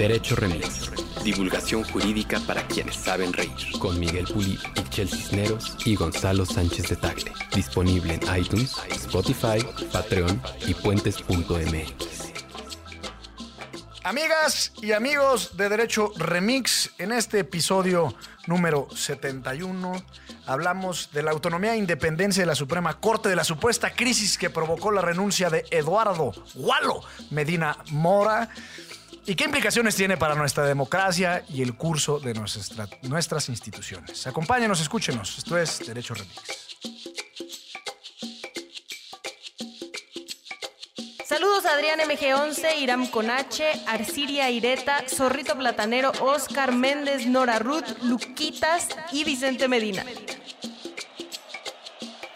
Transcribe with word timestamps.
Derecho 0.00 0.34
Remix. 0.34 0.90
Divulgación 1.22 1.84
jurídica 1.84 2.40
para 2.46 2.66
quienes 2.66 2.96
saben 2.96 3.34
reír. 3.34 3.50
Con 3.78 4.00
Miguel 4.00 4.24
Puli, 4.24 4.58
Michel 4.74 5.10
Cisneros 5.10 5.76
y 5.84 5.94
Gonzalo 5.94 6.46
Sánchez 6.46 6.88
de 6.88 6.96
Tagle. 6.96 7.30
Disponible 7.54 8.14
en 8.14 8.22
iTunes, 8.40 8.76
Spotify, 8.88 9.58
Patreon 9.92 10.40
y 10.66 10.72
puentes.mx. 10.72 12.32
Amigas 14.02 14.72
y 14.80 14.92
amigos 14.92 15.58
de 15.58 15.68
Derecho 15.68 16.14
Remix, 16.16 16.92
en 16.96 17.12
este 17.12 17.40
episodio 17.40 18.14
número 18.46 18.88
71 18.94 20.02
hablamos 20.46 21.10
de 21.12 21.22
la 21.22 21.30
autonomía 21.30 21.74
e 21.74 21.76
independencia 21.76 22.42
de 22.42 22.46
la 22.46 22.54
Suprema 22.54 22.98
Corte, 22.98 23.28
de 23.28 23.36
la 23.36 23.44
supuesta 23.44 23.92
crisis 23.92 24.38
que 24.38 24.48
provocó 24.48 24.90
la 24.90 25.02
renuncia 25.02 25.50
de 25.50 25.66
Eduardo 25.70 26.32
Gualo 26.54 27.02
Medina 27.30 27.76
Mora 27.90 28.48
y 29.26 29.34
qué 29.34 29.44
implicaciones 29.44 29.94
tiene 29.94 30.16
para 30.16 30.34
nuestra 30.34 30.64
democracia 30.64 31.44
y 31.48 31.62
el 31.62 31.74
curso 31.74 32.18
de 32.18 32.34
nuestra- 32.34 32.88
nuestras 33.02 33.48
instituciones. 33.48 34.26
Acompáñenos, 34.26 34.80
escúchenos. 34.80 35.38
Esto 35.38 35.58
es 35.58 35.78
Derecho 35.86 36.14
Remix. 36.14 36.40
Saludos 41.26 41.64
a 41.64 41.74
Adrián 41.74 42.00
MG11, 42.00 42.78
Iram 42.80 43.06
Conache, 43.06 43.70
Arciria 43.86 44.50
Ireta, 44.50 45.04
Zorrito 45.08 45.56
Platanero, 45.56 46.10
Oscar 46.20 46.72
Méndez, 46.72 47.26
Nora 47.26 47.60
Ruth, 47.60 47.86
Luquitas 48.02 48.88
y 49.12 49.22
Vicente 49.24 49.68
Medina. 49.68 50.04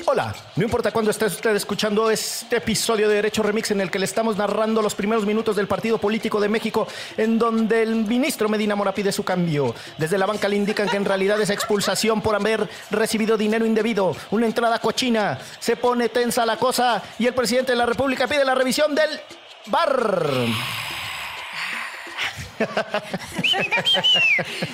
Hola, 0.06 0.34
no 0.56 0.64
importa 0.64 0.90
cuándo 0.90 1.10
esté 1.10 1.24
usted 1.24 1.56
escuchando 1.56 2.10
este 2.10 2.56
episodio 2.56 3.08
de 3.08 3.14
Derecho 3.14 3.42
Remix 3.42 3.70
en 3.70 3.80
el 3.80 3.90
que 3.90 3.98
le 3.98 4.04
estamos 4.04 4.36
narrando 4.36 4.82
los 4.82 4.94
primeros 4.94 5.24
minutos 5.24 5.56
del 5.56 5.66
Partido 5.66 5.96
Político 5.96 6.40
de 6.40 6.50
México, 6.50 6.86
en 7.16 7.38
donde 7.38 7.82
el 7.82 7.94
ministro 7.94 8.50
Medina 8.50 8.76
Mora 8.76 8.92
pide 8.92 9.12
su 9.12 9.24
cambio. 9.24 9.74
Desde 9.96 10.18
la 10.18 10.26
banca 10.26 10.46
le 10.46 10.56
indican 10.56 10.90
que 10.90 10.98
en 10.98 11.06
realidad 11.06 11.40
es 11.40 11.48
expulsación 11.48 12.20
por 12.20 12.34
haber 12.34 12.68
recibido 12.90 13.38
dinero 13.38 13.64
indebido, 13.64 14.14
una 14.30 14.44
entrada 14.44 14.78
cochina. 14.78 15.38
Se 15.58 15.76
pone 15.76 16.10
tensa 16.10 16.44
la 16.44 16.58
cosa 16.58 17.02
y 17.18 17.26
el 17.26 17.32
presidente 17.32 17.72
de 17.72 17.78
la 17.78 17.86
República 17.86 18.26
pide 18.26 18.44
la 18.44 18.54
revisión 18.54 18.94
del 18.94 19.08
bar. 19.66 20.26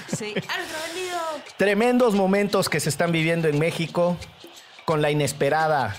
Sí. 0.09 0.35
Tremendos 1.57 2.15
momentos 2.15 2.69
que 2.69 2.81
se 2.81 2.89
están 2.89 3.13
viviendo 3.13 3.49
en 3.49 3.59
México 3.59 4.17
con 4.91 5.03
la 5.03 5.13
inesperada 5.13 5.95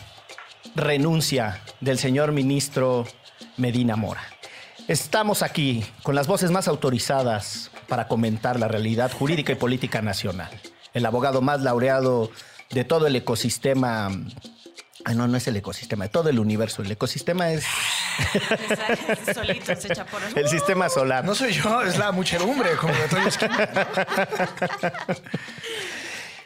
renuncia 0.75 1.61
del 1.80 1.97
señor 1.97 2.34
ministro 2.34 3.08
Medina 3.56 3.95
Mora. 3.95 4.22
Estamos 4.89 5.44
aquí 5.44 5.86
con 6.03 6.14
las 6.14 6.28
voces 6.28 6.52
más 6.52 6.67
autorizadas 6.67 7.72
para 7.88 8.09
comentar 8.09 8.59
la 8.59 8.67
realidad 8.67 9.09
jurídica 9.09 9.53
y 9.53 9.56
política 9.56 10.02
nacional. 10.02 10.50
El 10.94 11.06
abogado 11.06 11.39
más 11.39 11.62
laureado 11.62 12.31
de 12.72 12.84
todo 12.84 13.08
el 13.08 13.16
ecosistema. 13.16 14.12
Ah, 15.06 15.14
no, 15.14 15.25
no 15.25 15.38
es 15.38 15.47
el 15.47 15.56
ecosistema, 15.56 16.03
de 16.03 16.09
todo 16.09 16.28
el 16.28 16.38
universo. 16.38 16.81
El 16.81 16.92
ecosistema 16.92 17.50
es 17.50 17.64
Solito 19.34 19.73
se 19.73 19.88
echa 19.88 20.06
por 20.06 20.22
el 20.36 20.50
sistema 20.50 20.89
solar. 20.89 21.23
No 21.23 21.34
soy 21.34 21.53
yo, 21.53 21.81
es 21.81 21.97
la 21.97 22.12
muchedumbre, 22.12 22.72
como 22.75 22.94
de 22.94 23.30
Esquina. 23.30 23.69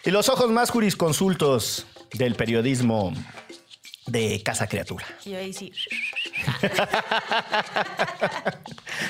Y 0.06 0.12
los 0.12 0.30
ojos 0.30 0.52
más 0.52 0.70
jurisconsultos 0.70 1.88
del 2.18 2.36
periodismo 2.36 3.14
de 4.08 4.42
Casa 4.44 4.68
Criatura. 4.68 5.06
Y 5.26 5.34
ahí 5.34 5.54
sí, 5.54 5.72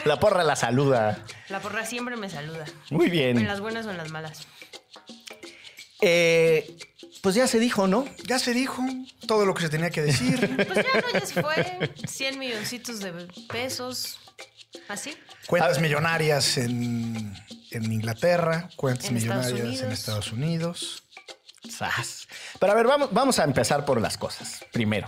La 0.05 0.19
porra 0.19 0.43
la 0.43 0.55
saluda. 0.55 1.23
la 1.49 1.59
porra 1.59 1.85
siempre 1.85 2.15
me 2.15 2.29
saluda. 2.29 2.65
Muy 2.89 3.05
En 3.07 3.11
bien. 3.11 3.47
las 3.47 3.59
buenas 3.61 3.85
o 3.85 3.91
en 3.91 3.97
las 3.97 4.09
malas. 4.09 4.47
Eh, 6.01 6.77
pues 7.21 7.35
ya 7.35 7.47
se 7.47 7.59
dijo, 7.59 7.87
¿no? 7.87 8.05
Ya 8.27 8.37
se 8.39 8.53
dijo 8.53 8.83
todo 9.27 9.45
lo 9.45 9.53
que 9.53 9.63
se 9.63 9.69
tenía 9.69 9.89
que 9.89 10.01
decir. 10.01 10.39
Pues 10.67 10.85
ya 10.85 11.01
no, 11.01 11.19
ya 11.19 11.25
se 11.25 11.41
fue. 11.41 11.91
100 12.07 12.39
milloncitos 12.39 12.99
de 12.99 13.11
pesos. 13.49 14.19
¿Así? 14.87 15.15
Cuentas 15.47 15.79
millonarias 15.79 16.57
en, 16.57 17.33
en 17.71 17.91
Inglaterra, 17.91 18.69
cuentas 18.75 19.09
En 19.09 19.17
Estados 19.17 19.51
millonarias 19.53 19.81
en. 19.83 19.91
Estados 19.91 20.31
Unidos. 20.31 21.03
Pero 22.59 22.71
a 22.71 22.75
ver, 22.75 22.87
vamos, 22.87 23.09
vamos 23.11 23.39
a 23.39 23.43
empezar 23.43 23.85
por 23.85 24.01
las 24.01 24.17
cosas. 24.17 24.65
Primero, 24.71 25.07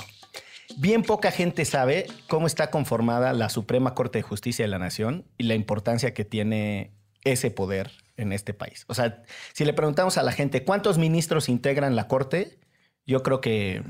bien 0.77 1.03
poca 1.03 1.31
gente 1.31 1.65
sabe 1.65 2.07
cómo 2.27 2.47
está 2.47 2.69
conformada 2.69 3.33
la 3.33 3.49
Suprema 3.49 3.93
Corte 3.93 4.19
de 4.19 4.23
Justicia 4.23 4.65
de 4.65 4.69
la 4.69 4.79
Nación 4.79 5.25
y 5.37 5.43
la 5.43 5.55
importancia 5.55 6.13
que 6.13 6.25
tiene 6.25 6.93
ese 7.23 7.51
poder 7.51 7.91
en 8.17 8.33
este 8.33 8.53
país. 8.53 8.85
O 8.87 8.93
sea, 8.93 9.23
si 9.53 9.65
le 9.65 9.73
preguntamos 9.73 10.17
a 10.17 10.23
la 10.23 10.31
gente 10.31 10.63
cuántos 10.63 10.97
ministros 10.97 11.49
integran 11.49 11.95
la 11.95 12.07
Corte, 12.07 12.59
yo 13.05 13.23
creo 13.23 13.41
que 13.41 13.83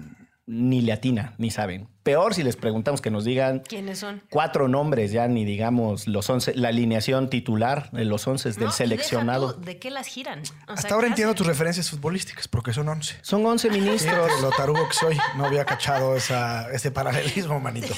ni 0.46 0.82
le 0.82 0.94
atina, 0.94 1.34
ni 1.38 1.52
saben. 1.52 1.90
Peor 2.08 2.34
si 2.34 2.42
les 2.42 2.56
preguntamos 2.56 3.02
que 3.02 3.12
nos 3.12 3.26
digan 3.26 3.60
¿Quiénes 3.68 4.00
son? 4.00 4.24
cuatro 4.30 4.70
nombres, 4.70 5.12
ya 5.12 5.28
ni 5.28 5.44
digamos 5.44 6.08
los 6.08 6.30
once, 6.30 6.54
la 6.56 6.70
alineación 6.70 7.30
titular 7.30 7.92
de 7.92 8.06
los 8.06 8.26
once 8.28 8.50
del 8.54 8.64
No, 8.68 8.72
seleccionado. 8.72 9.48
deja 9.48 9.60
tú, 9.60 9.66
¿De 9.66 9.78
qué 9.78 9.92
las 9.92 10.08
giran? 10.08 10.40
O 10.40 10.46
sea, 10.46 10.56
Hasta 10.68 10.94
ahora 10.96 11.08
¿qué 11.08 11.10
entiendo 11.10 11.32
hacen? 11.32 11.38
tus 11.40 11.48
referencias 11.48 11.90
futbolísticas, 11.90 12.48
porque 12.48 12.72
son 12.72 12.88
11. 12.88 13.18
Son 13.24 13.46
11 13.46 13.70
ministros. 13.72 14.32
Lo 14.42 14.52
tarugo 14.52 14.88
que 14.88 14.94
soy, 14.94 15.18
no 15.36 15.44
había 15.44 15.66
cachado 15.66 16.16
esa, 16.16 16.72
ese 16.72 16.92
paralelismo, 16.92 17.60
manito. 17.60 17.94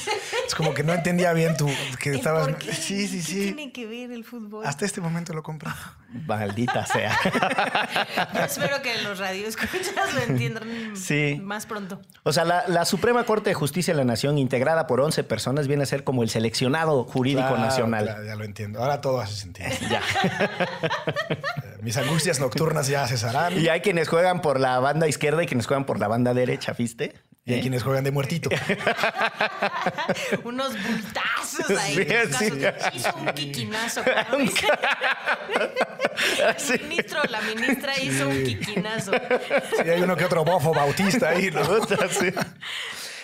Es 0.47 0.55
como 0.55 0.73
que 0.73 0.81
no 0.83 0.91
entendía 0.93 1.31
bien 1.33 1.55
tu 1.55 1.67
que 2.01 2.13
¿Y 2.13 2.15
estabas. 2.15 2.47
por 2.47 2.57
qué? 2.57 2.73
Sí, 2.73 3.07
sí, 3.07 3.17
¿Qué 3.17 3.21
sí. 3.23 3.41
tiene 3.53 3.71
que 3.71 3.85
ver 3.85 4.11
el 4.11 4.23
fútbol? 4.23 4.65
Hasta 4.65 4.85
este 4.85 5.01
momento 5.01 5.33
lo 5.33 5.43
compré. 5.43 5.69
Maldita 6.25 6.83
sea. 6.87 7.15
Yo 8.33 8.39
espero 8.41 8.81
que 8.81 8.99
los 9.03 9.19
radioescuchas 9.19 10.13
lo 10.15 10.21
entiendan 10.21 10.95
Sí. 10.95 11.39
más 11.43 11.67
pronto. 11.67 12.01
O 12.23 12.33
sea, 12.33 12.45
la, 12.45 12.63
la 12.67 12.85
Suprema 12.85 13.23
Corte 13.25 13.51
de 13.51 13.53
Justicia 13.53 13.93
la 13.99 14.05
Nación, 14.05 14.37
integrada 14.37 14.87
por 14.87 15.01
11 15.01 15.23
personas, 15.23 15.67
viene 15.67 15.83
a 15.83 15.85
ser 15.85 16.03
como 16.03 16.23
el 16.23 16.29
seleccionado 16.29 17.03
jurídico 17.03 17.47
Claro, 17.47 17.57
nacional. 17.63 18.05
claro, 18.05 18.23
ya 18.25 18.35
lo 18.35 18.43
entiendo. 18.43 18.79
Ahora 18.79 19.01
todo 19.01 19.19
hace 19.21 19.35
sentido. 19.35 19.69
Ya. 19.89 20.01
Mis 21.81 21.95
angustias 21.97 22.39
nocturnas 22.39 22.87
ya 22.87 23.07
cesarán. 23.07 23.57
Y 23.59 23.69
hay 23.69 23.81
quienes 23.81 24.07
juegan 24.09 24.41
por 24.41 24.59
la 24.59 24.79
banda 24.79 25.07
izquierda 25.07 25.43
y 25.43 25.47
quienes 25.47 25.65
juegan 25.67 25.85
por 25.85 25.99
la 25.99 26.07
banda 26.07 26.33
derecha, 26.33 26.73
¿viste? 26.77 27.13
Y 27.45 27.53
hay 27.53 27.61
quienes 27.61 27.81
juegan 27.83 28.03
de 28.03 28.11
muertito. 28.11 28.49
Unos 30.43 30.73
bultazos 30.83 31.69
ahí. 31.79 31.95
Sí, 31.95 32.01
en 32.01 32.33
sí. 32.33 32.51
caso- 32.59 32.89
Hizo 32.93 33.15
un 33.15 33.25
quiquinazo. 33.33 34.01
El 36.73 36.81
ministro 36.87 37.21
o 37.21 37.27
la 37.27 37.41
ministra 37.41 37.97
hizo 37.99 38.27
un 38.27 38.43
quiquinazo. 38.43 39.11
Sí, 39.81 39.89
hay 39.89 40.01
uno 40.01 40.15
que 40.15 40.25
otro 40.25 40.43
bofo 40.43 40.73
bautista 40.73 41.29
ahí. 41.29 41.49
¿no? 41.49 41.61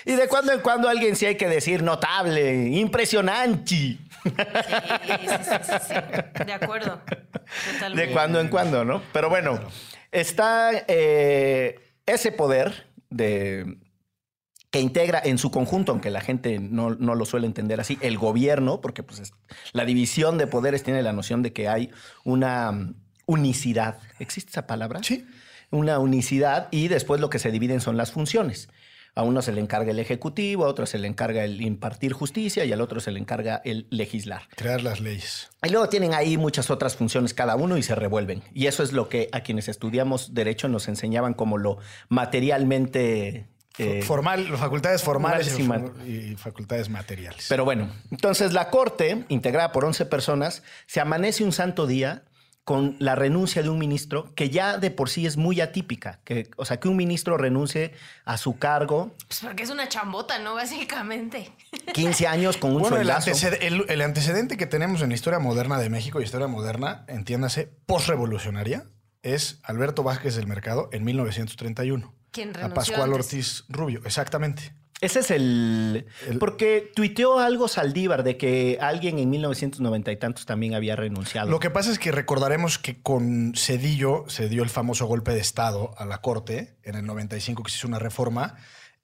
Y 0.06 0.14
de 0.14 0.28
cuando 0.28 0.52
en 0.54 0.60
cuando 0.60 0.88
alguien 0.88 1.16
sí 1.16 1.26
hay 1.26 1.36
que 1.36 1.48
decir 1.48 1.82
notable, 1.84 2.68
impresionante. 2.70 3.76
Sí, 3.76 3.98
sí, 4.24 5.28
sí, 5.44 5.52
sí, 5.64 5.74
sí. 5.88 6.44
De 6.46 6.54
acuerdo. 6.54 7.02
Totalmente. 7.74 8.08
De 8.08 8.14
cuando 8.14 8.40
en 8.40 8.48
cuando, 8.50 8.86
¿no? 8.86 9.02
Pero 9.14 9.30
bueno, 9.30 9.60
está 10.12 10.72
eh, 10.88 11.80
ese 12.06 12.32
poder 12.32 12.88
de 13.10 13.78
que 14.72 14.80
integra 14.82 15.22
en 15.24 15.38
su 15.38 15.52
conjunto, 15.52 15.92
aunque 15.94 16.10
la 16.10 16.22
gente 16.22 16.60
no, 16.60 16.92
no 16.96 17.16
lo 17.16 17.26
suele 17.26 17.48
entender 17.48 17.80
así, 17.80 17.98
el 18.02 18.18
gobierno, 18.18 18.82
porque 18.82 19.04
pues 19.04 19.20
es- 19.22 19.34
la 19.72 19.86
división 19.86 20.38
de 20.38 20.48
poderes 20.48 20.84
tiene 20.84 21.02
la 21.02 21.14
noción 21.14 21.42
de 21.44 21.54
que 21.54 21.70
hay 21.70 21.92
una 22.26 22.72
mm, 22.74 22.96
unicidad. 23.26 24.00
¿Existe 24.20 24.50
esa 24.52 24.68
palabra? 24.68 25.00
Sí. 25.02 25.26
Una 25.72 25.98
unicidad 26.00 26.68
y 26.72 26.90
después 26.90 27.22
lo 27.22 27.30
que 27.30 27.40
se 27.40 27.52
dividen 27.52 27.80
son 27.82 27.96
las 27.98 28.12
funciones. 28.12 28.70
A 29.18 29.24
uno 29.24 29.42
se 29.42 29.54
le 29.54 29.62
encarga 29.62 29.92
el 29.92 30.00
ejecutivo, 30.00 30.66
a 30.66 30.68
otro 30.68 30.86
se 30.86 30.98
le 31.00 31.08
encarga 31.08 31.46
el 31.46 31.62
impartir 31.62 32.12
justicia 32.12 32.66
y 32.66 32.74
al 32.74 32.82
otro 32.82 33.00
se 33.00 33.12
le 33.12 33.20
encarga 33.20 33.62
el 33.64 33.88
legislar. 33.90 34.50
Crear 34.58 34.84
las 34.84 35.00
leyes. 35.00 35.50
Y 35.64 35.70
luego 35.70 35.88
tienen 35.88 36.14
ahí 36.14 36.38
muchas 36.38 36.70
otras 36.70 36.98
funciones 36.98 37.34
cada 37.34 37.56
uno 37.56 37.78
y 37.78 37.84
se 37.84 37.96
revuelven. 37.96 38.44
Y 38.54 38.68
eso 38.68 38.84
es 38.84 38.92
lo 38.92 39.08
que 39.08 39.30
a 39.32 39.40
quienes 39.40 39.70
estudiamos 39.70 40.34
derecho 40.34 40.68
nos 40.68 40.90
enseñaban 40.90 41.34
como 41.34 41.58
lo 41.58 41.78
materialmente... 42.10 43.48
eh, 43.78 44.02
Formal, 44.04 44.46
facultades 44.58 45.02
formales 45.02 45.58
y, 46.06 46.36
facultades 46.36 46.90
materiales. 46.90 47.46
pero 47.50 47.64
bueno, 47.66 47.90
entonces 48.12 48.54
la 48.54 48.70
corte, 48.70 49.26
integrada 49.30 49.72
por 49.72 49.86
11 49.86 50.06
personas, 50.08 50.64
se 50.88 51.00
amanece 51.00 51.44
un 51.44 51.52
santo 51.52 51.88
día 51.88 52.24
con 52.66 52.96
la 53.00 53.14
renuncia 53.16 53.62
de 53.62 53.70
un 53.70 53.78
ministro 53.78 54.34
que 54.36 54.50
ya 54.50 54.78
de 54.80 54.90
por 54.92 55.10
sí 55.10 55.26
es 55.28 55.38
muy 55.38 55.62
atípica. 55.62 56.20
Que, 56.24 56.50
o 56.58 56.66
sea, 56.66 56.80
que 56.80 56.88
un 56.88 56.98
ministro 56.98 57.38
renuncie 57.38 57.94
a 58.26 58.38
su 58.38 58.58
cargo 58.58 59.16
Pues 59.28 59.40
porque 59.42 59.62
es 59.64 59.70
una 59.70 59.88
chambota, 59.88 60.40
¿no? 60.40 60.56
Básicamente. 60.56 61.52
15 61.94 62.26
años 62.28 62.58
con 62.58 62.72
un 62.76 62.82
bueno, 62.82 62.98
el, 62.98 63.10
anteced- 63.10 63.60
el- 63.62 63.86
el 63.88 64.02
antecedente 64.02 64.58
que 64.58 64.66
tenemos 64.66 65.02
en 65.04 65.10
la 65.10 65.16
historia 65.16 65.38
moderna 65.40 65.78
de 65.78 65.90
México 65.92 66.20
y 66.20 66.24
historia 66.24 66.48
moderna, 66.48 67.06
entiéndase, 67.08 67.70
postrevolucionaria, 67.86 68.86
es 69.22 69.60
Alberto 69.64 70.02
Vázquez 70.04 70.36
del 70.36 70.48
Mercado 70.48 70.90
en 70.92 71.04
1931. 71.04 72.14
¿Quién 72.32 72.50
A 72.50 72.54
renunció 72.54 72.74
Pascual 72.76 73.14
antes? 73.14 73.26
Ortiz 73.26 73.64
Rubio, 73.70 74.02
exactamente. 74.06 74.74
Ese 75.02 75.20
es 75.20 75.30
el, 75.32 76.06
El- 76.30 76.40
Porque 76.40 76.92
tuiteó 76.96 77.40
algo 77.40 77.68
Saldívar 77.68 78.24
de 78.24 78.38
que 78.38 78.78
alguien 78.82 79.20
en 79.20 79.30
1990 79.30 80.12
y 80.12 80.18
tantos 80.18 80.46
también 80.46 80.74
había 80.74 80.96
renunciado. 80.96 81.50
Lo 81.52 81.60
que 81.60 81.70
pasa 81.70 81.92
es 81.92 82.00
que 82.00 82.12
recordaremos 82.12 82.80
que 82.80 83.02
con 83.02 83.54
Cedillo 83.56 84.24
se 84.28 84.48
dio 84.48 84.64
el 84.64 84.70
famoso 84.70 85.06
golpe 85.06 85.32
de 85.34 85.40
Estado 85.42 85.94
a 85.98 86.06
la 86.06 86.20
Corte 86.22 86.78
en 86.84 86.96
el 86.96 87.06
95, 87.06 87.62
que 87.64 87.72
se 87.72 87.78
hizo 87.78 87.88
una 87.88 88.00
reforma. 88.00 88.56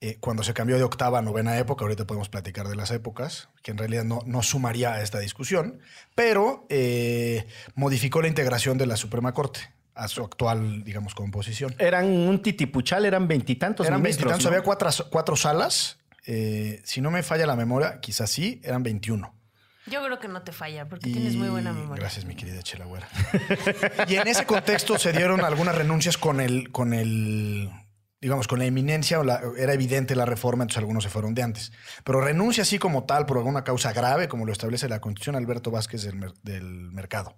eh, 0.03 0.17
cuando 0.19 0.41
se 0.41 0.53
cambió 0.55 0.77
de 0.77 0.83
octava 0.83 1.19
a 1.19 1.21
novena 1.21 1.59
época, 1.59 1.83
ahorita 1.85 2.07
podemos 2.07 2.27
platicar 2.27 2.67
de 2.67 2.75
las 2.75 2.89
épocas, 2.89 3.49
que 3.61 3.69
en 3.69 3.77
realidad 3.77 4.03
no, 4.03 4.21
no 4.25 4.41
sumaría 4.41 4.93
a 4.93 5.03
esta 5.03 5.19
discusión, 5.19 5.79
pero 6.15 6.65
eh, 6.69 7.45
modificó 7.75 8.19
la 8.23 8.27
integración 8.27 8.79
de 8.79 8.87
la 8.87 8.97
Suprema 8.97 9.33
Corte 9.35 9.59
a 9.95 10.07
su 10.07 10.23
actual, 10.23 10.83
digamos, 10.83 11.13
composición. 11.15 11.75
Eran 11.77 12.05
un 12.05 12.41
titipuchal, 12.41 13.05
eran 13.05 13.27
veintitantos 13.27 13.85
Eran 13.87 14.01
veintitantos, 14.01 14.43
¿no? 14.43 14.49
había 14.49 14.61
cuatro, 14.63 14.89
cuatro 15.09 15.35
salas. 15.35 15.99
eh, 16.25 16.81
si 16.83 17.01
no 17.01 17.11
me 17.11 17.23
falla 17.23 17.45
la 17.45 17.55
memoria, 17.55 17.99
quizás 17.99 18.29
sí, 18.29 18.61
eran 18.63 18.83
21. 18.83 19.33
Yo 19.87 20.03
creo 20.05 20.19
que 20.19 20.27
no 20.27 20.43
te 20.43 20.51
falla 20.51 20.87
porque 20.87 21.11
tienes 21.11 21.35
muy 21.35 21.49
buena 21.49 21.73
memoria. 21.73 21.99
Gracias, 22.01 22.23
mi 22.25 22.35
querida 22.35 22.61
Chela 22.61 22.85
Güera. 22.85 23.07
y 24.07 24.15
en 24.15 24.27
ese 24.27 24.45
contexto 24.45 24.97
se 24.99 25.11
dieron 25.11 25.41
algunas 25.43 25.75
renuncias 25.75 26.17
con 26.19 26.39
el, 26.39 26.71
con 26.71 26.93
el, 26.93 27.69
digamos, 28.21 28.47
con 28.47 28.59
la 28.59 28.65
eminencia, 28.65 29.19
o 29.19 29.23
la- 29.23 29.41
era 29.57 29.73
evidente 29.73 30.15
la 30.15 30.25
reforma, 30.25 30.63
entonces 30.63 30.77
algunos 30.79 31.03
se 31.03 31.09
fueron 31.09 31.33
de 31.33 31.41
antes. 31.41 31.71
Pero 32.03 32.21
renuncia 32.21 32.61
así 32.61 32.77
como 32.77 33.05
tal 33.05 33.25
por 33.25 33.37
alguna 33.39 33.63
causa 33.63 33.91
grave, 33.91 34.27
como 34.27 34.45
lo 34.45 34.51
establece 34.53 34.87
la 34.87 35.01
Constitución 35.01 35.35
Alberto 35.35 35.71
Vázquez 35.71 36.03
del 36.43 36.91
Mercado. 36.91 37.35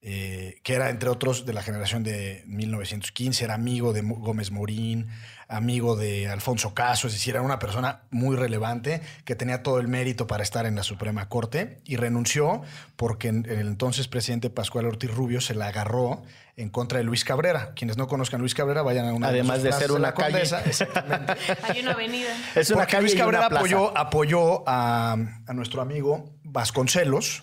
Eh, 0.00 0.60
que 0.62 0.74
era, 0.74 0.90
entre 0.90 1.08
otros, 1.08 1.44
de 1.44 1.52
la 1.52 1.62
generación 1.62 2.04
de 2.04 2.44
1915, 2.46 3.44
era 3.44 3.54
amigo 3.54 3.92
de 3.92 4.00
Gómez 4.02 4.50
Morín, 4.52 5.08
amigo 5.48 5.96
de 5.96 6.28
Alfonso 6.28 6.74
Caso, 6.74 7.06
es 7.08 7.14
decir, 7.14 7.34
era 7.34 7.42
una 7.42 7.58
persona 7.58 8.02
muy 8.10 8.36
relevante 8.36 9.00
que 9.24 9.34
tenía 9.34 9.62
todo 9.62 9.80
el 9.80 9.88
mérito 9.88 10.26
para 10.26 10.42
estar 10.42 10.66
en 10.66 10.76
la 10.76 10.82
Suprema 10.82 11.28
Corte 11.28 11.80
y 11.84 11.96
renunció 11.96 12.62
porque 12.96 13.28
en- 13.28 13.46
el 13.48 13.60
entonces 13.66 14.08
presidente 14.08 14.50
Pascual 14.50 14.84
Ortiz 14.86 15.10
Rubio 15.10 15.40
se 15.40 15.54
la 15.54 15.68
agarró 15.68 16.22
en 16.56 16.68
contra 16.68 16.98
de 16.98 17.04
Luis 17.04 17.24
Cabrera. 17.24 17.72
Quienes 17.74 17.96
no 17.96 18.08
conozcan 18.08 18.40
a 18.40 18.42
Luis 18.42 18.54
Cabrera, 18.54 18.82
vayan 18.82 19.06
a 19.06 19.14
una 19.14 19.28
Además 19.28 19.62
de 19.62 19.70
plazas 19.70 19.80
ser 19.80 19.92
una 19.92 20.00
la 20.08 20.14
Condesa, 20.14 20.58
calle. 20.58 20.70
Exactamente. 20.70 21.32
Hay 21.62 21.80
una 21.80 21.92
avenida. 21.92 22.28
Es 22.54 22.68
una 22.70 22.80
Porque 22.80 22.90
calle 22.92 23.02
Luis 23.02 23.12
y 23.12 23.16
una 23.16 23.24
Cabrera 23.24 23.48
plaza. 23.48 23.60
apoyó, 23.60 23.96
apoyó 23.98 24.64
a, 24.68 25.16
a 25.46 25.52
nuestro 25.54 25.80
amigo 25.80 26.30
Vasconcelos 26.44 27.42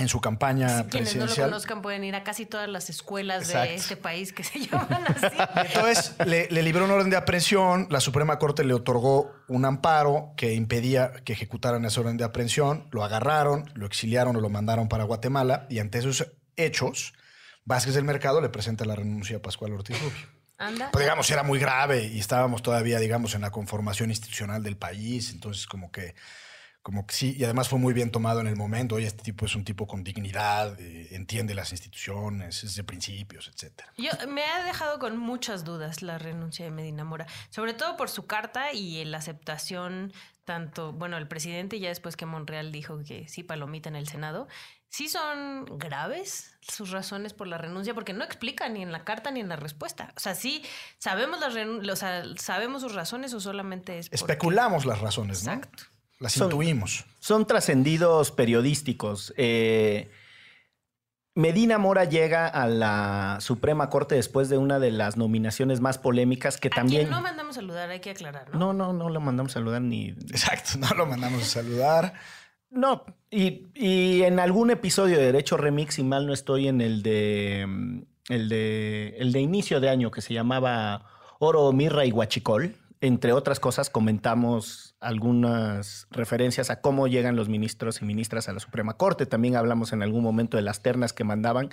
en 0.00 0.06
su 0.08 0.20
campaña 0.20 0.86
Quienes 0.86 1.16
no 1.16 1.22
lo 1.22 1.26
presidencial. 1.26 1.50
conozcan 1.50 1.82
pueden 1.82 2.04
ir 2.04 2.14
a 2.14 2.22
casi 2.22 2.46
todas 2.46 2.68
las 2.68 2.88
escuelas 2.88 3.46
Exacto. 3.48 3.68
de 3.68 3.74
este 3.74 3.96
país 3.96 4.32
que 4.32 4.44
se 4.44 4.60
llaman 4.66 5.04
así. 5.08 5.36
Entonces 5.66 6.14
le, 6.24 6.48
le 6.50 6.62
libró 6.62 6.84
un 6.84 6.92
orden 6.92 7.10
de 7.10 7.16
aprehensión, 7.16 7.88
la 7.90 7.98
Suprema 8.00 8.38
Corte 8.38 8.62
le 8.62 8.74
otorgó 8.74 9.32
un 9.48 9.64
amparo 9.64 10.34
que 10.36 10.54
impedía 10.54 11.12
que 11.24 11.32
ejecutaran 11.32 11.84
ese 11.84 11.98
orden 11.98 12.16
de 12.16 12.22
aprehensión, 12.22 12.86
lo 12.92 13.02
agarraron, 13.02 13.68
lo 13.74 13.86
exiliaron 13.86 14.36
o 14.36 14.40
lo 14.40 14.48
mandaron 14.48 14.88
para 14.88 15.02
Guatemala 15.02 15.66
y 15.68 15.80
ante 15.80 15.98
esos 15.98 16.30
hechos, 16.54 17.12
Vázquez 17.64 17.94
del 17.94 18.04
Mercado 18.04 18.40
le 18.40 18.50
presenta 18.50 18.84
la 18.84 18.94
renuncia 18.94 19.38
a 19.38 19.42
Pascual 19.42 19.72
Ortiz 19.72 20.00
Rubio. 20.00 20.38
Anda. 20.58 20.90
Pues 20.92 21.04
digamos, 21.04 21.28
era 21.30 21.42
muy 21.42 21.58
grave 21.58 22.04
y 22.06 22.18
estábamos 22.18 22.62
todavía, 22.62 22.98
digamos, 23.00 23.34
en 23.34 23.42
la 23.42 23.50
conformación 23.50 24.10
institucional 24.10 24.62
del 24.62 24.76
país, 24.76 25.30
entonces 25.32 25.66
como 25.66 25.92
que, 25.92 26.14
como 26.82 27.06
que 27.06 27.14
sí, 27.14 27.36
y 27.38 27.44
además 27.44 27.68
fue 27.68 27.78
muy 27.78 27.92
bien 27.92 28.10
tomado 28.10 28.40
en 28.40 28.46
el 28.46 28.56
momento, 28.56 28.94
oye, 28.94 29.06
este 29.06 29.22
tipo 29.22 29.44
es 29.44 29.54
un 29.54 29.64
tipo 29.64 29.86
con 29.86 30.02
dignidad, 30.04 30.78
eh, 30.80 31.08
entiende 31.10 31.54
las 31.54 31.72
instituciones, 31.72 32.64
es 32.64 32.74
de 32.76 32.84
principios, 32.84 33.50
etcétera. 33.52 33.92
Yo 33.98 34.10
me 34.28 34.44
ha 34.44 34.64
dejado 34.64 34.98
con 34.98 35.18
muchas 35.18 35.64
dudas 35.64 36.00
la 36.02 36.18
renuncia 36.18 36.64
de 36.64 36.70
Medina 36.70 37.04
Mora, 37.04 37.26
sobre 37.50 37.74
todo 37.74 37.96
por 37.96 38.08
su 38.08 38.26
carta 38.26 38.72
y 38.72 39.04
la 39.04 39.18
aceptación 39.18 40.12
tanto, 40.44 40.92
bueno, 40.94 41.18
el 41.18 41.28
presidente 41.28 41.78
ya 41.78 41.88
después 41.88 42.16
que 42.16 42.24
Monreal 42.24 42.72
dijo 42.72 43.00
que 43.04 43.28
sí 43.28 43.42
palomita 43.42 43.90
en 43.90 43.96
el 43.96 44.08
Senado, 44.08 44.48
sí 44.88 45.08
son 45.10 45.66
graves 45.78 46.56
sus 46.62 46.90
razones 46.90 47.34
por 47.34 47.48
la 47.48 47.58
renuncia 47.58 47.92
porque 47.92 48.14
no 48.14 48.24
explica 48.24 48.66
ni 48.70 48.80
en 48.82 48.90
la 48.90 49.04
carta 49.04 49.30
ni 49.30 49.40
en 49.40 49.50
la 49.50 49.56
respuesta. 49.56 50.14
O 50.16 50.20
sea, 50.20 50.34
sí 50.34 50.64
sabemos 50.96 51.38
las 51.40 51.54
o 51.54 51.96
sea, 51.96 52.22
sabemos 52.38 52.80
sus 52.80 52.94
razones 52.94 53.34
o 53.34 53.40
solamente 53.40 53.98
es 53.98 54.08
porque- 54.08 54.32
Especulamos 54.32 54.86
las 54.86 55.00
razones, 55.02 55.44
¿no? 55.44 55.52
Exacto. 55.52 55.84
Las 56.18 56.32
Son- 56.32 56.46
intuimos. 56.48 57.04
Son 57.20 57.46
trascendidos 57.46 58.30
periodísticos. 58.32 59.32
Eh, 59.36 60.10
Medina 61.34 61.78
Mora 61.78 62.04
llega 62.04 62.48
a 62.48 62.66
la 62.66 63.38
Suprema 63.40 63.90
Corte 63.90 64.16
después 64.16 64.48
de 64.48 64.58
una 64.58 64.80
de 64.80 64.90
las 64.90 65.16
nominaciones 65.16 65.80
más 65.80 65.96
polémicas 65.98 66.56
que 66.58 66.66
A 66.68 66.70
también... 66.72 67.02
quien 67.02 67.10
no 67.10 67.20
mandamos 67.20 67.54
saludar, 67.54 67.90
hay 67.90 68.00
que 68.00 68.10
aclarar, 68.10 68.50
¿no? 68.52 68.58
No, 68.58 68.72
no, 68.72 68.92
no 68.92 69.08
lo 69.08 69.20
mandamos 69.20 69.52
a 69.52 69.54
saludar 69.54 69.80
ni... 69.82 70.08
Exacto, 70.08 70.70
no 70.78 70.92
lo 70.96 71.06
mandamos 71.06 71.42
a 71.42 71.44
saludar. 71.44 72.14
No, 72.70 73.04
y, 73.30 73.66
y 73.74 74.22
en 74.24 74.40
algún 74.40 74.70
episodio 74.72 75.16
de 75.16 75.26
Derecho 75.26 75.56
Remix, 75.56 75.94
si 75.94 76.02
mal 76.02 76.26
no 76.26 76.32
estoy, 76.32 76.66
en 76.66 76.80
el 76.80 77.02
de, 77.04 77.64
mm, 77.68 78.02
el 78.30 78.48
de 78.48 79.14
el 79.18 79.32
de 79.32 79.40
inicio 79.40 79.78
de 79.80 79.88
año 79.90 80.10
que 80.10 80.20
se 80.20 80.34
llamaba 80.34 81.06
Oro, 81.38 81.72
Mirra 81.72 82.04
y 82.04 82.10
Huachicol, 82.10 82.74
entre 83.00 83.32
otras 83.32 83.60
cosas 83.60 83.90
comentamos 83.90 84.94
algunas 85.00 86.06
referencias 86.10 86.70
a 86.70 86.80
cómo 86.80 87.06
llegan 87.06 87.36
los 87.36 87.48
ministros 87.48 88.02
y 88.02 88.04
ministras 88.04 88.48
a 88.48 88.52
la 88.52 88.60
Suprema 88.60 88.94
Corte. 88.96 89.26
También 89.26 89.56
hablamos 89.56 89.92
en 89.92 90.02
algún 90.02 90.22
momento 90.22 90.56
de 90.56 90.62
las 90.62 90.82
ternas 90.82 91.12
que 91.12 91.24
mandaban 91.24 91.70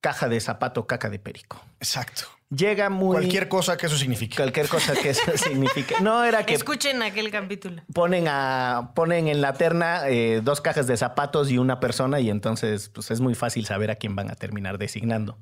caja 0.00 0.28
de 0.28 0.40
zapato, 0.40 0.86
caca 0.86 1.10
de 1.10 1.18
perico. 1.18 1.62
Exacto. 1.78 2.22
Llega 2.48 2.90
muy... 2.90 3.12
Cualquier 3.12 3.48
cosa 3.48 3.76
que 3.76 3.86
eso 3.86 3.96
signifique. 3.96 4.36
Cualquier 4.36 4.68
cosa 4.68 4.94
que 4.94 5.10
eso 5.10 5.22
signifique. 5.36 5.94
No 6.00 6.24
era 6.24 6.44
que 6.44 6.54
Escuchen 6.54 7.02
aquel 7.02 7.30
capítulo. 7.30 7.82
ponen 7.92 8.26
a 8.28 8.92
ponen 8.94 9.28
en 9.28 9.40
la 9.40 9.52
terna 9.52 10.08
eh, 10.08 10.40
dos 10.42 10.60
cajas 10.60 10.86
de 10.86 10.96
zapatos 10.96 11.50
y 11.50 11.58
una 11.58 11.78
persona 11.78 12.18
y 12.18 12.30
entonces 12.30 12.88
pues 12.88 13.10
es 13.10 13.20
muy 13.20 13.34
fácil 13.34 13.66
saber 13.66 13.90
a 13.90 13.96
quién 13.96 14.16
van 14.16 14.30
a 14.30 14.34
terminar 14.34 14.78
designando. 14.78 15.38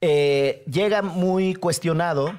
Eh, 0.00 0.62
llega 0.70 1.00
muy 1.02 1.54
cuestionado 1.54 2.38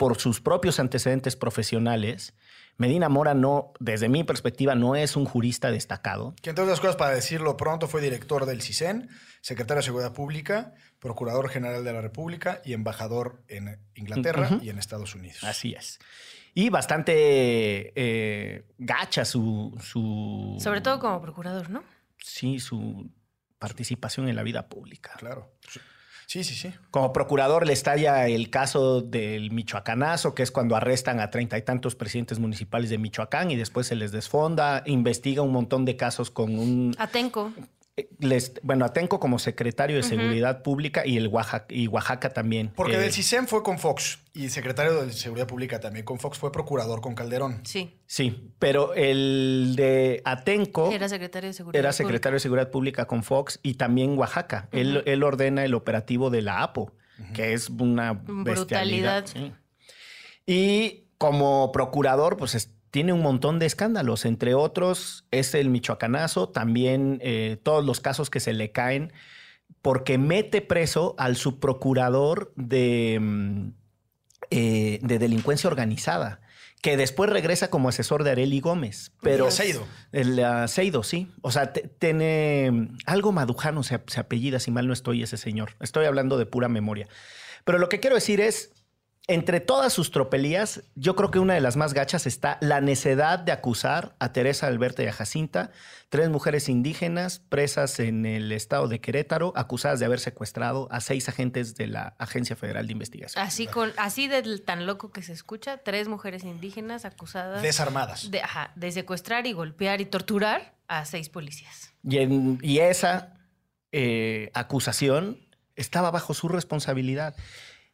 por 0.00 0.18
sus 0.18 0.40
propios 0.40 0.80
antecedentes 0.80 1.36
profesionales. 1.36 2.32
Medina 2.78 3.10
Mora 3.10 3.34
no, 3.34 3.74
desde 3.80 4.08
mi 4.08 4.24
perspectiva, 4.24 4.74
no 4.74 4.96
es 4.96 5.14
un 5.14 5.26
jurista 5.26 5.70
destacado. 5.70 6.34
Que 6.40 6.48
entre 6.48 6.64
otras 6.64 6.80
cosas, 6.80 6.96
para 6.96 7.14
decirlo 7.14 7.58
pronto, 7.58 7.86
fue 7.86 8.00
director 8.00 8.46
del 8.46 8.62
CISEN, 8.62 9.10
secretario 9.42 9.80
de 9.80 9.84
Seguridad 9.84 10.14
Pública, 10.14 10.72
procurador 11.00 11.50
general 11.50 11.84
de 11.84 11.92
la 11.92 12.00
República 12.00 12.62
y 12.64 12.72
embajador 12.72 13.42
en 13.48 13.78
Inglaterra 13.94 14.48
y 14.62 14.70
en 14.70 14.78
Estados 14.78 15.14
Unidos. 15.14 15.44
Así 15.44 15.74
es. 15.74 15.98
Y 16.54 16.70
bastante 16.70 17.92
eh, 17.94 18.64
gacha 18.78 19.26
su, 19.26 19.76
su... 19.82 20.56
Sobre 20.60 20.80
todo 20.80 20.98
como 20.98 21.20
procurador, 21.20 21.68
¿no? 21.68 21.84
Sí, 22.16 22.58
su 22.58 23.10
participación 23.58 24.30
en 24.30 24.36
la 24.36 24.44
vida 24.44 24.66
pública. 24.66 25.12
Claro. 25.18 25.52
Sí, 26.30 26.44
sí, 26.44 26.54
sí. 26.54 26.72
Como 26.92 27.12
procurador 27.12 27.66
le 27.66 27.72
estalla 27.72 28.28
el 28.28 28.50
caso 28.50 29.00
del 29.00 29.50
Michoacanazo, 29.50 30.32
que 30.32 30.44
es 30.44 30.52
cuando 30.52 30.76
arrestan 30.76 31.18
a 31.18 31.28
treinta 31.28 31.58
y 31.58 31.62
tantos 31.62 31.96
presidentes 31.96 32.38
municipales 32.38 32.88
de 32.88 32.98
Michoacán 32.98 33.50
y 33.50 33.56
después 33.56 33.88
se 33.88 33.96
les 33.96 34.12
desfonda, 34.12 34.84
investiga 34.86 35.42
un 35.42 35.50
montón 35.50 35.84
de 35.84 35.96
casos 35.96 36.30
con 36.30 36.56
un... 36.56 36.94
Atenco. 36.98 37.50
Eh, 38.00 38.08
les- 38.18 38.54
bueno, 38.62 38.84
Atenco 38.84 39.20
como 39.20 39.38
secretario 39.38 39.96
de 39.96 40.02
Seguridad 40.02 40.62
Pública 40.62 41.06
y, 41.06 41.16
el 41.16 41.28
Oaxaca, 41.28 41.66
y 41.68 41.86
Oaxaca 41.86 42.30
también. 42.30 42.72
Porque 42.74 42.94
Eh, 42.96 42.98
del 43.00 43.12
CISEN 43.12 43.46
fue 43.48 43.62
con 43.62 43.78
Fox 43.78 44.18
y 44.32 44.48
secretario 44.48 45.04
de 45.04 45.12
Seguridad 45.12 45.46
Pública 45.46 45.80
también 45.80 46.04
con 46.04 46.18
Fox 46.18 46.38
fue 46.38 46.52
procurador 46.52 47.00
con 47.00 47.14
Calderón. 47.14 47.60
Sí. 47.64 47.98
Sí, 48.06 48.52
pero 48.58 48.94
el 48.94 49.74
de 49.76 50.22
Atenco... 50.24 50.90
Era 50.92 51.08
secretario 51.08 51.48
de 51.48 51.54
Seguridad. 51.54 51.78
Era 51.80 51.90
Pública. 51.90 52.04
secretario 52.08 52.34
de 52.36 52.40
Seguridad 52.40 52.70
Pública 52.70 53.04
con 53.06 53.22
Fox 53.22 53.60
y 53.62 53.74
también 53.74 54.16
Oaxaca. 54.18 54.68
él, 54.72 55.02
él 55.06 55.22
ordena 55.22 55.64
el 55.64 55.74
operativo 55.74 56.30
de 56.30 56.42
la 56.42 56.62
APO, 56.62 56.92
que 57.34 57.52
es 57.52 57.68
una 57.70 58.12
Brutalidad. 58.12 58.44
bestialidad. 59.24 59.26
sí. 59.26 59.52
Y 60.46 61.08
como 61.18 61.70
procurador, 61.72 62.36
pues 62.36 62.54
es- 62.54 62.70
tiene 62.90 63.12
un 63.12 63.22
montón 63.22 63.58
de 63.58 63.66
escándalos. 63.66 64.24
Entre 64.24 64.54
otros, 64.54 65.24
es 65.30 65.54
el 65.54 65.70
Michoacanazo, 65.70 66.48
también 66.48 67.18
eh, 67.22 67.58
todos 67.62 67.84
los 67.84 68.00
casos 68.00 68.30
que 68.30 68.40
se 68.40 68.52
le 68.52 68.72
caen, 68.72 69.12
porque 69.82 70.18
mete 70.18 70.60
preso 70.60 71.14
al 71.18 71.36
subprocurador 71.36 72.52
de, 72.56 73.18
mm, 73.20 73.72
eh, 74.50 74.98
de 75.02 75.18
delincuencia 75.18 75.68
organizada. 75.68 76.40
Que 76.82 76.96
después 76.96 77.28
regresa 77.28 77.68
como 77.68 77.90
asesor 77.90 78.24
de 78.24 78.30
Areli 78.30 78.60
Gómez. 78.60 79.12
Pero 79.20 79.44
El 79.44 79.48
Aceido. 79.48 79.86
el 80.12 80.42
aceido, 80.42 81.02
sí. 81.02 81.30
O 81.42 81.50
sea, 81.50 81.72
tiene 81.74 82.70
mm, 82.72 82.98
algo 83.04 83.32
madujano, 83.32 83.82
se, 83.82 84.00
se 84.06 84.20
apellida, 84.20 84.58
si 84.58 84.70
mal 84.70 84.86
no 84.86 84.94
estoy, 84.94 85.22
ese 85.22 85.36
señor. 85.36 85.76
Estoy 85.80 86.06
hablando 86.06 86.38
de 86.38 86.46
pura 86.46 86.68
memoria. 86.68 87.06
Pero 87.64 87.78
lo 87.78 87.88
que 87.88 88.00
quiero 88.00 88.16
decir 88.16 88.40
es, 88.40 88.72
entre 89.28 89.60
todas 89.60 89.92
sus 89.92 90.10
tropelías, 90.10 90.82
yo 90.96 91.14
creo 91.14 91.30
que 91.30 91.38
una 91.38 91.54
de 91.54 91.60
las 91.60 91.76
más 91.76 91.94
gachas 91.94 92.26
está 92.26 92.58
la 92.60 92.80
necedad 92.80 93.38
de 93.38 93.52
acusar 93.52 94.16
a 94.18 94.32
Teresa 94.32 94.66
Alberta 94.66 95.04
y 95.04 95.06
a 95.06 95.12
Jacinta, 95.12 95.70
tres 96.08 96.30
mujeres 96.30 96.68
indígenas 96.68 97.38
presas 97.38 98.00
en 98.00 98.26
el 98.26 98.50
estado 98.50 98.88
de 98.88 99.00
Querétaro, 99.00 99.52
acusadas 99.54 100.00
de 100.00 100.06
haber 100.06 100.18
secuestrado 100.18 100.88
a 100.90 101.00
seis 101.00 101.28
agentes 101.28 101.76
de 101.76 101.86
la 101.86 102.16
Agencia 102.18 102.56
Federal 102.56 102.88
de 102.88 102.92
Investigación. 102.92 103.44
Así, 103.44 103.68
con, 103.68 103.92
así 103.98 104.26
de 104.26 104.58
tan 104.58 104.86
loco 104.86 105.12
que 105.12 105.22
se 105.22 105.32
escucha, 105.32 105.76
tres 105.78 106.08
mujeres 106.08 106.42
indígenas 106.42 107.04
acusadas 107.04 107.62
Desarmadas. 107.62 108.32
de, 108.32 108.40
ajá, 108.42 108.72
de 108.74 108.90
secuestrar 108.90 109.46
y 109.46 109.52
golpear 109.52 110.00
y 110.00 110.06
torturar 110.06 110.74
a 110.88 111.04
seis 111.04 111.28
policías. 111.28 111.92
Y, 112.02 112.18
en- 112.18 112.58
y 112.62 112.78
esa 112.80 113.34
eh, 113.92 114.50
acusación 114.54 115.38
estaba 115.76 116.10
bajo 116.10 116.34
su 116.34 116.48
responsabilidad. 116.48 117.36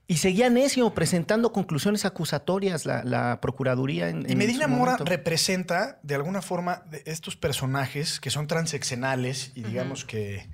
Y 0.08 0.18
seguía 0.18 0.50
necio 0.50 0.94
presentando 0.94 1.52
conclusiones 1.52 2.04
acusatorias 2.04 2.86
la, 2.86 3.02
la 3.02 3.40
Procuraduría. 3.40 4.08
En, 4.08 4.25
Y 4.28 4.32
en 4.32 4.38
Medina 4.38 4.68
Mora 4.68 4.92
momento. 4.92 5.04
representa 5.04 5.98
de 6.02 6.14
alguna 6.14 6.42
forma 6.42 6.84
de 6.90 7.02
estos 7.06 7.36
personajes 7.36 8.20
que 8.20 8.30
son 8.30 8.46
transeccionales 8.46 9.50
y 9.56 9.62
digamos 9.62 10.04
que, 10.04 10.48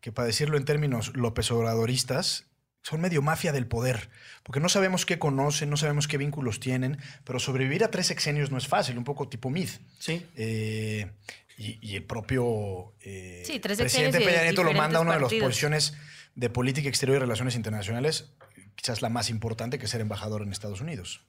que 0.00 0.12
para 0.12 0.26
decirlo 0.26 0.56
en 0.56 0.64
términos 0.64 1.14
López 1.14 1.50
Obradoristas, 1.50 2.46
son 2.82 3.00
medio 3.00 3.20
mafia 3.20 3.50
del 3.52 3.66
poder, 3.66 4.10
porque 4.44 4.60
no 4.60 4.68
sabemos 4.68 5.04
qué 5.04 5.18
conocen, 5.18 5.68
no 5.68 5.76
sabemos 5.76 6.06
qué 6.06 6.18
vínculos 6.18 6.60
tienen, 6.60 6.98
pero 7.24 7.40
sobrevivir 7.40 7.82
a 7.82 7.90
tres 7.90 8.06
sexenios 8.06 8.52
no 8.52 8.58
es 8.58 8.68
fácil, 8.68 8.96
un 8.96 9.02
poco 9.02 9.28
tipo 9.28 9.50
Mid. 9.50 9.68
Sí. 9.98 10.24
Eh, 10.36 11.10
y, 11.58 11.78
y 11.82 11.96
el 11.96 12.04
propio 12.04 12.94
eh, 13.00 13.42
Sí, 13.44 13.58
tres 13.58 13.78
presidente 13.78 14.20
Peña 14.20 14.42
Nieto 14.42 14.62
lo 14.62 14.72
manda 14.72 15.00
a 15.00 15.02
una 15.02 15.14
de 15.14 15.20
las 15.20 15.34
posiciones 15.34 15.94
de 16.36 16.48
política 16.48 16.88
exterior 16.88 17.16
y 17.16 17.20
relaciones 17.20 17.56
internacionales, 17.56 18.30
quizás 18.76 19.02
la 19.02 19.08
más 19.08 19.28
importante 19.30 19.78
que 19.78 19.88
ser 19.88 20.00
embajador 20.00 20.42
en 20.42 20.52
Estados 20.52 20.80
Unidos. 20.80 21.20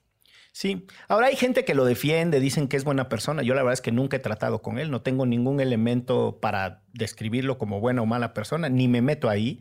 Sí. 0.52 0.86
Ahora 1.08 1.26
hay 1.28 1.36
gente 1.36 1.64
que 1.64 1.74
lo 1.74 1.84
defiende, 1.84 2.40
dicen 2.40 2.68
que 2.68 2.76
es 2.76 2.84
buena 2.84 3.08
persona. 3.08 3.42
Yo 3.42 3.54
la 3.54 3.62
verdad 3.62 3.74
es 3.74 3.80
que 3.80 3.92
nunca 3.92 4.16
he 4.16 4.20
tratado 4.20 4.60
con 4.62 4.78
él, 4.78 4.90
no 4.90 5.02
tengo 5.02 5.26
ningún 5.26 5.60
elemento 5.60 6.38
para 6.40 6.82
describirlo 6.92 7.58
como 7.58 7.80
buena 7.80 8.02
o 8.02 8.06
mala 8.06 8.32
persona, 8.34 8.68
ni 8.68 8.88
me 8.88 9.02
meto 9.02 9.28
ahí. 9.28 9.60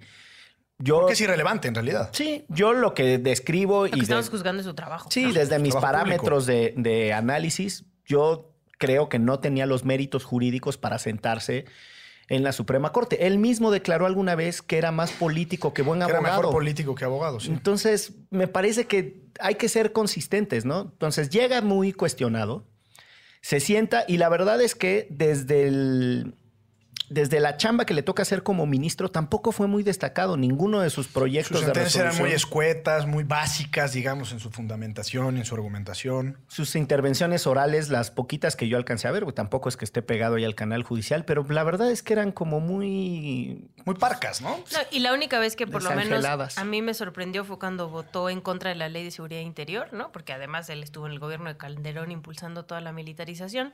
Yo, 0.79 0.99
Porque 0.99 1.13
es 1.13 1.21
irrelevante 1.21 1.67
en 1.67 1.73
realidad. 1.75 2.09
sí, 2.13 2.45
yo 2.49 2.73
lo 2.73 2.93
que 2.93 3.17
describo 3.17 3.81
Lo 3.81 3.87
y 3.87 3.91
que 3.91 3.97
de- 3.97 4.03
estamos 4.03 4.29
juzgando 4.29 4.59
es 4.61 4.65
su 4.67 4.75
trabajo. 4.75 5.09
Sí, 5.11 5.31
desde 5.31 5.57
mis 5.59 5.75
parámetros 5.75 6.45
de, 6.45 6.73
de 6.77 7.13
análisis, 7.13 7.85
yo 8.05 8.53
creo 8.77 9.09
que 9.09 9.17
no 9.19 9.39
tenía 9.39 9.65
los 9.65 9.85
méritos 9.85 10.23
jurídicos 10.23 10.77
para 10.77 10.99
sentarse 10.99 11.65
en 12.29 12.43
la 12.43 12.51
Suprema 12.51 12.91
Corte. 12.91 13.27
Él 13.27 13.39
mismo 13.39 13.71
declaró 13.71 14.05
alguna 14.05 14.35
vez 14.35 14.61
que 14.61 14.77
era 14.77 14.91
más 14.91 15.11
político 15.11 15.73
que 15.73 15.81
buen 15.81 15.99
Que 15.99 16.05
era 16.05 16.17
abogado. 16.17 16.41
mejor 16.41 16.53
político 16.53 16.95
que 16.95 17.05
abogado, 17.05 17.39
sí. 17.39 17.49
Entonces, 17.51 18.13
me 18.29 18.47
parece 18.47 18.85
que 18.85 19.23
hay 19.39 19.55
que 19.55 19.69
ser 19.69 19.93
consistentes, 19.93 20.65
¿no? 20.65 20.81
Entonces, 20.81 21.29
llega 21.29 21.61
muy 21.61 21.93
cuestionado, 21.93 22.65
se 23.41 23.59
sienta 23.59 24.03
y 24.07 24.17
la 24.17 24.29
verdad 24.29 24.61
es 24.61 24.75
que 24.75 25.07
desde 25.09 25.67
el... 25.67 26.35
Desde 27.09 27.39
la 27.39 27.57
chamba 27.57 27.85
que 27.85 27.93
le 27.93 28.03
toca 28.03 28.23
hacer 28.23 28.43
como 28.43 28.65
ministro, 28.65 29.09
tampoco 29.09 29.51
fue 29.51 29.67
muy 29.67 29.83
destacado 29.83 30.35
ninguno 30.35 30.81
de 30.81 30.89
sus 30.89 31.07
proyectos 31.07 31.59
Sus 31.59 31.67
de 31.67 31.73
sentencias 31.73 32.03
eran 32.03 32.17
muy 32.17 32.31
escuetas, 32.31 33.05
muy 33.05 33.23
básicas, 33.23 33.93
digamos, 33.93 34.31
en 34.31 34.39
su 34.39 34.49
fundamentación, 34.49 35.37
en 35.37 35.45
su 35.45 35.55
argumentación. 35.55 36.37
sus 36.47 36.75
intervenciones 36.75 37.47
orales, 37.47 37.89
las 37.89 38.11
poquitas 38.11 38.55
que 38.55 38.67
yo 38.67 38.77
alcancé 38.77 39.07
a 39.07 39.11
ver, 39.11 39.31
tampoco 39.31 39.69
es 39.69 39.77
que 39.77 39.85
esté 39.85 40.01
pegado 40.01 40.35
ahí 40.35 40.43
al 40.43 40.55
canal 40.55 40.83
judicial, 40.83 41.23
pero 41.25 41.45
la 41.49 41.63
verdad 41.63 41.91
es 41.91 42.03
que 42.03 42.13
eran 42.13 42.31
como 42.31 42.59
muy... 42.59 43.69
Muy 43.85 43.95
parcas, 43.95 44.41
¿no? 44.41 44.49
No, 44.49 44.79
y 44.91 44.99
la 44.99 45.13
única 45.13 45.39
vez 45.39 45.55
que 45.55 45.65
por 45.65 45.83
lo 45.83 45.91
menos 45.91 46.25
a 46.25 46.63
mí 46.65 46.81
me 46.81 46.93
sorprendió 46.93 47.45
fue 47.45 47.57
cuando 47.57 47.89
votó 47.89 48.29
en 48.29 48.41
contra 48.41 48.69
de 48.69 48.75
la 48.75 48.89
ley 48.89 49.03
de 49.03 49.11
seguridad 49.11 49.41
interior, 49.41 49.93
¿no? 49.93 50.11
Porque 50.11 50.33
además 50.33 50.69
él 50.69 50.83
estuvo 50.83 51.05
en 51.05 51.13
el 51.13 51.19
gobierno 51.19 51.49
de 51.49 51.57
Calderón 51.57 52.11
impulsando 52.11 52.65
toda 52.65 52.81
la 52.81 52.91
militarización. 52.91 53.71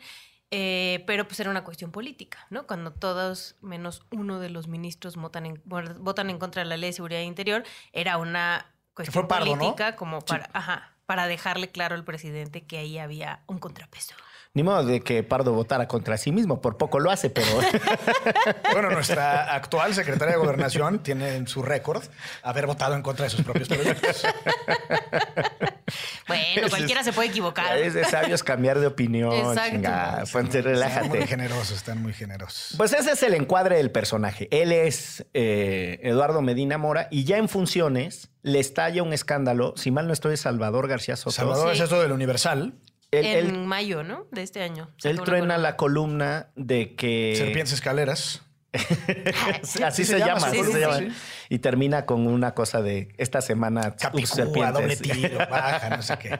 Eh, 0.56 1.04
pero 1.08 1.28
pues 1.28 1.40
era 1.40 1.50
una 1.50 1.64
cuestión 1.64 1.90
política, 1.90 2.46
¿no? 2.52 2.68
Cuando 2.68 2.94
todos 2.94 3.56
menos 3.62 4.06
uno 4.12 4.40
de 4.40 4.52
los 4.52 4.68
ministros 4.68 5.16
votan 5.16 5.48
en, 5.48 5.62
votan 5.66 6.30
en 6.30 6.38
contra 6.38 6.62
de 6.62 6.70
la 6.70 6.78
ley 6.78 6.92
de 6.92 6.94
seguridad 6.94 7.22
interior, 7.22 7.64
era 7.92 8.20
una 8.20 8.72
cuestión 8.94 9.14
fue 9.14 9.28
Pardo, 9.28 9.56
¿no? 9.56 9.58
política 9.58 9.96
como 9.96 10.22
para, 10.22 10.52
ajá, 10.54 10.92
para 11.08 11.26
dejarle 11.26 11.72
claro 11.72 11.96
al 11.96 12.04
presidente 12.04 12.68
que 12.68 12.78
ahí 12.78 13.00
había 13.00 13.42
un 13.48 13.58
contrapeso. 13.58 14.14
Ni 14.54 14.62
modo 14.62 14.86
de 14.86 15.02
que 15.02 15.24
Pardo 15.24 15.54
votara 15.54 15.88
contra 15.88 16.18
sí 16.18 16.32
mismo, 16.32 16.62
por 16.62 16.78
poco 16.78 17.00
lo 17.00 17.10
hace, 17.10 17.32
pero... 17.32 17.48
Bueno, 18.72 18.92
nuestra 18.92 19.56
actual 19.56 19.96
secretaria 19.96 20.34
de 20.36 20.40
Gobernación 20.40 21.00
tiene 21.00 21.36
en 21.36 21.48
su 21.48 21.64
récord 21.64 22.04
haber 22.44 22.68
votado 22.68 22.94
en 22.94 23.02
contra 23.02 23.24
de 23.24 23.32
sus 23.32 23.42
propios 23.42 23.70
proyectos. 23.70 24.24
Bueno, 26.28 26.70
cualquiera 26.70 27.04
se 27.04 27.12
puede 27.14 27.30
equivocar. 27.30 27.78
es 27.78 27.94
de 27.94 28.04
sabios 28.06 28.44
cambiar 28.44 28.80
de 28.80 28.88
opinión. 28.88 29.34
Exacto. 29.34 30.32
Ponte, 30.32 30.60
Están 30.60 30.72
muy 30.72 30.80
relájate. 30.80 31.28
generosos, 31.28 31.72
están 31.78 32.02
muy 32.02 32.14
generosos. 32.14 32.76
Pues 32.78 32.94
ese 32.94 33.12
es 33.12 33.24
el 33.24 33.34
encuadre 33.34 33.78
del 33.78 33.92
personaje. 33.92 34.48
Él 34.52 34.72
es 34.72 35.26
eh, 35.34 36.00
Eduardo 36.04 36.42
Medina 36.42 36.78
Mora 36.78 37.08
y 37.12 37.24
ya 37.26 37.38
en 37.38 37.50
funciones 37.50 38.30
le 38.42 38.60
estalla 38.60 39.04
un 39.04 39.14
escándalo, 39.14 39.74
si 39.78 39.92
mal 39.92 40.06
no 40.08 40.14
estoy, 40.14 40.38
Salvador 40.38 40.88
García 40.88 41.16
Soto. 41.16 41.32
Salvador 41.32 41.70
Sí. 41.70 41.78
es 41.80 41.84
eso 41.86 42.02
del 42.02 42.12
Universal. 42.12 42.74
Él, 43.12 43.26
en 43.26 43.38
él- 43.48 43.58
mayo, 43.66 44.04
¿no? 44.04 44.26
De 44.32 44.42
este 44.42 44.64
año. 44.64 44.90
él 45.04 45.20
truena 45.22 45.58
la 45.58 45.76
columna 45.76 46.48
de 46.56 46.96
que... 46.96 47.34
Serpientes 47.38 47.74
escaleras. 47.74 48.42
Así 49.84 50.04
se 50.04 50.18
se, 50.18 50.20
llama 50.20 50.48
así 50.48 50.64
se. 50.64 51.12
Y 51.50 51.60
termina 51.60 52.06
con 52.06 52.26
una 52.26 52.56
cosa 52.56 52.82
de 52.82 53.14
esta 53.18 53.42
semana. 53.42 53.96
Capicúa, 53.96 54.72
doble 54.72 54.96
serpientes. 54.96 55.32
tiro, 55.32 55.38
baja, 55.38 55.96
no 55.96 56.02
sé 56.02 56.18
qué. 56.18 56.40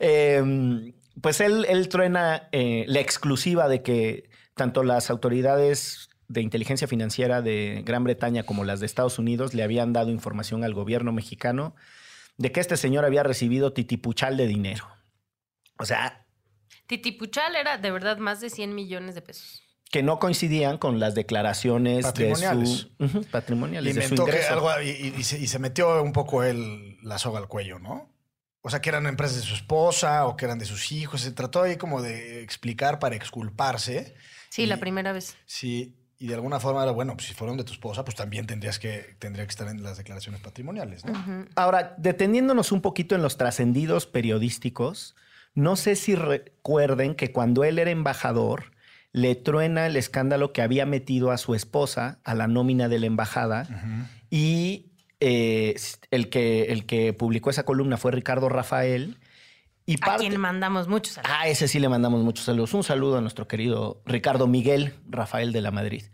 Eh, 0.00 0.92
pues 1.20 1.40
él, 1.40 1.64
él 1.68 1.88
truena 1.88 2.48
eh, 2.50 2.84
la 2.88 3.00
exclusiva 3.00 3.68
de 3.68 3.82
que 3.82 4.30
tanto 4.54 4.82
las 4.82 5.10
autoridades 5.10 6.10
de 6.26 6.40
inteligencia 6.40 6.88
financiera 6.88 7.40
de 7.40 7.82
Gran 7.84 8.02
Bretaña 8.02 8.42
como 8.44 8.64
las 8.64 8.80
de 8.80 8.86
Estados 8.86 9.18
Unidos 9.18 9.54
le 9.54 9.62
habían 9.62 9.92
dado 9.92 10.10
información 10.10 10.64
al 10.64 10.74
gobierno 10.74 11.12
mexicano 11.12 11.76
de 12.36 12.50
que 12.50 12.60
este 12.60 12.76
señor 12.76 13.04
había 13.04 13.22
recibido 13.22 13.72
titipuchal 13.72 14.36
de 14.36 14.46
dinero. 14.46 14.88
O 15.78 15.84
sea, 15.84 16.22
Titipuchal 16.86 17.56
era 17.56 17.78
de 17.78 17.90
verdad 17.90 18.18
más 18.18 18.40
de 18.40 18.50
100 18.50 18.74
millones 18.74 19.14
de 19.14 19.22
pesos. 19.22 19.61
Que 19.92 20.02
no 20.02 20.18
coincidían 20.18 20.78
con 20.78 20.98
las 20.98 21.14
declaraciones 21.14 22.02
Patrimoniales. 22.06 22.68
de 22.70 22.76
su, 22.76 23.18
Ujú, 23.18 23.24
patrimoniales, 23.30 23.94
de 23.94 24.00
su 24.02 24.14
Inventó 24.14 24.24
que 24.32 24.42
algo 24.46 24.70
y, 24.82 24.88
y- 24.88 25.14
y 25.18 25.22
se, 25.22 25.38
y 25.38 25.46
se 25.46 25.58
metió 25.60 26.02
un 26.02 26.12
poco 26.12 26.42
él 26.42 26.96
la 27.02 27.18
soga 27.18 27.38
al 27.38 27.46
cuello, 27.46 27.78
¿no? 27.78 28.10
O 28.62 28.70
sea, 28.70 28.80
que 28.80 28.88
eran 28.88 29.06
empresas 29.06 29.36
de 29.36 29.42
su 29.42 29.54
esposa 29.54 30.26
o 30.26 30.36
que 30.36 30.46
eran 30.46 30.58
de 30.58 30.64
sus 30.64 30.92
hijos. 30.92 31.20
Se 31.20 31.30
trató 31.32 31.62
ahí 31.62 31.76
como 31.76 32.00
de 32.00 32.42
explicar 32.42 32.98
para 33.00 33.16
exculparse. 33.16 34.14
Sí, 34.48 34.62
Y- 34.62 34.66
la 34.66 34.78
primera 34.78 35.12
vez. 35.12 35.36
Sí, 35.44 35.94
y 36.18 36.26
de 36.28 36.34
alguna 36.36 36.58
forma 36.58 36.82
era, 36.84 36.92
bueno, 36.92 37.14
pues 37.14 37.26
si 37.28 37.34
fueron 37.34 37.58
de 37.58 37.64
tu 37.64 37.72
esposa, 37.74 38.02
pues 38.04 38.14
también 38.16 38.46
tendrías 38.46 38.78
que, 38.78 39.16
tendría 39.18 39.44
que 39.44 39.50
estar 39.50 39.68
en 39.68 39.82
las 39.82 39.98
declaraciones 39.98 40.40
patrimoniales, 40.40 41.04
¿no? 41.04 41.12
Ahora, 41.54 41.94
deteniéndonos 41.98 42.72
un 42.72 42.80
poquito 42.80 43.14
en 43.14 43.22
los 43.22 43.36
trascendidos 43.36 44.06
periodísticos, 44.06 45.16
no 45.54 45.76
sé 45.76 45.96
si 45.96 46.14
recuerden 46.14 47.14
que 47.14 47.30
cuando 47.32 47.64
él 47.64 47.78
era 47.78 47.90
embajador, 47.90 48.71
le 49.12 49.34
truena 49.34 49.86
el 49.86 49.96
escándalo 49.96 50.52
que 50.52 50.62
había 50.62 50.86
metido 50.86 51.30
a 51.30 51.38
su 51.38 51.54
esposa 51.54 52.20
a 52.24 52.34
la 52.34 52.48
nómina 52.48 52.88
de 52.88 52.98
la 52.98 53.06
embajada 53.06 53.68
y 54.30 54.92
eh, 55.20 55.76
el, 56.10 56.30
que, 56.30 56.64
el 56.72 56.86
que 56.86 57.12
publicó 57.12 57.50
esa 57.50 57.64
columna 57.64 57.96
fue 57.96 58.12
Ricardo 58.12 58.48
Rafael. 58.48 59.18
Y 59.84 59.96
A 60.00 60.16
quien 60.16 60.40
mandamos 60.40 60.88
muchos. 60.88 61.14
saludos. 61.14 61.36
Ah, 61.38 61.48
ese 61.48 61.68
sí 61.68 61.78
le 61.78 61.88
mandamos 61.88 62.22
muchos 62.22 62.46
saludos. 62.46 62.72
Un 62.72 62.84
saludo 62.84 63.18
a 63.18 63.20
nuestro 63.20 63.46
querido 63.46 64.02
Ricardo 64.06 64.46
Miguel 64.46 64.94
Rafael 65.08 65.52
de 65.52 65.60
la 65.60 65.70
Madrid. 65.70 66.04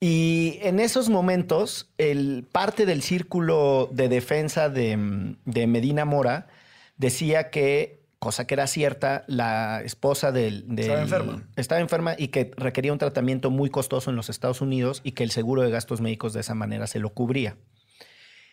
Y 0.00 0.58
en 0.62 0.80
esos 0.80 1.08
momentos, 1.08 1.92
el, 1.98 2.46
parte 2.50 2.86
del 2.86 3.02
círculo 3.02 3.88
de 3.92 4.08
defensa 4.08 4.68
de, 4.68 5.36
de 5.44 5.66
Medina 5.66 6.04
Mora 6.04 6.48
decía 6.96 7.50
que, 7.50 8.03
cosa 8.24 8.46
que 8.46 8.54
era 8.54 8.66
cierta, 8.66 9.24
la 9.28 9.82
esposa 9.82 10.32
del, 10.32 10.64
del- 10.66 10.80
Estaba 10.86 11.02
enferma. 11.02 11.48
Estaba 11.56 11.80
enferma 11.80 12.14
y 12.18 12.28
que 12.28 12.50
requería 12.56 12.92
un 12.92 12.98
tratamiento 12.98 13.50
muy 13.50 13.70
costoso 13.70 14.10
en 14.10 14.16
los 14.16 14.28
Estados 14.30 14.60
Unidos 14.60 15.00
y 15.04 15.12
que 15.12 15.22
el 15.22 15.30
seguro 15.30 15.62
de 15.62 15.70
gastos 15.70 16.00
médicos 16.00 16.32
de 16.32 16.40
esa 16.40 16.54
manera 16.54 16.86
se 16.88 16.98
lo 16.98 17.10
cubría. 17.10 17.56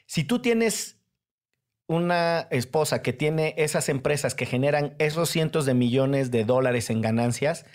Si 0.05 0.23
tú 0.23 0.39
tienes 0.41 0.97
una 1.87 2.47
esposa 2.51 3.01
que 3.01 3.13
tiene 3.13 3.53
esas 3.57 3.89
empresas 3.89 4.35
que 4.35 4.45
generan 4.45 4.93
esos 4.99 5.29
cientos 5.29 5.65
de 5.65 5.73
millones 5.73 6.31
de 6.31 6.45
dólares 6.45 6.89
en 6.89 7.01
ganancias, 7.01 7.65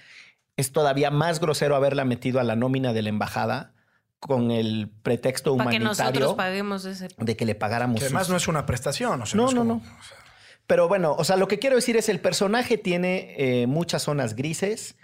es 0.57 0.73
todavía 0.73 1.11
más 1.11 1.39
grosero 1.41 1.77
haberla 1.77 2.05
metido 2.05 2.41
a 2.41 2.45
la 2.45 2.57
nómina 2.57 2.93
de 2.95 3.03
la 3.03 3.09
embajada 3.11 3.75
con 4.19 4.51
el 4.51 4.91
pretexto 5.03 5.55
Para 5.59 5.71
que 5.71 5.79
nosotros 5.79 6.07
humanitario 6.09 6.37
paguemos 6.37 6.85
ese. 6.87 7.09
de 7.19 7.37
que 7.37 7.45
le 7.45 7.55
pagáramos. 7.55 8.01
Que 8.01 8.07
además 8.07 8.23
sus- 8.27 8.31
no 8.31 8.37
es 8.39 8.49
una 8.49 8.65
prestación, 8.65 9.21
o 9.21 9.27
sea, 9.27 9.37
No, 9.37 9.49
es 9.49 9.55
no, 9.55 9.61
como- 9.61 9.75
no. 9.75 9.83
Pero 10.67 10.89
bueno, 10.89 11.15
o 11.17 11.25
sea, 11.25 11.37
lo 11.37 11.49
que 11.49 11.59
quiero 11.59 11.77
decir 11.77 11.97
es 11.97 12.09
el 12.09 12.21
personaje 12.21 12.79
tiene 12.79 13.35
eh, 13.39 13.67
muchas 13.67 14.03
zonas 14.03 14.35
grises, 14.35 14.97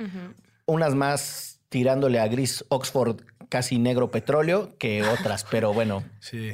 unas 0.67 0.95
más 0.95 1.61
tirándole 1.69 2.21
a 2.21 2.29
gris 2.29 2.65
Oxford 2.69 3.23
casi 3.49 3.79
negro 3.79 4.11
petróleo 4.11 4.77
que 4.79 5.03
otras, 5.03 5.45
pero 5.51 5.73
bueno, 5.73 6.05
Sí. 6.21 6.53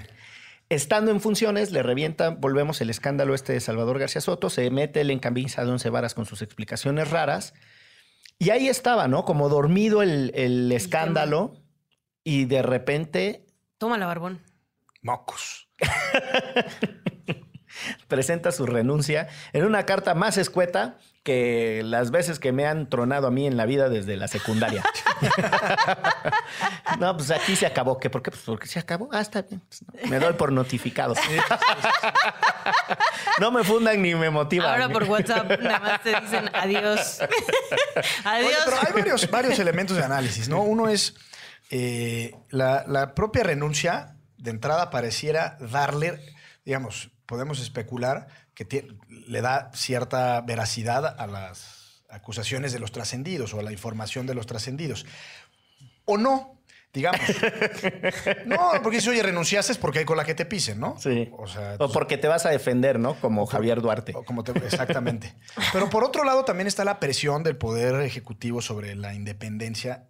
Estando 0.71 1.11
en 1.11 1.23
funciones, 1.23 1.73
le 1.73 1.83
revienta, 1.83 2.29
volvemos 2.29 2.83
el 2.83 2.91
escándalo 2.91 3.35
este 3.35 3.55
de 3.55 3.61
Salvador 3.61 3.99
García 3.99 4.21
Soto, 4.21 4.51
se 4.51 4.71
mete 4.71 5.01
el 5.01 5.11
en 5.11 5.19
camisa 5.19 5.65
de 5.65 5.71
once 5.71 5.89
varas 5.89 6.13
con 6.13 6.27
sus 6.27 6.43
explicaciones 6.43 7.11
raras. 7.11 7.55
Y 8.39 8.51
ahí 8.51 8.69
estaba, 8.69 9.09
¿no? 9.09 9.25
Como 9.25 9.49
dormido 9.49 10.03
el, 10.03 10.31
el 10.35 10.71
escándalo 10.71 11.55
y 12.23 12.45
de 12.45 12.61
repente 12.61 13.47
Toma 13.79 13.97
la 13.97 14.07
barbón. 14.07 14.43
Mocos. 15.03 15.69
presenta 18.09 18.53
su 18.53 18.67
renuncia 18.67 19.29
en 19.53 19.65
una 19.65 19.87
carta 19.87 20.15
más 20.15 20.37
escueta 20.37 20.99
que 21.23 21.83
las 21.85 22.11
veces 22.11 22.39
que 22.39 22.53
me 22.53 22.67
han 22.67 22.89
tronado 22.89 23.27
a 23.27 23.31
mí 23.31 23.47
en 23.47 23.57
la 23.59 23.67
vida 23.67 23.91
desde 23.91 24.17
la 24.17 24.29
secundaria. 24.29 24.83
no, 26.99 27.17
pues 27.17 27.31
aquí 27.31 27.55
se 27.55 27.67
acabó. 27.67 27.99
¿Qué? 27.99 28.09
¿Por 28.09 28.23
qué? 28.23 28.31
Pues 28.31 28.43
porque 28.45 28.67
se 28.67 28.79
acabó. 28.79 29.11
Ah, 29.13 29.21
está 29.21 29.43
bien. 29.43 29.61
Pues 29.69 29.83
no, 29.83 30.09
me 30.09 30.19
doy 30.21 30.33
por 30.35 30.53
notificado. 30.53 31.15
no 33.41 33.51
me 33.51 33.63
fundan 33.63 34.01
ni 34.01 34.15
me 34.15 34.31
motivan. 34.31 34.71
Ahora 34.71 34.89
por 34.89 35.05
WhatsApp 35.05 35.61
nada 35.61 35.81
más 35.81 36.03
te 36.03 36.19
dicen 36.19 36.51
adiós. 36.55 37.19
Oye, 37.21 38.09
adiós. 38.25 38.63
pero 38.65 38.77
hay 38.79 38.93
varios, 38.95 39.31
varios 39.31 39.59
elementos 39.59 39.97
de 39.99 40.05
análisis, 40.05 40.49
¿no? 40.49 40.63
Uno 40.63 40.89
es 40.89 41.15
eh, 41.71 42.35
la, 42.49 42.85
la 42.87 43.15
propia 43.15 43.43
renuncia, 43.43 44.17
de 44.39 44.51
entrada 44.51 44.89
pareciera 44.89 45.59
darle, 45.61 46.19
digamos, 46.65 47.11
podemos 47.29 47.61
especular 47.61 48.27
que 48.55 48.89
le 49.09 49.41
da 49.43 49.71
cierta 49.75 50.41
veracidad 50.41 51.05
a 51.21 51.27
las 51.27 52.03
acusaciones 52.09 52.73
de 52.73 52.79
los 52.79 52.91
trascendidos 52.91 53.53
o 53.53 53.61
a 53.61 53.63
la 53.63 53.71
información 53.71 54.27
de 54.27 54.35
los 54.35 54.47
trascendidos. 54.47 55.05
O 56.07 56.17
no, 56.17 56.59
digamos. 56.95 57.21
No, 58.47 58.71
porque 58.83 59.01
si 59.03 59.11
oye, 59.11 59.23
renunciaste 59.23 59.73
es 59.73 59.79
porque 59.79 59.99
hay 60.01 60.05
con 60.07 60.17
la 60.17 60.25
que 60.25 60.35
te 60.35 60.47
pisen, 60.47 60.81
¿no? 60.81 60.97
Sí. 60.99 61.29
O 61.37 61.47
sea, 61.47 61.77
O 61.79 61.93
porque 61.93 62.17
te 62.17 62.29
vas 62.29 62.47
a 62.47 62.51
defender, 62.51 62.99
¿no? 62.99 63.15
Como 63.21 63.45
Javier 63.47 63.83
Duarte. 63.83 64.13
o 64.17 64.25
como 64.25 64.43
te- 64.43 64.53
exactamente. 64.67 65.35
Pero 65.75 65.91
por 65.91 66.03
otro 66.05 66.25
lado 66.25 66.45
también 66.47 66.67
está 66.67 66.85
la 66.85 66.99
presión 66.99 67.43
del 67.43 67.57
Poder 67.59 68.01
Ejecutivo 68.01 68.63
sobre 68.63 68.95
la 68.95 69.13
independencia 69.15 70.09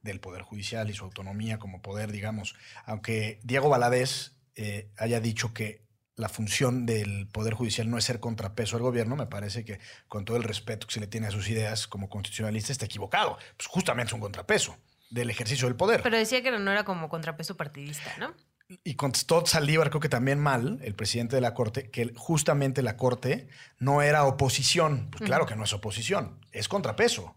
del 0.00 0.18
Poder 0.20 0.42
Judicial 0.42 0.88
y 0.88 0.94
su 0.94 1.04
autonomía 1.04 1.58
como 1.58 1.82
poder, 1.82 2.10
digamos. 2.10 2.54
Aunque 2.86 3.38
Diego 3.42 3.68
Valadez 3.68 4.32
eh, 4.56 4.88
haya 4.96 5.20
dicho 5.20 5.52
que 5.52 5.83
la 6.16 6.28
función 6.28 6.86
del 6.86 7.26
Poder 7.26 7.54
Judicial 7.54 7.90
no 7.90 7.98
es 7.98 8.04
ser 8.04 8.20
contrapeso 8.20 8.76
al 8.76 8.82
gobierno, 8.82 9.16
me 9.16 9.26
parece 9.26 9.64
que 9.64 9.80
con 10.08 10.24
todo 10.24 10.36
el 10.36 10.44
respeto 10.44 10.86
que 10.86 10.94
se 10.94 11.00
le 11.00 11.06
tiene 11.06 11.26
a 11.26 11.30
sus 11.30 11.48
ideas 11.48 11.86
como 11.86 12.08
constitucionalista 12.08 12.72
está 12.72 12.86
equivocado. 12.86 13.38
Pues 13.56 13.66
justamente 13.66 14.10
es 14.10 14.14
un 14.14 14.20
contrapeso 14.20 14.76
del 15.10 15.30
ejercicio 15.30 15.66
del 15.66 15.76
poder. 15.76 16.02
Pero 16.02 16.16
decía 16.16 16.42
que 16.42 16.50
no 16.50 16.70
era 16.70 16.84
como 16.84 17.08
contrapeso 17.08 17.56
partidista, 17.56 18.12
¿no? 18.18 18.34
Y 18.82 18.94
contestó 18.94 19.44
Saldívar, 19.44 19.90
creo 19.90 20.00
que 20.00 20.08
también 20.08 20.38
mal, 20.40 20.78
el 20.82 20.94
presidente 20.94 21.36
de 21.36 21.42
la 21.42 21.52
Corte, 21.52 21.90
que 21.90 22.12
justamente 22.16 22.80
la 22.80 22.96
Corte 22.96 23.46
no 23.78 24.00
era 24.00 24.24
oposición. 24.24 25.08
Pues 25.10 25.22
claro 25.22 25.44
que 25.44 25.54
no 25.54 25.64
es 25.64 25.72
oposición, 25.74 26.38
es 26.50 26.66
contrapeso. 26.66 27.36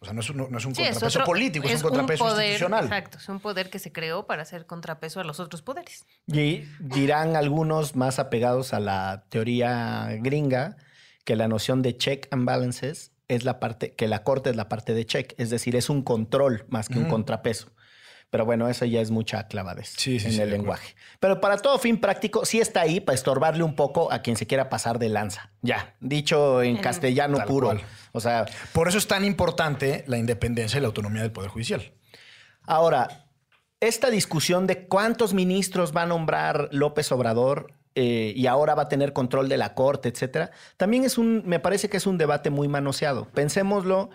O 0.00 0.04
sea, 0.04 0.12
no 0.12 0.20
es 0.20 0.28
un, 0.28 0.36
no 0.36 0.58
es 0.58 0.64
un 0.66 0.74
Sí, 0.74 0.82
es 0.82 0.90
contrapeso 0.90 1.18
otro- 1.20 1.24
político, 1.26 1.66
es, 1.66 1.76
un 1.82 1.88
contrapeso 1.88 2.24
poder, 2.24 2.46
institucional. 2.48 2.84
Exacto, 2.84 3.16
es 3.16 3.28
un 3.30 3.40
poder 3.40 3.70
que 3.70 3.78
se 3.78 3.92
creó 3.92 4.26
para 4.26 4.42
hacer 4.42 4.66
contrapeso 4.66 5.20
a 5.20 5.24
los 5.24 5.40
otros 5.40 5.62
poderes. 5.62 6.04
Y 6.26 6.64
dirán 6.80 7.34
algunos 7.36 7.96
más 7.96 8.18
apegados 8.18 8.74
a 8.74 8.80
la 8.80 9.24
teoría 9.30 10.08
gringa 10.20 10.76
que 11.24 11.34
la 11.34 11.48
noción 11.48 11.80
de 11.80 11.96
check 11.96 12.28
and 12.30 12.44
balances 12.44 13.12
es 13.28 13.44
la 13.44 13.58
parte, 13.58 13.94
que 13.94 14.06
la 14.06 14.22
corte 14.22 14.50
es 14.50 14.56
la 14.56 14.68
parte 14.68 14.92
de 14.92 15.06
check, 15.06 15.34
es 15.38 15.48
decir, 15.48 15.76
es 15.76 15.88
un 15.88 16.02
control 16.02 16.66
más 16.68 16.88
que 16.90 16.98
un 16.98 17.08
contrapeso. 17.08 17.72
Pero 18.30 18.44
bueno, 18.44 18.68
eso 18.68 18.84
ya 18.84 19.00
es 19.00 19.10
mucha 19.10 19.48
clavadez 19.48 19.94
Sí, 19.96 20.20
sí, 20.20 20.26
en 20.26 20.32
sí, 20.32 20.40
el 20.42 20.50
lenguaje. 20.50 20.94
Pero 21.18 21.40
para 21.40 21.56
todo 21.56 21.78
fin 21.78 21.98
práctico, 21.98 22.44
sí 22.44 22.60
está 22.60 22.82
ahí 22.82 23.00
para 23.00 23.14
estorbarle 23.14 23.62
un 23.62 23.74
poco 23.74 24.12
a 24.12 24.20
quien 24.20 24.36
se 24.36 24.46
quiera 24.46 24.68
pasar 24.68 24.98
de 24.98 25.08
lanza. 25.08 25.50
Ya, 25.62 25.94
dicho 26.00 26.62
en 26.62 26.76
En- 26.76 26.82
castellano 26.82 27.38
Tal 27.38 27.46
puro. 27.46 27.66
cual. 27.68 27.80
O 28.12 28.20
sea, 28.20 28.44
Por 28.74 28.86
eso 28.88 28.98
es 28.98 29.06
tan 29.06 29.24
importante 29.24 30.04
la 30.06 30.18
independencia 30.18 30.76
y 30.76 30.80
la 30.82 30.88
autonomía 30.88 31.22
del 31.22 31.32
Poder 31.32 31.48
Judicial. 31.50 31.92
Ahora, 32.64 33.26
esta 33.80 34.10
discusión 34.10 34.66
de 34.66 34.86
cuántos 34.88 35.32
ministros 35.34 35.96
va 35.96 36.02
a 36.02 36.06
nombrar 36.06 36.68
López 36.72 37.10
Obrador 37.12 37.72
eh, 37.94 38.32
y 38.36 38.46
ahora 38.46 38.74
va 38.74 38.82
a 38.82 38.88
tener 38.88 39.12
control 39.12 39.48
de 39.48 39.56
la 39.56 39.74
corte, 39.74 40.08
etcétera, 40.10 40.50
también 40.76 41.04
es 41.04 41.16
un, 41.16 41.42
me 41.46 41.60
parece 41.60 41.88
que 41.88 41.96
es 41.96 42.06
un 42.06 42.18
debate 42.18 42.50
muy 42.50 42.68
manoseado. 42.68 43.26
Pensémoslo. 43.30 44.10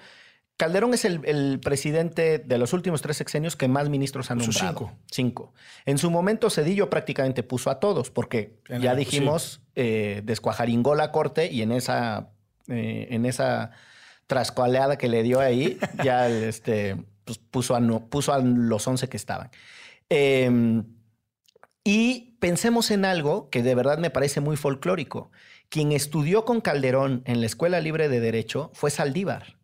Calderón 0.57 0.93
es 0.93 1.03
el, 1.05 1.21
el 1.25 1.59
presidente 1.59 2.37
de 2.39 2.57
los 2.57 2.73
últimos 2.73 3.01
tres 3.01 3.17
sexenios 3.17 3.55
que 3.55 3.67
más 3.67 3.89
ministros 3.89 4.29
ha 4.31 4.35
Puso 4.35 4.51
nombrado. 4.51 4.77
cinco. 4.87 4.99
Cinco. 5.11 5.53
En 5.85 5.97
su 5.97 6.11
momento, 6.11 6.49
Cedillo 6.49 6.89
prácticamente 6.89 7.41
puso 7.43 7.69
a 7.69 7.79
todos, 7.79 8.11
porque 8.11 8.59
En 8.69 8.81
ya 8.81 8.91
el- 8.91 8.97
dijimos, 8.99 9.61
eh, 9.75 10.21
descuajaringó 10.23 10.93
la 10.95 11.11
corte 11.11 11.51
y 11.51 11.63
en 11.63 11.71
esa, 11.71 12.29
eh, 12.67 13.07
en 13.09 13.25
esa 13.25 13.71
trascoaleada 14.27 14.97
que 14.97 15.09
le 15.09 15.23
dio 15.23 15.39
ahí, 15.39 15.77
ya 16.03 16.29
este, 16.29 16.97
pues, 17.25 17.39
puso, 17.39 17.75
a 17.75 17.79
no- 17.79 18.05
puso 18.07 18.31
a 18.31 18.39
los 18.39 18.87
11 18.87 19.09
que 19.09 19.17
estaban. 19.17 19.49
Eh, 20.09 20.83
y 21.83 22.37
pensemos 22.39 22.91
en 22.91 23.05
algo 23.05 23.49
que 23.49 23.63
de 23.63 23.75
verdad 23.75 23.97
me 23.97 24.09
parece 24.09 24.39
muy 24.39 24.55
folclórico. 24.55 25.31
Quien 25.69 25.91
estudió 25.91 26.45
con 26.45 26.61
Calderón 26.61 27.23
en 27.25 27.39
la 27.41 27.47
Escuela 27.47 27.79
Libre 27.81 28.07
de 28.07 28.19
Derecho 28.19 28.71
fue 28.73 28.91
Saldívar. 28.91 29.57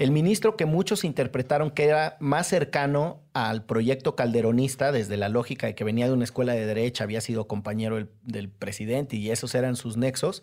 El 0.00 0.12
ministro 0.12 0.56
que 0.56 0.64
muchos 0.64 1.04
interpretaron 1.04 1.70
que 1.70 1.84
era 1.84 2.16
más 2.20 2.46
cercano 2.46 3.20
al 3.34 3.64
proyecto 3.66 4.16
calderonista 4.16 4.92
desde 4.92 5.16
la 5.18 5.28
lógica 5.28 5.66
de 5.66 5.74
que 5.74 5.84
venía 5.84 6.06
de 6.06 6.14
una 6.14 6.24
escuela 6.24 6.54
de 6.54 6.64
derecha, 6.64 7.04
había 7.04 7.20
sido 7.20 7.46
compañero 7.46 7.96
del, 7.96 8.08
del 8.22 8.48
presidente 8.48 9.16
y 9.16 9.30
esos 9.30 9.54
eran 9.54 9.76
sus 9.76 9.96
nexos, 9.98 10.42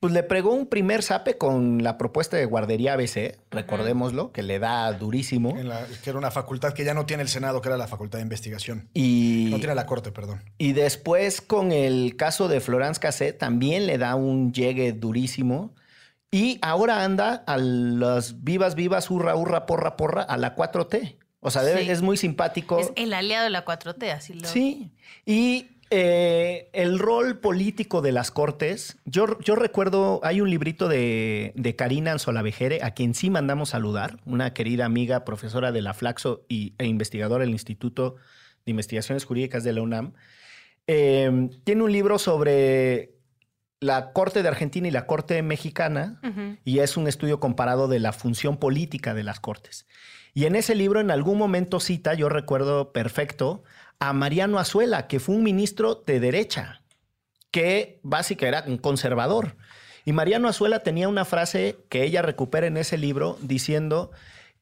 pues 0.00 0.12
le 0.12 0.24
pregó 0.24 0.52
un 0.52 0.66
primer 0.66 1.04
zape 1.04 1.38
con 1.38 1.84
la 1.84 1.96
propuesta 1.96 2.36
de 2.36 2.44
guardería 2.44 2.94
ABC, 2.94 3.38
recordémoslo, 3.52 4.32
que 4.32 4.42
le 4.42 4.58
da 4.58 4.92
durísimo. 4.94 5.56
En 5.56 5.68
la- 5.68 5.86
que 6.02 6.10
era 6.10 6.18
una 6.18 6.32
facultad 6.32 6.72
que 6.72 6.84
ya 6.84 6.92
no 6.92 7.06
tiene 7.06 7.22
el 7.22 7.28
Senado, 7.28 7.60
que 7.62 7.68
era 7.68 7.76
la 7.76 7.86
Facultad 7.86 8.18
de 8.18 8.24
Investigación. 8.24 8.88
Y, 8.94 9.46
No 9.52 9.58
tiene 9.58 9.76
la 9.76 9.86
Corte, 9.86 10.10
perdón. 10.10 10.42
y 10.58 10.72
después 10.72 11.40
con 11.40 11.70
el 11.70 12.16
caso 12.16 12.48
de 12.48 12.58
Florence 12.60 12.98
Cassé 13.00 13.32
también 13.32 13.86
le 13.86 13.96
da 13.96 14.16
un 14.16 14.52
llegue 14.52 14.92
durísimo. 14.92 15.72
Y 16.34 16.58
ahora 16.62 17.04
anda 17.04 17.44
a 17.46 17.58
las 17.58 18.42
vivas, 18.42 18.74
vivas, 18.74 19.10
hurra, 19.10 19.36
hurra, 19.36 19.66
porra, 19.66 19.96
porra, 19.98 20.22
a 20.22 20.36
la 20.38 20.56
4T. 20.56 21.18
O 21.40 21.50
sea, 21.50 21.62
debe- 21.62 21.84
Sí. 21.84 21.90
es 21.90 22.00
muy 22.02 22.16
simpático. 22.16 22.78
Es 22.80 22.90
el 22.96 23.12
aliado 23.12 23.44
de 23.44 23.50
la 23.50 23.64
4T, 23.66 24.10
así 24.10 24.32
lo. 24.34 24.48
Sí. 24.48 24.92
Y 25.26 25.66
eh, 25.90 26.70
el 26.72 26.98
rol 26.98 27.38
político 27.38 28.00
de 28.00 28.12
las 28.12 28.30
cortes, 28.30 28.96
yo, 29.04 29.38
yo 29.40 29.56
recuerdo, 29.56 30.20
hay 30.22 30.40
un 30.40 30.48
librito 30.48 30.88
de, 30.88 31.52
de 31.54 31.76
Karina 31.76 32.12
Anzolavejere, 32.12 32.80
a 32.82 32.92
quien 32.94 33.12
sí 33.14 33.28
mandamos 33.28 33.68
saludar, 33.68 34.16
una 34.24 34.54
querida 34.54 34.86
amiga, 34.86 35.26
profesora 35.26 35.70
de 35.70 35.82
la 35.82 35.92
Flaxo 35.92 36.46
y, 36.48 36.72
e 36.78 36.86
investigadora 36.86 37.44
del 37.44 37.50
Instituto 37.52 38.16
de 38.64 38.70
Investigaciones 38.70 39.26
Jurídicas 39.26 39.64
de 39.64 39.72
la 39.74 39.82
UNAM. 39.82 40.14
Eh, 40.86 41.50
tiene 41.64 41.82
un 41.82 41.92
libro 41.92 42.18
sobre 42.18 43.11
la 43.82 44.12
Corte 44.12 44.42
de 44.42 44.48
Argentina 44.48 44.86
y 44.86 44.92
la 44.92 45.06
Corte 45.06 45.42
Mexicana, 45.42 46.20
y 46.64 46.78
es 46.78 46.96
un 46.96 47.08
estudio 47.08 47.40
comparado 47.40 47.88
de 47.88 47.98
la 47.98 48.12
función 48.12 48.56
política 48.56 49.12
de 49.12 49.24
las 49.24 49.40
cortes. 49.40 49.86
Y 50.34 50.46
en 50.46 50.54
ese 50.54 50.76
libro 50.76 51.00
en 51.00 51.10
algún 51.10 51.36
momento 51.36 51.80
cita, 51.80 52.14
yo 52.14 52.28
recuerdo 52.28 52.92
perfecto, 52.92 53.64
a 53.98 54.12
Mariano 54.12 54.60
Azuela, 54.60 55.08
que 55.08 55.18
fue 55.18 55.34
un 55.34 55.42
ministro 55.42 55.96
de 56.06 56.20
derecha, 56.20 56.82
que 57.50 57.98
básicamente 58.04 58.56
era 58.56 58.72
un 58.72 58.78
conservador. 58.78 59.56
Y 60.04 60.12
Mariano 60.12 60.46
Azuela 60.46 60.84
tenía 60.84 61.08
una 61.08 61.24
frase 61.24 61.76
que 61.88 62.04
ella 62.04 62.22
recupera 62.22 62.68
en 62.68 62.76
ese 62.76 62.96
libro 62.98 63.36
diciendo 63.40 64.12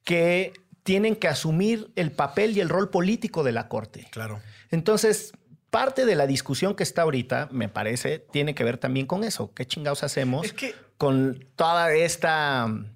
que 0.03 0.55
tienen 0.83 1.15
que 1.15 1.29
asumir 1.29 1.91
el 1.95 2.11
papel 2.11 2.57
y 2.57 2.61
el 2.61 2.71
rol 2.71 2.89
político 2.89 3.45
de 3.45 3.53
la 3.53 3.69
corte. 3.69 4.09
Claro. 4.13 4.41
Entonces, 4.71 5.33
parte 5.71 6.05
de 6.05 6.17
la 6.17 6.27
discusión 6.27 6.75
que 6.75 6.83
está 6.83 7.03
ahorita, 7.03 7.49
me 7.53 7.69
parece, 7.69 8.19
tiene 8.19 8.55
que 8.55 8.65
ver 8.65 8.79
también 8.79 9.07
con 9.07 9.25
eso. 9.25 9.53
¿Qué 9.55 9.67
chingados 9.67 10.03
hacemos 10.03 10.45
Es 10.47 10.53
que 10.53 10.75
con 10.99 11.47
toda 11.57 11.95
esta 11.95 12.67
mm, 12.67 12.93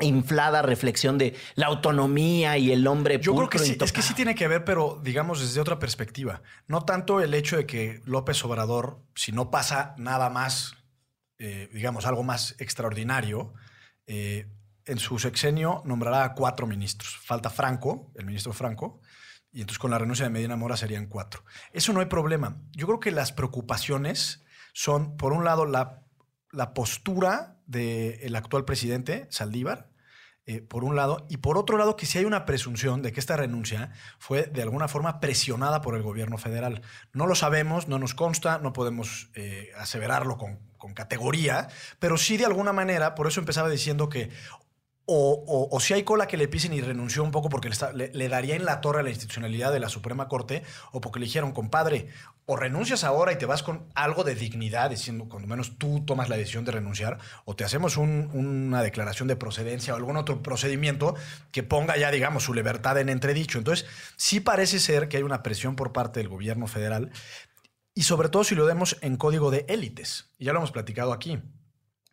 inflada 0.00 0.62
reflexión 0.62 1.18
de 1.18 1.36
la 1.54 1.66
autonomía 1.66 2.58
y 2.58 2.72
el 2.72 2.86
hombre 2.86 3.18
Yo 3.20 3.34
creo 3.34 3.48
que 3.48 3.58
sí, 3.58 3.78
es 3.80 3.92
que 3.92 4.02
sí 4.02 4.14
tiene 4.14 4.34
que 4.34 4.48
ver, 4.48 4.64
pero 4.64 5.00
digamos 5.02 5.40
desde 5.40 5.60
otra 5.60 5.78
perspectiva. 5.78 6.42
No 6.66 6.84
tanto 6.84 7.20
el 7.20 7.32
hecho 7.34 7.56
de 7.56 7.66
que 7.66 8.02
López 8.04 8.44
Obrador, 8.44 9.02
si 9.14 9.32
no 9.32 9.50
pasa 9.50 9.94
nada 9.96 10.28
más, 10.30 10.74
eh, 11.38 11.70
digamos, 11.72 12.06
algo 12.06 12.22
más 12.22 12.56
extraordinario, 12.58 13.54
eh, 14.06 14.46
en 14.84 14.98
su 14.98 15.18
sexenio 15.18 15.82
nombrará 15.84 16.24
a 16.24 16.34
cuatro 16.34 16.66
ministros. 16.66 17.16
Falta 17.22 17.48
Franco, 17.48 18.10
el 18.16 18.26
ministro 18.26 18.52
Franco, 18.52 19.00
y 19.52 19.60
entonces 19.60 19.78
con 19.78 19.90
la 19.90 19.98
renuncia 19.98 20.24
de 20.24 20.30
Medina 20.30 20.56
Mora 20.56 20.76
serían 20.76 21.06
cuatro. 21.06 21.44
Eso 21.72 21.92
no 21.92 22.00
hay 22.00 22.06
problema. 22.06 22.56
Yo 22.72 22.86
creo 22.86 23.00
que 23.00 23.10
las 23.10 23.32
preocupaciones 23.32 24.44
son, 24.72 25.16
por 25.16 25.32
un 25.32 25.44
lado, 25.44 25.66
la, 25.66 26.02
la 26.52 26.74
postura 26.74 27.56
del 27.66 28.34
actual 28.36 28.64
presidente, 28.64 29.26
Saldívar, 29.30 29.90
eh, 30.46 30.60
por 30.62 30.84
un 30.84 30.96
lado, 30.96 31.26
y 31.28 31.36
por 31.36 31.58
otro 31.58 31.78
lado 31.78 31.96
que 31.96 32.06
si 32.06 32.18
hay 32.18 32.24
una 32.24 32.44
presunción 32.44 33.02
de 33.02 33.12
que 33.12 33.20
esta 33.20 33.36
renuncia 33.36 33.92
fue 34.18 34.44
de 34.44 34.62
alguna 34.62 34.88
forma 34.88 35.20
presionada 35.20 35.80
por 35.80 35.94
el 35.94 36.02
gobierno 36.02 36.38
federal. 36.38 36.82
No 37.12 37.26
lo 37.26 37.34
sabemos, 37.34 37.88
no 37.88 37.98
nos 37.98 38.14
consta, 38.14 38.58
no 38.58 38.72
podemos 38.72 39.30
eh, 39.34 39.70
aseverarlo 39.76 40.38
con, 40.38 40.58
con 40.76 40.94
categoría, 40.94 41.68
pero 41.98 42.16
sí 42.16 42.36
de 42.36 42.46
alguna 42.46 42.72
manera, 42.72 43.14
por 43.14 43.28
eso 43.28 43.38
empezaba 43.38 43.68
diciendo 43.68 44.08
que 44.08 44.30
o, 45.12 45.80
si 45.80 45.92
hay 45.92 46.04
cola 46.04 46.28
que 46.28 46.36
le 46.36 46.46
pisen 46.46 46.72
y 46.72 46.80
renunció 46.80 47.24
un 47.24 47.32
poco 47.32 47.48
porque 47.48 47.68
le, 47.94 48.28
daría 48.28 48.54
en 48.54 48.64
la 48.64 48.80
torre 48.80 49.00
a 49.00 49.02
la 49.02 49.10
institucionalidad 49.10 49.72
de 49.72 49.80
la 49.80 49.88
Suprema 49.88 50.28
Corte, 50.28 50.62
o 50.92 51.00
porque 51.00 51.18
le 51.18 51.26
dijeron, 51.26 51.50
compadre, 51.50 52.08
o 52.46 52.56
renuncias 52.56 53.02
ahora 53.02 53.32
y 53.32 53.36
te 53.36 53.44
vas 53.44 53.64
con 53.64 53.88
algo 53.96 54.22
de 54.22 54.36
dignidad, 54.36 54.88
diciendo, 54.88 55.26
cuando 55.28 55.48
menos 55.48 55.78
tú 55.78 56.04
tomas 56.06 56.28
la 56.28 56.36
decisión 56.36 56.64
de 56.64 56.72
renunciar, 56.72 57.18
o 57.44 57.56
te 57.56 57.64
hacemos 57.64 57.96
una 57.96 58.82
declaración 58.82 59.26
de 59.26 59.34
procedencia 59.34 59.94
o 59.94 59.96
algún 59.96 60.16
otro 60.16 60.44
procedimiento 60.44 61.16
que 61.50 61.64
ponga 61.64 61.96
ya, 61.96 62.12
digamos, 62.12 62.44
su 62.44 62.54
libertad 62.54 62.96
en 62.98 63.08
entredicho. 63.08 63.58
Entonces, 63.58 63.86
sí 64.16 64.38
parece 64.38 64.78
ser 64.78 65.08
que 65.08 65.16
hay 65.16 65.24
una 65.24 65.42
presión 65.42 65.74
por 65.74 65.92
parte 65.92 66.20
del 66.20 66.28
gobierno 66.28 66.68
federal, 66.68 67.10
y 67.94 68.02
sobre 68.04 68.28
todo 68.28 68.44
si 68.44 68.54
lo 68.54 68.64
vemos 68.64 68.96
en 69.00 69.16
código 69.16 69.50
de 69.50 69.66
élites. 69.68 70.30
Y 70.38 70.44
ya 70.44 70.52
lo 70.52 70.60
hemos 70.60 70.70
platicado 70.70 71.12
aquí. 71.12 71.40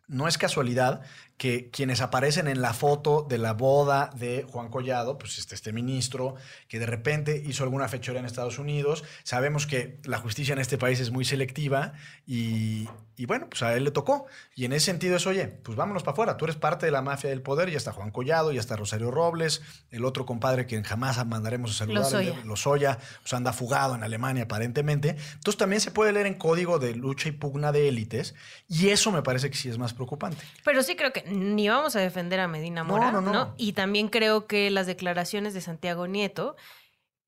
No 0.08 0.26
es 0.26 0.36
casualidad 0.36 1.02
que 1.38 1.70
quienes 1.70 2.00
aparecen 2.00 2.48
en 2.48 2.60
la 2.60 2.74
foto 2.74 3.24
de 3.26 3.38
la 3.38 3.52
boda 3.52 4.10
de 4.16 4.44
Juan 4.50 4.68
Collado, 4.68 5.18
pues 5.18 5.38
este, 5.38 5.54
este 5.54 5.72
ministro 5.72 6.34
que 6.66 6.80
de 6.80 6.86
repente 6.86 7.42
hizo 7.46 7.62
alguna 7.62 7.88
fechoría 7.88 8.18
en 8.18 8.26
Estados 8.26 8.58
Unidos, 8.58 9.04
sabemos 9.22 9.66
que 9.68 9.98
la 10.04 10.18
justicia 10.18 10.52
en 10.52 10.58
este 10.58 10.78
país 10.78 10.98
es 10.98 11.12
muy 11.12 11.24
selectiva 11.24 11.92
y, 12.26 12.88
bueno, 13.26 13.48
pues 13.48 13.62
a 13.62 13.74
él 13.74 13.84
le 13.84 13.90
tocó. 13.90 14.26
Y 14.54 14.64
en 14.64 14.72
ese 14.72 14.86
sentido 14.86 15.16
es, 15.16 15.26
oye, 15.26 15.46
pues 15.46 15.76
vámonos 15.76 16.02
para 16.02 16.12
afuera, 16.12 16.36
tú 16.36 16.44
eres 16.44 16.56
parte 16.56 16.86
de 16.86 16.92
la 16.92 17.02
mafia 17.02 17.30
del 17.30 17.40
poder, 17.40 17.70
ya 17.70 17.76
está 17.76 17.92
Juan 17.92 18.10
Collado, 18.10 18.52
ya 18.52 18.60
está 18.60 18.76
Rosario 18.76 19.10
Robles, 19.10 19.62
el 19.90 20.04
otro 20.04 20.26
compadre 20.26 20.66
que 20.66 20.82
jamás 20.82 21.24
mandaremos 21.24 21.70
a 21.70 21.74
saludar, 21.74 22.44
Lozoya, 22.44 22.98
pues 23.22 23.32
anda 23.32 23.52
fugado 23.52 23.94
en 23.94 24.02
Alemania 24.02 24.44
aparentemente. 24.44 25.10
Entonces 25.34 25.56
también 25.56 25.80
se 25.80 25.92
puede 25.92 26.12
leer 26.12 26.26
en 26.26 26.34
código 26.34 26.80
de 26.80 26.96
lucha 26.96 27.28
y 27.28 27.32
pugna 27.32 27.70
de 27.70 27.88
élites 27.88 28.34
y 28.68 28.88
eso 28.88 29.12
me 29.12 29.22
parece 29.22 29.50
que 29.50 29.56
sí 29.56 29.68
es 29.68 29.78
más 29.78 29.94
preocupante. 29.94 30.44
Pero 30.64 30.82
sí 30.82 30.96
creo 30.96 31.12
que 31.12 31.27
ni 31.30 31.68
vamos 31.68 31.96
a 31.96 32.00
defender 32.00 32.40
a 32.40 32.48
Medina 32.48 32.84
Mora, 32.84 33.12
no, 33.12 33.54
Y 33.56 33.72
también 33.72 34.08
creo 34.08 34.46
que 34.46 34.70
las 34.70 34.86
declaraciones 34.86 35.54
de 35.54 35.60
Santiago 35.60 36.06
Nieto 36.06 36.56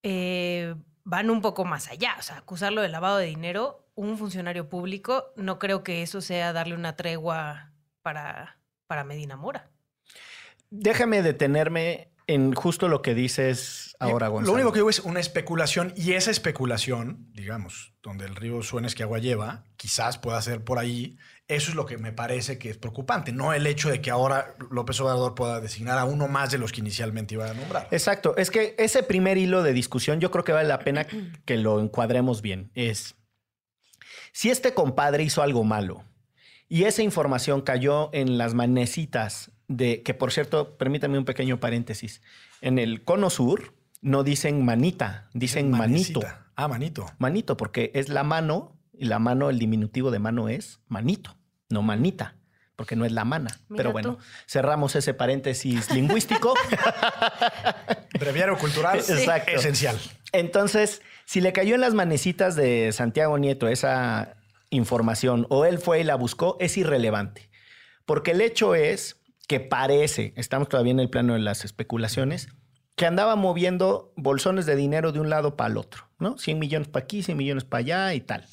eh, 0.02 0.74
van 1.04 1.30
un 1.30 1.40
poco 1.40 1.64
más 1.64 1.88
allá. 1.88 2.16
O 2.18 2.22
sea, 2.22 2.38
acusarlo 2.38 2.82
de 2.82 2.88
lavado 2.88 3.18
de 3.18 3.26
dinero, 3.26 3.88
un 3.94 4.18
funcionario 4.18 4.68
público, 4.68 5.32
no 5.36 5.58
creo 5.58 5.82
que 5.82 6.02
eso 6.02 6.20
sea 6.20 6.52
darle 6.52 6.74
una 6.74 6.96
tregua 6.96 7.72
para, 8.02 8.58
para 8.86 9.04
Medina 9.04 9.36
Mora. 9.36 9.70
Déjame 10.70 11.22
detenerme 11.22 12.10
en 12.26 12.54
justo 12.54 12.88
lo 12.88 13.02
que 13.02 13.14
dices 13.14 13.96
ahora, 13.98 14.28
Gonzalo. 14.28 14.52
Lo 14.52 14.54
único 14.54 14.72
que 14.72 14.78
digo 14.78 14.90
es 14.90 15.00
una 15.00 15.18
especulación 15.18 15.92
y 15.96 16.12
esa 16.12 16.30
especulación, 16.30 17.26
digamos, 17.32 17.92
donde 18.02 18.24
el 18.24 18.36
río 18.36 18.62
suena 18.62 18.86
es 18.86 18.94
que 18.94 19.02
agua 19.02 19.18
lleva, 19.18 19.64
quizás 19.76 20.16
pueda 20.18 20.40
ser 20.40 20.62
por 20.62 20.78
ahí. 20.78 21.18
Eso 21.50 21.70
es 21.70 21.74
lo 21.74 21.84
que 21.84 21.98
me 21.98 22.12
parece 22.12 22.58
que 22.58 22.70
es 22.70 22.76
preocupante, 22.76 23.32
no 23.32 23.52
el 23.52 23.66
hecho 23.66 23.90
de 23.90 24.00
que 24.00 24.10
ahora 24.10 24.54
López 24.70 25.00
Obrador 25.00 25.34
pueda 25.34 25.60
designar 25.60 25.98
a 25.98 26.04
uno 26.04 26.28
más 26.28 26.52
de 26.52 26.58
los 26.58 26.70
que 26.70 26.80
inicialmente 26.80 27.34
iba 27.34 27.50
a 27.50 27.54
nombrar. 27.54 27.88
Exacto, 27.90 28.36
es 28.36 28.52
que 28.52 28.76
ese 28.78 29.02
primer 29.02 29.36
hilo 29.36 29.64
de 29.64 29.72
discusión 29.72 30.20
yo 30.20 30.30
creo 30.30 30.44
que 30.44 30.52
vale 30.52 30.68
la 30.68 30.78
pena 30.78 31.08
que 31.44 31.56
lo 31.56 31.80
encuadremos 31.80 32.40
bien. 32.40 32.70
Es, 32.76 33.16
si 34.32 34.50
este 34.50 34.74
compadre 34.74 35.24
hizo 35.24 35.42
algo 35.42 35.64
malo 35.64 36.04
y 36.68 36.84
esa 36.84 37.02
información 37.02 37.62
cayó 37.62 38.10
en 38.12 38.38
las 38.38 38.54
manecitas 38.54 39.50
de, 39.66 40.02
que 40.02 40.14
por 40.14 40.30
cierto, 40.30 40.76
permítame 40.78 41.18
un 41.18 41.24
pequeño 41.24 41.58
paréntesis, 41.58 42.22
en 42.60 42.78
el 42.78 43.02
cono 43.02 43.28
sur 43.28 43.74
no 44.02 44.22
dicen 44.22 44.64
manita, 44.64 45.28
dicen 45.34 45.70
manito. 45.70 46.20
Ah, 46.54 46.68
manito. 46.68 47.06
Manito, 47.18 47.56
porque 47.56 47.90
es 47.94 48.08
la 48.08 48.22
mano 48.22 48.78
y 48.92 49.06
la 49.06 49.18
mano, 49.18 49.50
el 49.50 49.58
diminutivo 49.58 50.10
de 50.10 50.18
mano 50.18 50.48
es 50.48 50.80
manito, 50.86 51.36
no 51.70 51.82
manita 51.82 52.36
porque 52.80 52.96
no 52.96 53.04
es 53.04 53.12
la 53.12 53.26
mana. 53.26 53.60
Pero 53.76 53.92
bueno, 53.92 54.16
cerramos 54.46 54.96
ese 54.96 55.12
paréntesis 55.12 55.90
lingüístico. 55.90 56.54
Breviario 58.18 58.56
cultural 58.56 58.98
Exacto. 59.06 59.50
esencial. 59.50 59.98
Entonces, 60.32 61.02
si 61.26 61.42
le 61.42 61.52
cayó 61.52 61.74
en 61.74 61.82
las 61.82 61.92
manecitas 61.92 62.56
de 62.56 62.90
Santiago 62.92 63.36
Nieto 63.36 63.68
esa 63.68 64.38
información 64.70 65.46
o 65.50 65.66
él 65.66 65.78
fue 65.78 66.00
y 66.00 66.04
la 66.04 66.14
buscó, 66.14 66.56
es 66.58 66.78
irrelevante. 66.78 67.50
Porque 68.06 68.30
el 68.30 68.40
hecho 68.40 68.74
es 68.74 69.20
que 69.46 69.60
parece, 69.60 70.32
estamos 70.36 70.70
todavía 70.70 70.92
en 70.92 71.00
el 71.00 71.10
plano 71.10 71.34
de 71.34 71.40
las 71.40 71.66
especulaciones, 71.66 72.48
que 72.96 73.04
andaba 73.04 73.36
moviendo 73.36 74.14
bolsones 74.16 74.64
de 74.64 74.76
dinero 74.76 75.12
de 75.12 75.20
un 75.20 75.28
lado 75.28 75.54
para 75.54 75.68
el 75.68 75.76
otro, 75.76 76.08
¿no? 76.18 76.38
100 76.38 76.58
millones 76.58 76.88
para 76.88 77.04
aquí, 77.04 77.22
100 77.22 77.36
millones 77.36 77.64
para 77.64 77.80
allá 77.80 78.14
y 78.14 78.22
tal. 78.22 78.46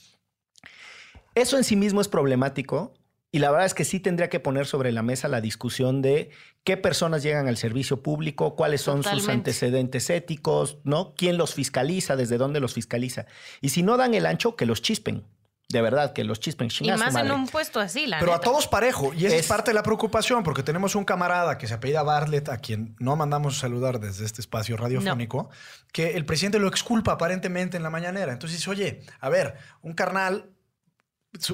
Eso 1.34 1.56
en 1.56 1.64
sí 1.64 1.78
mismo 1.78 2.02
es 2.02 2.10
problemático 2.10 2.97
y 3.38 3.40
la 3.40 3.52
verdad 3.52 3.68
es 3.68 3.76
que 3.76 3.86
sí 3.86 4.00
tendría 4.00 4.30
que 4.30 4.40
poner 4.40 4.66
sobre 4.66 4.92
la 4.92 5.04
mesa 5.04 5.28
la 5.28 5.42
discusión 5.42 6.02
de 6.02 6.32
qué 6.64 6.76
personas 6.76 7.22
llegan 7.22 7.48
al 7.48 7.56
servicio 7.56 8.02
público, 8.02 8.56
cuáles 8.56 8.82
son 8.82 9.04
sus 9.04 9.30
antecedentes 9.30 10.10
éticos, 10.10 10.80
¿no? 10.84 11.14
¿Quién 11.16 11.38
los 11.38 11.54
fiscaliza? 11.54 12.16
¿Desde 12.16 12.40
dónde 12.40 12.60
los 12.60 12.74
fiscaliza? 12.74 13.28
Y 13.62 13.70
si 13.70 13.84
no 13.84 13.96
dan 13.96 14.16
el 14.16 14.26
ancho, 14.26 14.56
que 14.56 14.66
los 14.66 14.82
chispen. 14.82 15.24
De 15.70 15.84
verdad, 15.84 16.14
que 16.14 16.24
los 16.24 16.40
chispen 16.40 16.70
Y 16.80 16.90
más 16.90 17.14
en 17.14 17.32
un 17.32 17.46
puesto 17.46 17.80
así, 17.80 18.08
la 18.08 18.18
Pero 18.18 18.34
a 18.34 18.42
todos 18.42 18.66
parejo. 18.66 19.14
Y 19.14 19.28
esa 19.28 19.36
es... 19.36 19.46
parte 19.46 19.70
de 19.70 19.76
la 19.76 19.84
preocupación, 19.84 20.42
porque 20.44 20.64
tenemos 20.64 20.96
un 20.96 21.06
camarada 21.06 21.60
que 21.60 21.68
se 21.68 21.76
apellida 21.76 22.02
Bartlett, 22.02 22.50
a 22.50 22.58
quien 22.58 22.96
no 22.98 23.16
mandamos 23.18 23.60
saludar 23.60 24.00
desde 24.00 24.26
este 24.26 24.42
espacio 24.42 24.78
radiofónico, 24.78 25.52
que 25.92 26.16
el 26.18 26.26
presidente 26.26 26.58
lo 26.58 26.70
exculpa 26.70 27.12
aparentemente 27.12 27.78
en 27.78 27.84
la 27.84 27.92
mañanera. 27.92 28.34
Entonces 28.34 28.58
dice, 28.58 28.72
oye, 28.72 29.02
a 29.20 29.30
ver, 29.30 29.58
un 29.84 29.94
carnal, 29.94 30.50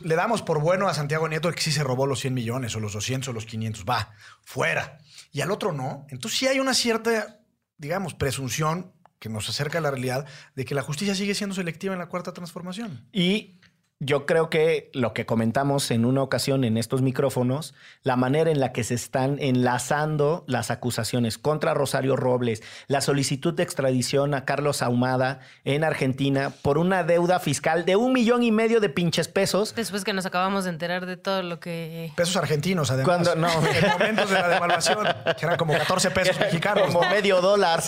le 0.03 0.15
damos 0.15 0.41
por 0.41 0.59
bueno 0.59 0.87
a 0.87 0.93
Santiago 0.93 1.27
Nieto 1.27 1.51
que 1.51 1.61
sí 1.61 1.71
se 1.71 1.83
robó 1.83 2.07
los 2.07 2.19
100 2.19 2.33
millones, 2.33 2.75
o 2.75 2.79
los 2.79 2.93
200, 2.93 3.29
o 3.29 3.33
los 3.33 3.45
500, 3.45 3.85
va, 3.85 4.11
fuera. 4.43 4.97
Y 5.31 5.41
al 5.41 5.51
otro 5.51 5.71
no. 5.71 6.05
Entonces 6.09 6.39
sí 6.39 6.47
hay 6.47 6.59
una 6.59 6.73
cierta, 6.73 7.39
digamos, 7.77 8.13
presunción 8.13 8.91
que 9.19 9.29
nos 9.29 9.47
acerca 9.49 9.77
a 9.77 9.81
la 9.81 9.91
realidad 9.91 10.25
de 10.55 10.65
que 10.65 10.75
la 10.75 10.81
justicia 10.81 11.15
sigue 11.15 11.33
siendo 11.33 11.55
selectiva 11.55 11.93
en 11.93 11.99
la 11.99 12.07
cuarta 12.07 12.33
transformación. 12.33 13.07
Y 13.13 13.59
yo 14.05 14.25
creo 14.25 14.49
que 14.49 14.89
lo 14.93 15.13
que 15.13 15.25
comentamos 15.25 15.89
en 15.91 16.05
una 16.05 16.21
ocasión 16.21 16.63
en 16.63 16.77
estos 16.77 17.01
micrófonos, 17.01 17.73
la 18.03 18.15
manera 18.15 18.51
en 18.51 18.59
la 18.59 18.71
que 18.73 18.83
se 18.83 18.95
están 18.95 19.37
enlazando 19.39 20.43
las 20.47 20.71
acusaciones 20.71 21.37
contra 21.37 21.73
Rosario 21.73 22.15
Robles, 22.15 22.63
la 22.87 23.01
solicitud 23.01 23.53
de 23.53 23.63
extradición 23.63 24.33
a 24.33 24.45
Carlos 24.45 24.81
Ahumada 24.81 25.39
en 25.63 25.83
Argentina 25.83 26.51
por 26.61 26.77
una 26.77 27.03
deuda 27.03 27.39
fiscal 27.39 27.85
de 27.85 27.95
un 27.95 28.13
millón 28.13 28.43
y 28.43 28.51
medio 28.51 28.79
de 28.79 28.89
pinches 28.89 29.27
pesos. 29.27 29.73
Después 29.75 30.03
que 30.03 30.13
nos 30.13 30.25
acabamos 30.25 30.65
de 30.65 30.71
enterar 30.71 31.05
de 31.05 31.17
todo 31.17 31.41
lo 31.41 31.59
que... 31.59 32.11
Pesos 32.15 32.35
argentinos, 32.35 32.91
además. 32.91 33.05
Cuando, 33.05 33.35
no. 33.35 33.47
En 33.47 33.89
momentos 33.89 34.29
de 34.29 34.35
la 34.35 34.47
devaluación, 34.47 35.07
que 35.39 35.45
eran 35.45 35.57
como 35.57 35.73
14 35.73 36.11
pesos 36.11 36.39
mexicanos. 36.39 36.93
Como 36.93 37.09
medio 37.09 37.41
dólar. 37.41 37.81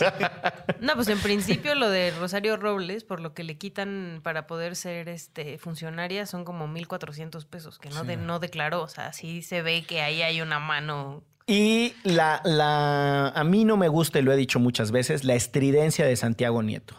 No, 0.79 0.95
pues 0.95 1.07
en 1.09 1.19
principio 1.19 1.75
lo 1.75 1.89
de 1.89 2.11
Rosario 2.11 2.57
Robles, 2.57 3.03
por 3.03 3.19
lo 3.19 3.33
que 3.33 3.43
le 3.43 3.57
quitan 3.57 4.21
para 4.23 4.47
poder 4.47 4.75
ser 4.75 5.09
este 5.09 5.57
funcionario 5.57 6.04
son 6.25 6.45
como 6.45 6.67
1.400 6.67 7.45
pesos, 7.45 7.79
que 7.79 7.89
no, 7.89 8.03
no 8.03 8.39
declaró. 8.39 8.81
O 8.81 8.87
sea, 8.87 9.13
sí 9.13 9.41
se 9.41 9.61
ve 9.61 9.83
que 9.83 10.01
ahí 10.01 10.21
hay 10.21 10.41
una 10.41 10.59
mano 10.59 11.23
y 11.47 11.93
la, 12.03 12.41
la, 12.43 13.27
a 13.29 13.43
mí 13.43 13.65
no 13.65 13.77
me 13.77 13.87
gusta, 13.87 14.17
y 14.19 14.23
lo 14.23 14.33
he 14.33 14.37
dicho 14.37 14.59
muchas 14.59 14.91
veces, 14.91 15.23
la 15.23 15.35
estridencia 15.35 16.05
de 16.05 16.15
Santiago 16.15 16.63
Nieto. 16.63 16.95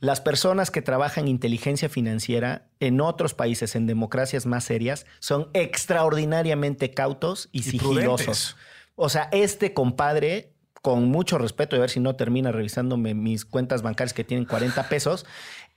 Las 0.00 0.20
personas 0.20 0.70
que 0.70 0.82
trabajan 0.82 1.28
inteligencia 1.28 1.88
financiera 1.88 2.66
en 2.80 3.00
otros 3.00 3.34
países, 3.34 3.74
en 3.74 3.86
democracias 3.86 4.46
más 4.46 4.64
serias, 4.64 5.06
son 5.18 5.48
extraordinariamente 5.52 6.92
cautos 6.92 7.48
y, 7.52 7.62
sigilosos. 7.62 8.56
O 8.96 9.08
sea, 9.08 9.28
este 9.32 9.74
compadre 9.74 10.53
con 10.84 11.06
mucho 11.06 11.38
respeto, 11.38 11.76
a 11.76 11.78
ver 11.78 11.88
si 11.88 11.98
no 11.98 12.14
termina 12.14 12.52
revisándome 12.52 13.14
mis 13.14 13.46
cuentas 13.46 13.80
bancarias 13.80 14.12
que 14.12 14.22
tienen 14.22 14.44
40 14.44 14.86
pesos. 14.90 15.24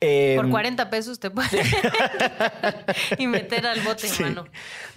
Por 0.01 0.49
40 0.49 0.83
em, 0.83 0.89
pesos 0.89 1.17
te 1.17 1.31
puede 1.31 1.47
y 3.17 3.25
meter 3.25 3.65
al 3.67 3.79
bote, 3.79 4.09
mano. 4.19 4.43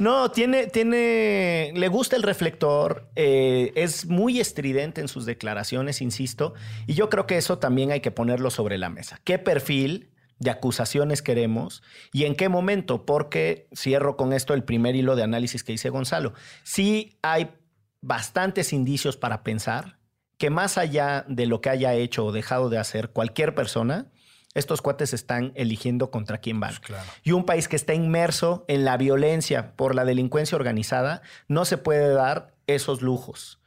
No, 0.00 0.32
tiene, 0.32 0.66
tiene, 0.66 1.70
le 1.76 1.86
gusta 1.86 2.16
el 2.16 2.24
reflector, 2.24 3.08
eh, 3.14 3.70
es 3.76 4.06
muy 4.06 4.40
estridente 4.40 5.00
en 5.00 5.06
sus 5.06 5.26
declaraciones, 5.26 6.02
insisto, 6.02 6.54
y 6.88 6.94
yo 6.94 7.08
creo 7.08 7.28
que 7.28 7.36
eso 7.36 7.58
también 7.58 7.92
hay 7.92 8.00
que 8.00 8.10
ponerlo 8.10 8.50
sobre 8.50 8.78
la 8.78 8.88
mesa. 8.88 9.20
¿Qué 9.22 9.38
perfil 9.38 10.10
de 10.40 10.50
acusaciones 10.50 11.22
queremos 11.22 11.84
y 12.12 12.24
en 12.24 12.34
qué 12.34 12.48
momento? 12.48 13.06
Porque 13.06 13.68
cierro 13.76 14.16
con 14.16 14.32
esto 14.32 14.54
el 14.54 14.64
primer 14.64 14.96
hilo 14.96 15.14
de 15.14 15.22
análisis 15.22 15.62
que 15.62 15.70
dice 15.70 15.88
Gonzalo. 15.88 16.32
Sí 16.64 17.16
hay 17.22 17.52
bastantes 18.00 18.72
indicios 18.72 19.16
para 19.16 19.44
pensar 19.44 19.99
que 20.40 20.48
más 20.50 20.78
allá 20.78 21.26
de 21.28 21.44
lo 21.44 21.60
que 21.60 21.68
haya 21.68 21.92
hecho 21.94 22.24
o 22.24 22.32
dejado 22.32 22.70
de 22.70 22.78
hacer 22.78 23.10
cualquier 23.10 23.54
persona, 23.54 24.06
estos 24.54 24.80
cuates 24.80 25.12
están 25.12 25.52
eligiendo 25.54 26.10
contra 26.10 26.38
quién 26.38 26.58
van. 26.60 26.74
Pues 26.84 26.98
y 27.22 27.32
un 27.32 27.44
país 27.44 27.68
que 27.68 27.76
está 27.76 27.92
inmerso 27.92 28.64
en 28.66 28.86
la 28.86 28.96
violencia 28.96 29.76
por 29.76 29.94
la 29.94 30.06
delincuencia 30.06 30.56
organizada 30.56 31.20
no 31.46 31.66
se 31.66 31.76
puede 31.76 32.08
dar 32.14 32.54
esos 32.66 33.02
lujos. 33.02 33.58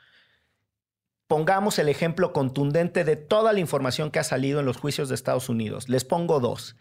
pongamos 1.27 1.79
el 1.79 1.89
ejemplo 1.89 2.33
contundente 2.33 3.03
de 3.03 3.15
toda 3.15 3.53
la 3.53 3.59
información 3.59 4.11
que 4.11 4.19
ha 4.19 4.23
salido 4.23 4.59
en 4.59 4.65
los 4.65 4.77
juicios 4.77 5.09
de 5.09 5.15
Estados 5.15 5.49
Unidos. 5.49 5.89
Les 5.89 6.03
pongo 6.05 6.39
dos. 6.39 6.75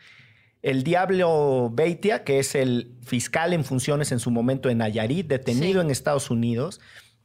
El 0.63 0.85
Diablo 0.85 1.71
Beitia, 1.73 2.25
que 2.25 2.39
es 2.39 2.55
el 2.55 2.95
fiscal 3.03 3.53
en 3.53 3.65
funciones 3.65 4.11
en 4.13 4.19
su 4.21 4.31
momento 4.31 4.69
en 4.69 4.79
Nayarit, 4.79 5.27
detenido 5.27 5.81
Sí. 5.81 5.87
en 5.87 5.91
Estados 5.91 6.31
Unidos, 6.31 6.81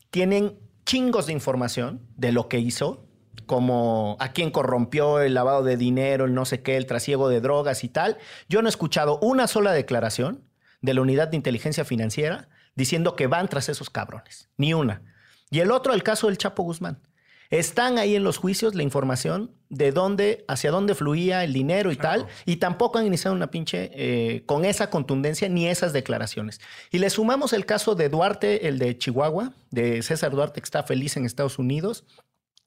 tienen 0.10 0.58
chingos 0.88 1.26
de 1.26 1.34
información 1.34 2.02
de 2.16 2.32
lo 2.32 2.48
que 2.48 2.60
hizo, 2.60 3.06
como 3.46 4.16
a 4.22 4.32
quién 4.32 4.52
corrompió 4.52 5.20
el 5.20 5.34
lavado 5.34 5.62
de 5.62 5.76
dinero, 5.76 6.24
el 6.26 6.34
no 6.34 6.46
sé 6.46 6.62
qué, 6.62 6.78
el 6.78 6.86
trasiego 6.86 7.28
de 7.28 7.42
drogas 7.42 7.84
y 7.84 7.90
tal. 7.90 8.18
Yo 8.48 8.62
no 8.62 8.70
he 8.70 8.72
escuchado 8.72 9.20
una 9.22 9.48
sola 9.48 9.74
declaración 9.74 10.46
de 10.82 10.94
la 10.94 11.02
unidad 11.02 11.28
de 11.28 11.36
inteligencia 11.36 11.84
financiera 11.84 12.48
diciendo 12.76 13.18
que 13.18 13.28
van 13.28 13.50
tras 13.50 13.68
esos 13.68 13.90
cabrones, 13.90 14.50
ni 14.56 14.74
una. 14.74 15.02
Y 15.50 15.60
el 15.60 15.72
otro, 15.72 15.94
el 15.94 16.04
caso 16.04 16.28
del 16.28 16.38
Chapo 16.38 16.64
Guzmán. 16.64 17.02
Están 17.50 17.98
ahí 17.98 18.16
en 18.16 18.24
los 18.24 18.38
juicios 18.38 18.74
la 18.74 18.84
información 18.84 19.57
de 19.70 19.92
dónde, 19.92 20.46
hacia 20.48 20.72
dónde 20.72 20.96
fluía 20.96 21.44
el 21.44 21.54
dinero 21.54 21.92
y 21.92 21.96
tal, 21.96 22.28
y 22.46 22.58
tampoco 22.58 22.98
han 22.98 23.06
iniciado 23.06 23.36
una 23.36 23.52
pinche 23.52 23.92
eh, 23.94 24.44
con 24.46 24.66
esa 24.66 24.90
contundencia 24.90 25.50
ni 25.50 25.68
esas 25.68 25.94
declaraciones. 25.94 26.62
Y 26.92 27.00
le 27.00 27.10
sumamos 27.10 27.54
el 27.54 27.66
caso 27.66 27.96
de 27.96 28.10
Duarte, 28.10 28.68
el 28.68 28.80
de 28.80 28.98
Chihuahua, 28.98 29.54
de 29.72 30.02
César 30.02 30.32
Duarte, 30.32 30.62
que 30.62 30.66
está 30.66 30.84
feliz 30.84 31.18
en 31.18 31.26
Estados 31.26 31.60
Unidos, 31.60 32.06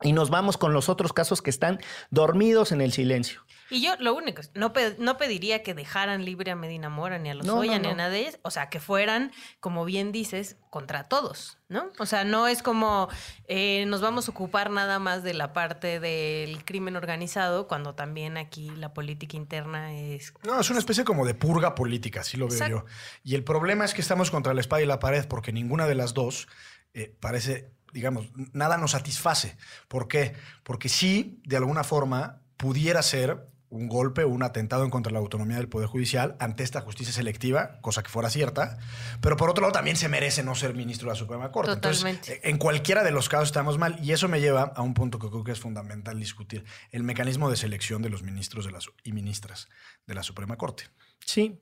y 0.02 0.12
nos 0.12 0.30
vamos 0.30 0.56
con 0.56 0.72
los 0.72 0.88
otros 0.88 1.12
casos 1.12 1.42
que 1.42 1.50
están 1.50 1.78
dormidos 2.10 2.72
en 2.72 2.80
el 2.80 2.92
silencio. 2.92 3.42
Y 3.70 3.80
yo 3.82 3.94
lo 3.98 4.14
único, 4.14 4.42
no, 4.54 4.72
pe- 4.72 4.96
no 4.98 5.16
pediría 5.16 5.62
que 5.62 5.74
dejaran 5.74 6.24
libre 6.24 6.50
a 6.50 6.56
Medina 6.56 6.88
Mora 6.88 7.18
ni 7.18 7.30
a 7.30 7.34
los 7.34 7.46
No, 7.46 7.58
Oya 7.58 7.78
no, 7.78 7.84
ni 7.84 7.88
a 7.88 7.94
nadie, 7.94 8.38
o 8.42 8.50
sea, 8.50 8.68
que 8.68 8.80
fueran, 8.80 9.32
como 9.60 9.84
bien 9.84 10.12
dices, 10.12 10.56
contra 10.70 11.04
todos, 11.04 11.58
¿no? 11.68 11.90
O 11.98 12.06
sea, 12.06 12.24
no 12.24 12.46
es 12.48 12.62
como 12.62 13.08
eh, 13.46 13.84
nos 13.86 14.00
vamos 14.00 14.28
a 14.28 14.32
ocupar 14.32 14.70
nada 14.70 14.98
más 14.98 15.22
de 15.22 15.34
la 15.34 15.52
parte 15.52 16.00
del 16.00 16.64
crimen 16.64 16.96
organizado, 16.96 17.68
cuando 17.68 17.94
también 17.94 18.36
aquí 18.36 18.70
la 18.70 18.92
política 18.92 19.36
interna 19.36 19.94
es... 19.94 20.32
No, 20.42 20.60
es 20.60 20.68
una 20.70 20.78
especie 20.80 21.04
como 21.04 21.24
de 21.24 21.34
purga 21.34 21.74
política, 21.74 22.20
así 22.20 22.36
lo 22.36 22.46
veo 22.46 22.54
Exacto. 22.54 22.84
yo. 22.86 22.92
Y 23.22 23.34
el 23.34 23.44
problema 23.44 23.84
es 23.84 23.94
que 23.94 24.00
estamos 24.00 24.30
contra 24.30 24.52
la 24.54 24.60
espada 24.60 24.82
y 24.82 24.86
la 24.86 24.98
pared 24.98 25.26
porque 25.26 25.52
ninguna 25.52 25.86
de 25.86 25.94
las 25.94 26.12
dos 26.14 26.48
eh, 26.92 27.14
parece, 27.20 27.70
digamos, 27.92 28.26
nada 28.52 28.76
nos 28.76 28.90
satisface. 28.92 29.56
¿Por 29.86 30.08
qué? 30.08 30.34
Porque 30.64 30.88
sí, 30.88 31.40
de 31.44 31.56
alguna 31.56 31.84
forma, 31.84 32.42
pudiera 32.56 33.02
ser 33.02 33.46
un 33.70 33.88
golpe 33.88 34.24
o 34.24 34.28
un 34.28 34.42
atentado 34.42 34.84
en 34.84 34.90
contra 34.90 35.10
de 35.10 35.14
la 35.14 35.20
autonomía 35.20 35.56
del 35.56 35.68
Poder 35.68 35.86
Judicial 35.88 36.34
ante 36.40 36.64
esta 36.64 36.80
justicia 36.80 37.12
selectiva, 37.14 37.78
cosa 37.80 38.02
que 38.02 38.08
fuera 38.08 38.28
cierta, 38.28 38.78
pero 39.20 39.36
por 39.36 39.48
otro 39.48 39.62
lado 39.62 39.72
también 39.72 39.96
se 39.96 40.08
merece 40.08 40.42
no 40.42 40.54
ser 40.56 40.74
ministro 40.74 41.06
de 41.06 41.12
la 41.12 41.18
Suprema 41.18 41.52
Corte. 41.52 41.72
Totalmente. 41.76 42.32
Entonces, 42.32 42.40
en 42.42 42.58
cualquiera 42.58 43.04
de 43.04 43.12
los 43.12 43.28
casos 43.28 43.48
estamos 43.48 43.78
mal 43.78 43.96
y 44.02 44.10
eso 44.12 44.26
me 44.28 44.40
lleva 44.40 44.72
a 44.74 44.82
un 44.82 44.92
punto 44.92 45.18
que 45.20 45.28
creo 45.28 45.44
que 45.44 45.52
es 45.52 45.60
fundamental 45.60 46.18
discutir, 46.18 46.64
el 46.90 47.04
mecanismo 47.04 47.48
de 47.48 47.56
selección 47.56 48.02
de 48.02 48.10
los 48.10 48.22
ministros 48.24 48.64
de 48.64 48.72
la, 48.72 48.80
su- 48.80 48.92
y 49.04 49.12
ministras 49.12 49.68
de 50.06 50.14
la 50.16 50.22
Suprema 50.24 50.56
Corte. 50.56 50.84
Sí. 51.24 51.60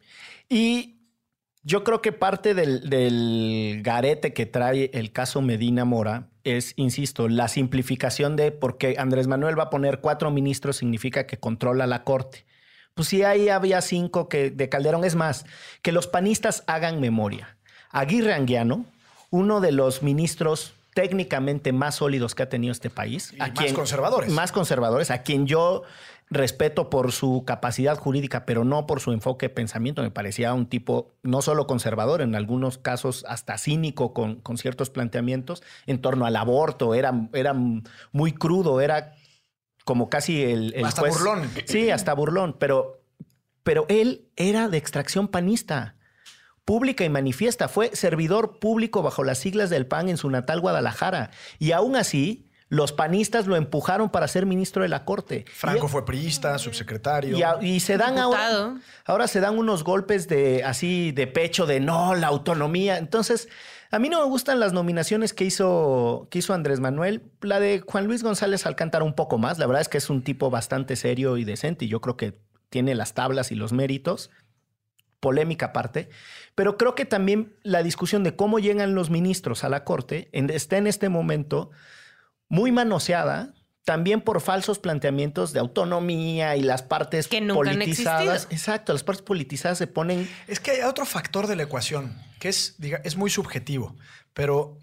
Y 0.48 0.94
yo 1.62 1.84
creo 1.84 2.00
que 2.00 2.12
parte 2.12 2.54
del, 2.54 2.88
del 2.88 3.80
garete 3.82 4.32
que 4.32 4.46
trae 4.46 4.90
el 4.94 5.12
caso 5.12 5.42
Medina 5.42 5.84
Mora 5.84 6.30
es, 6.56 6.72
insisto, 6.76 7.28
la 7.28 7.48
simplificación 7.48 8.36
de 8.36 8.52
porque 8.52 8.96
Andrés 8.98 9.26
Manuel 9.26 9.58
va 9.58 9.64
a 9.64 9.70
poner 9.70 10.00
cuatro 10.00 10.30
ministros 10.30 10.76
significa 10.76 11.26
que 11.26 11.38
controla 11.38 11.86
la 11.86 12.04
corte. 12.04 12.46
Pues 12.94 13.08
sí, 13.08 13.22
ahí 13.22 13.48
había 13.48 13.80
cinco 13.80 14.28
que, 14.28 14.50
de 14.50 14.68
Calderón. 14.68 15.04
Es 15.04 15.14
más, 15.14 15.46
que 15.82 15.92
los 15.92 16.06
panistas 16.06 16.64
hagan 16.66 17.00
memoria. 17.00 17.56
Aguirre 17.90 18.34
Anguiano, 18.34 18.84
uno 19.30 19.60
de 19.60 19.72
los 19.72 20.02
ministros 20.02 20.74
técnicamente 20.94 21.72
más 21.72 21.94
sólidos 21.94 22.34
que 22.34 22.42
ha 22.42 22.48
tenido 22.48 22.72
este 22.72 22.90
país. 22.90 23.32
Y 23.32 23.38
más 23.38 23.72
conservadores. 23.72 24.32
Más 24.32 24.50
conservadores, 24.50 25.12
a 25.12 25.22
quien 25.22 25.46
yo 25.46 25.84
respeto 26.30 26.90
por 26.90 27.12
su 27.12 27.44
capacidad 27.46 27.96
jurídica, 27.96 28.44
pero 28.44 28.64
no 28.64 28.86
por 28.86 29.00
su 29.00 29.12
enfoque 29.12 29.48
de 29.48 29.54
pensamiento. 29.54 30.02
Me 30.02 30.10
parecía 30.10 30.52
un 30.54 30.66
tipo 30.66 31.14
no 31.22 31.40
solo 31.42 31.66
conservador, 31.66 32.20
en 32.20 32.34
algunos 32.34 32.76
casos 32.78 33.24
hasta 33.28 33.56
cínico 33.58 34.12
con, 34.12 34.36
con 34.40 34.58
ciertos 34.58 34.90
planteamientos 34.90 35.62
en 35.86 36.00
torno 36.00 36.26
al 36.26 36.36
aborto. 36.36 36.94
Era, 36.94 37.28
era 37.32 37.54
muy 38.12 38.32
crudo, 38.32 38.80
era 38.80 39.14
como 39.84 40.10
casi 40.10 40.42
el... 40.42 40.74
el 40.74 40.84
Hasta 40.84 41.00
juez- 41.02 41.14
burlón. 41.14 41.50
Sí, 41.66 41.90
hasta 41.90 42.12
burlón, 42.12 42.56
pero, 42.58 43.02
pero 43.62 43.86
él 43.88 44.28
era 44.36 44.68
de 44.68 44.76
extracción 44.76 45.28
panista 45.28 45.96
pública 46.66 47.04
y 47.04 47.08
manifiesta. 47.08 47.68
Fue 47.68 47.96
servidor 47.96 48.58
público 48.58 49.00
bajo 49.02 49.24
las 49.24 49.38
siglas 49.38 49.70
del 49.70 49.86
PAN 49.86 50.10
en 50.10 50.18
su 50.18 50.28
natal 50.28 50.60
Guadalajara. 50.60 51.30
Y 51.58 51.72
aún 51.72 51.96
así, 51.96 52.47
los 52.70 52.92
panistas 52.92 53.46
lo 53.46 53.56
empujaron 53.56 54.10
para 54.10 54.28
ser 54.28 54.44
ministro 54.44 54.82
de 54.82 54.88
la 54.88 55.04
Corte. 55.04 55.44
Franco 55.52 55.86
Y- 55.86 55.88
fue 55.88 56.04
priista, 56.04 56.58
subsecretario. 56.58 57.36
y, 57.38 57.42
a- 57.42 57.58
y 57.62 57.80
se 57.80 57.96
dan 57.96 58.18
ahora, 58.18 58.76
ahora 59.06 59.26
se 59.26 59.40
dan 59.40 59.58
unos 59.58 59.84
golpes 59.84 60.28
de 60.28 60.62
así 60.64 61.12
de 61.12 61.26
pecho 61.26 61.64
de 61.66 61.80
no, 61.80 62.14
la 62.14 62.26
autonomía. 62.26 62.98
Entonces, 62.98 63.48
a 63.90 63.98
mí 63.98 64.10
no 64.10 64.20
me 64.20 64.26
gustan 64.26 64.60
las 64.60 64.74
nominaciones 64.74 65.32
que 65.32 65.44
hizo, 65.44 66.28
que 66.30 66.40
hizo 66.40 66.52
Andrés 66.52 66.78
Manuel. 66.78 67.22
La 67.40 67.58
de 67.58 67.80
Juan 67.86 68.06
Luis 68.06 68.22
González 68.22 68.66
Alcántara 68.66 69.02
un 69.04 69.14
poco 69.14 69.38
más. 69.38 69.58
La 69.58 69.66
verdad 69.66 69.80
es 69.80 69.88
que 69.88 69.96
es 69.96 70.10
un 70.10 70.22
tipo 70.22 70.50
bastante 70.50 70.94
serio 70.96 71.38
y 71.38 71.44
decente 71.44 71.86
y 71.86 71.88
yo 71.88 72.02
creo 72.02 72.18
que 72.18 72.38
tiene 72.68 72.94
las 72.94 73.14
tablas 73.14 73.50
y 73.50 73.54
los 73.54 73.72
méritos. 73.72 74.30
Polémica 75.20 75.66
aparte. 75.66 76.10
Pero 76.54 76.76
creo 76.76 76.94
que 76.94 77.04
también 77.04 77.56
la 77.62 77.82
discusión 77.82 78.22
de 78.24 78.36
cómo 78.36 78.58
llegan 78.58 78.94
los 78.94 79.10
ministros 79.10 79.64
a 79.64 79.68
la 79.68 79.84
Corte 79.84 80.28
en- 80.32 80.50
está 80.50 80.76
en 80.76 80.86
este 80.86 81.08
momento 81.08 81.70
muy 82.48 82.72
manoseada, 82.72 83.54
también 83.84 84.20
por 84.20 84.40
falsos 84.40 84.78
planteamientos 84.78 85.52
de 85.52 85.60
autonomía 85.60 86.56
y 86.56 86.62
las 86.62 86.82
partes 86.82 87.26
Que 87.26 87.40
nunca 87.40 87.70
politizadas. 87.70 88.46
Exacto, 88.50 88.92
las 88.92 89.02
partes 89.02 89.22
politizadas 89.22 89.78
se 89.78 89.86
ponen. 89.86 90.28
Es 90.46 90.60
que 90.60 90.72
hay 90.72 90.80
otro 90.82 91.06
factor 91.06 91.46
de 91.46 91.56
la 91.56 91.62
ecuación 91.62 92.14
que 92.38 92.48
es, 92.48 92.74
diga, 92.78 93.00
es 93.04 93.16
muy 93.16 93.30
subjetivo, 93.30 93.96
pero. 94.32 94.78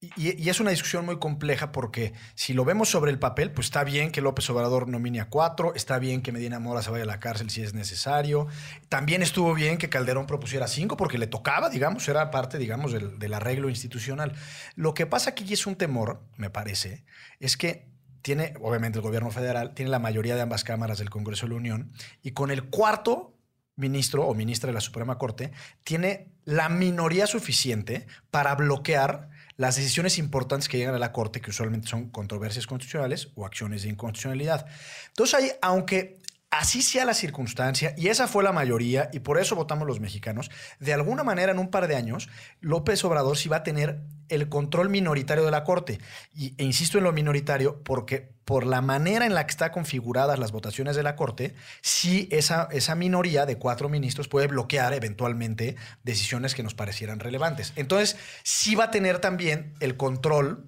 Y, 0.00 0.48
es 0.48 0.60
una 0.60 0.70
discusión 0.70 1.04
muy 1.04 1.18
compleja 1.18 1.72
porque 1.72 2.12
si 2.36 2.54
lo 2.54 2.64
vemos 2.64 2.88
sobre 2.88 3.10
el 3.10 3.18
papel, 3.18 3.50
pues 3.50 3.66
está 3.66 3.82
bien 3.82 4.12
que 4.12 4.20
López 4.20 4.48
Obrador 4.48 4.86
nomine 4.86 5.20
a 5.20 5.28
cuatro, 5.28 5.74
está 5.74 5.98
bien 5.98 6.22
que 6.22 6.30
Medina 6.30 6.60
Mora 6.60 6.82
se 6.82 6.90
vaya 6.92 7.02
a 7.02 7.06
la 7.06 7.18
cárcel 7.18 7.50
si 7.50 7.62
es 7.62 7.74
necesario. 7.74 8.46
También 8.88 9.22
estuvo 9.22 9.54
bien 9.54 9.76
que 9.76 9.88
Calderón 9.88 10.28
propusiera 10.28 10.68
cinco 10.68 10.96
porque 10.96 11.18
le 11.18 11.26
tocaba, 11.26 11.68
digamos, 11.68 12.08
era 12.08 12.30
parte, 12.30 12.58
digamos, 12.58 12.92
del, 12.92 13.18
del 13.18 13.34
arreglo 13.34 13.68
institucional. 13.68 14.34
Lo 14.76 14.94
que 14.94 15.06
pasa 15.06 15.30
aquí 15.30 15.52
es 15.52 15.66
un 15.66 15.74
temor, 15.74 16.22
me 16.36 16.48
parece, 16.48 17.04
es 17.40 17.56
que 17.56 17.88
tiene, 18.22 18.54
obviamente, 18.60 18.98
el 18.98 19.02
gobierno 19.02 19.32
federal, 19.32 19.74
tiene 19.74 19.90
la 19.90 19.98
mayoría 19.98 20.36
de 20.36 20.42
ambas 20.42 20.62
cámaras 20.62 20.98
del 20.98 21.10
Congreso 21.10 21.46
de 21.46 21.50
la 21.50 21.56
Unión 21.56 21.92
y 22.22 22.32
con 22.32 22.52
el 22.52 22.64
cuarto 22.64 23.34
ministro 23.74 24.26
o 24.26 24.34
ministra 24.34 24.68
de 24.68 24.74
la 24.74 24.80
Suprema 24.80 25.18
Corte 25.18 25.52
tiene 25.82 26.32
la 26.44 26.68
minoría 26.68 27.26
suficiente 27.26 28.06
para 28.30 28.54
bloquear 28.54 29.30
las 29.58 29.76
decisiones 29.76 30.18
importantes 30.18 30.68
que 30.68 30.78
llegan 30.78 30.94
a 30.94 30.98
la 30.98 31.12
Corte, 31.12 31.40
que 31.40 31.50
usualmente 31.50 31.88
son 31.88 32.08
controversias 32.10 32.66
constitucionales 32.66 33.28
o 33.34 33.44
acciones 33.44 33.82
de 33.82 33.90
inconstitucionalidad. 33.90 34.66
Entonces, 35.08 35.34
ahí, 35.34 35.50
aunque 35.60 36.18
así 36.50 36.82
sea 36.82 37.04
la 37.04 37.14
circunstancia, 37.14 37.94
y 37.96 38.08
esa 38.08 38.26
fue 38.26 38.42
la 38.42 38.52
mayoría, 38.52 39.10
y 39.12 39.20
por 39.20 39.38
eso 39.38 39.56
votamos 39.56 39.86
los 39.86 40.00
mexicanos, 40.00 40.50
de 40.80 40.94
alguna 40.94 41.24
manera 41.24 41.52
en 41.52 41.58
un 41.58 41.70
par 41.70 41.88
de 41.88 41.96
años, 41.96 42.28
López 42.60 43.04
Obrador 43.04 43.36
sí 43.36 43.48
va 43.48 43.58
a 43.58 43.62
tener 43.62 44.00
el 44.28 44.48
control 44.48 44.88
minoritario 44.88 45.44
de 45.44 45.50
la 45.50 45.64
Corte. 45.64 45.98
Y, 46.34 46.54
e 46.58 46.64
insisto 46.64 46.98
en 46.98 47.04
lo 47.04 47.12
minoritario 47.12 47.82
porque 47.82 48.30
por 48.44 48.66
la 48.66 48.80
manera 48.80 49.26
en 49.26 49.34
la 49.34 49.46
que 49.46 49.50
están 49.50 49.70
configuradas 49.70 50.38
las 50.38 50.52
votaciones 50.52 50.96
de 50.96 51.02
la 51.02 51.16
Corte, 51.16 51.54
sí 51.82 52.28
esa, 52.30 52.68
esa 52.70 52.94
minoría 52.94 53.46
de 53.46 53.56
cuatro 53.56 53.88
ministros 53.88 54.28
puede 54.28 54.46
bloquear 54.46 54.94
eventualmente 54.94 55.76
decisiones 56.02 56.54
que 56.54 56.62
nos 56.62 56.74
parecieran 56.74 57.20
relevantes. 57.20 57.72
Entonces, 57.76 58.16
sí 58.42 58.74
va 58.74 58.84
a 58.84 58.90
tener 58.90 59.18
también 59.18 59.74
el 59.80 59.96
control 59.96 60.66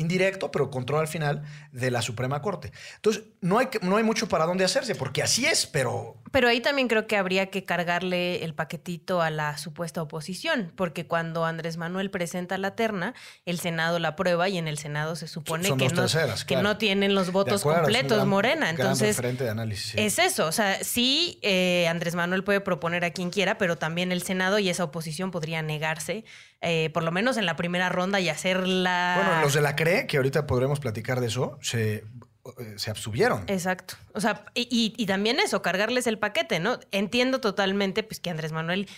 indirecto, 0.00 0.50
pero 0.50 0.70
control 0.70 1.00
al 1.00 1.08
final 1.08 1.42
de 1.72 1.90
la 1.90 2.02
Suprema 2.02 2.42
Corte. 2.42 2.72
Entonces, 2.96 3.24
no 3.40 3.58
hay, 3.58 3.68
no 3.82 3.96
hay 3.96 4.02
mucho 4.04 4.28
para 4.28 4.46
dónde 4.46 4.64
hacerse, 4.64 4.94
porque 4.94 5.22
así 5.22 5.46
es, 5.46 5.66
pero 5.66 6.16
Pero 6.30 6.48
ahí 6.48 6.60
también 6.60 6.88
creo 6.88 7.06
que 7.06 7.16
habría 7.16 7.50
que 7.50 7.64
cargarle 7.64 8.44
el 8.44 8.54
paquetito 8.54 9.20
a 9.22 9.30
la 9.30 9.56
supuesta 9.58 10.00
oposición, 10.02 10.72
porque 10.76 11.06
cuando 11.06 11.44
Andrés 11.44 11.76
Manuel 11.76 12.10
presenta 12.10 12.56
la 12.58 12.74
terna, 12.76 13.14
el 13.46 13.58
Senado 13.60 13.98
la 13.98 14.08
aprueba 14.08 14.48
y 14.48 14.58
en 14.58 14.68
el 14.68 14.78
Senado 14.78 15.16
se 15.16 15.28
supone 15.28 15.68
Son 15.68 15.78
que, 15.78 15.88
no, 15.88 16.02
terceras, 16.02 16.44
que 16.44 16.54
claro. 16.54 16.68
no 16.68 16.78
tienen 16.78 17.14
los 17.14 17.32
votos 17.32 17.60
acuerdo, 17.60 17.82
completos, 17.82 18.18
gran- 18.18 18.28
Morena. 18.28 18.70
Entonces, 18.70 19.20
de 19.20 19.48
análisis. 19.48 19.92
sí. 19.92 19.96
es 19.98 20.18
eso. 20.18 20.46
O 20.46 20.52
sea, 20.52 20.82
sí, 20.82 21.38
eh, 21.42 21.86
Andrés 21.88 22.14
Manuel 22.14 22.42
puede 22.44 22.60
proponer 22.60 23.04
a 23.04 23.10
quien 23.10 23.30
quiera, 23.30 23.58
pero 23.58 23.76
también 23.76 24.12
el 24.12 24.22
Senado 24.22 24.58
y 24.58 24.68
esa 24.68 24.84
oposición 24.84 25.30
podría 25.30 25.62
negarse, 25.62 26.24
eh, 26.60 26.90
por 26.92 27.02
lo 27.02 27.10
menos 27.12 27.36
en 27.36 27.46
la 27.46 27.56
primera 27.56 27.88
ronda 27.88 28.20
y 28.20 28.28
hacer 28.28 28.66
la... 28.66 29.14
Bueno, 29.24 29.42
los 29.42 29.54
de 29.54 29.60
la 29.60 29.76
CRE, 29.76 30.06
que 30.06 30.16
ahorita 30.18 30.46
podremos 30.46 30.80
platicar 30.80 31.20
de 31.20 31.26
eso, 31.28 31.58
se, 31.62 31.94
eh, 31.96 32.04
se 32.76 32.90
abstuvieron. 32.90 33.44
Exacto. 33.46 33.94
O 34.14 34.20
sea, 34.20 34.44
y, 34.54 34.62
y- 34.70 34.94
y 35.02 35.06
también 35.06 35.40
eso, 35.40 35.62
cargarles 35.62 36.06
el 36.06 36.18
paquete, 36.18 36.60
¿no? 36.60 36.78
Entiendo 36.90 37.40
totalmente 37.40 38.02
pues, 38.02 38.20
que 38.20 38.30
Andrés 38.30 38.52
Manuel 38.52 38.88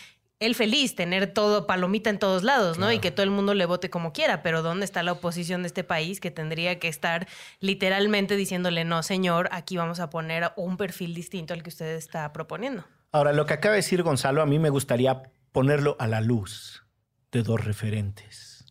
él 0.40 0.56
feliz, 0.56 0.96
tener 0.96 1.28
todo 1.32 1.68
palomita 1.68 2.10
en 2.10 2.18
todos 2.18 2.42
lados, 2.42 2.76
¿no? 2.76 2.90
Y 2.90 2.98
que 2.98 3.12
todo 3.12 3.22
el 3.22 3.30
mundo 3.30 3.54
le 3.54 3.64
vote 3.64 3.90
como 3.90 4.12
quiera, 4.12 4.42
pero 4.42 4.60
¿dónde 4.62 4.84
está 4.84 5.04
la 5.04 5.12
oposición 5.12 5.62
de 5.62 5.68
este 5.68 5.84
país 5.84 6.18
que 6.18 6.32
tendría 6.32 6.80
que 6.80 6.88
estar 6.88 7.28
literalmente 7.60 8.34
diciéndole, 8.34 8.84
no, 8.84 9.04
señor, 9.04 9.48
aquí 9.52 9.76
vamos 9.76 10.00
a 10.00 10.10
poner 10.10 10.50
un 10.56 10.76
perfil 10.76 11.14
distinto 11.14 11.54
al 11.54 11.62
que 11.62 11.68
usted 11.68 11.94
está 11.94 12.32
proponiendo? 12.32 12.84
Ahora, 13.12 13.32
lo 13.32 13.46
que 13.46 13.54
acaba 13.54 13.74
de 13.74 13.82
decir 13.82 14.02
Gonzalo, 14.02 14.42
a 14.42 14.46
mí 14.46 14.58
me 14.58 14.68
gustaría 14.70 15.22
ponerlo 15.52 15.94
a 16.00 16.08
la 16.08 16.20
luz 16.20 16.81
de 17.32 17.42
dos 17.42 17.64
referentes. 17.64 18.64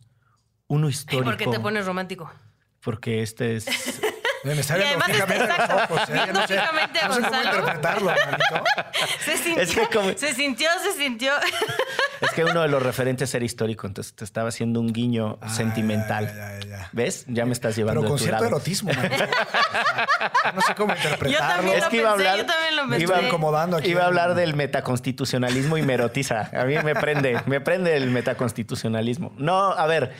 Uno 0.68 0.88
histórico. 0.88 1.24
¿Por 1.24 1.36
qué 1.36 1.46
te 1.46 1.60
pones 1.60 1.84
romántico? 1.84 2.32
Porque 2.80 3.22
este 3.22 3.56
es 3.56 3.66
Me 4.44 4.52
está 4.52 4.76
viendo 4.76 5.04
fijamente 5.04 5.44
a 5.44 5.46
los 5.46 5.58
exacto, 5.58 5.94
ojos, 5.94 6.08
¿eh? 6.08 6.12
viendo 6.12 6.32
No 6.40 6.46
sé- 6.46 6.54
fijamente 6.58 6.98
a 7.00 7.08
no 7.08 7.14
sé 7.14 7.20
cómo 7.22 7.42
interpretarlo. 7.42 8.12
Se 9.24 9.36
sintió, 9.36 9.62
Es 9.62 9.74
que 9.74 9.86
como- 9.96 10.12
se 10.16 10.34
sintió, 10.34 10.68
se 10.82 10.92
sintió. 10.98 11.32
Es 12.20 12.30
que 12.32 12.44
uno 12.44 12.62
de 12.62 12.68
los 12.68 12.82
referentes 12.82 13.34
era 13.34 13.44
histórico, 13.44 13.86
entonces 13.86 14.14
te 14.14 14.24
estaba 14.24 14.48
haciendo 14.48 14.80
un 14.80 14.92
guiño 14.92 15.38
sentimental. 15.48 16.26
Ah, 16.32 16.58
ya, 16.60 16.60
ya, 16.60 16.66
ya. 16.78 16.88
¿Ves? 16.92 17.24
Ya 17.28 17.44
me 17.46 17.52
estás 17.52 17.74
llevando 17.76 18.00
Pero 18.00 18.10
con 18.10 18.18
tu 18.18 18.24
cierto 18.24 18.42
lado. 18.44 18.56
erotismo. 18.56 18.92
manito. 18.92 19.24
no 20.54 20.60
sé 20.62 20.74
cómo 20.74 20.94
interpretarlo. 20.94 21.54
también 21.54 21.78
Es 21.78 21.84
que 21.86 21.96
iba 21.96 22.10
a 22.10 22.12
hablar, 22.12 22.36
yo 22.38 22.46
también 22.46 22.76
lo 22.76 22.98
iba, 22.98 23.14
pensé. 23.14 23.26
incomodando 23.28 23.76
aquí. 23.76 23.90
iba 23.90 24.02
a 24.02 24.06
hablar 24.06 24.34
del 24.34 24.54
metaconstitucionalismo 24.54 25.76
y 25.78 25.82
me 25.82 25.94
erotiza. 25.94 26.50
A 26.52 26.64
mí 26.64 26.76
me 26.82 26.94
prende, 26.94 27.40
me 27.46 27.60
prende 27.60 27.96
el 27.96 28.10
metaconstitucionalismo. 28.10 29.32
No, 29.38 29.72
a 29.72 29.86
ver, 29.86 30.12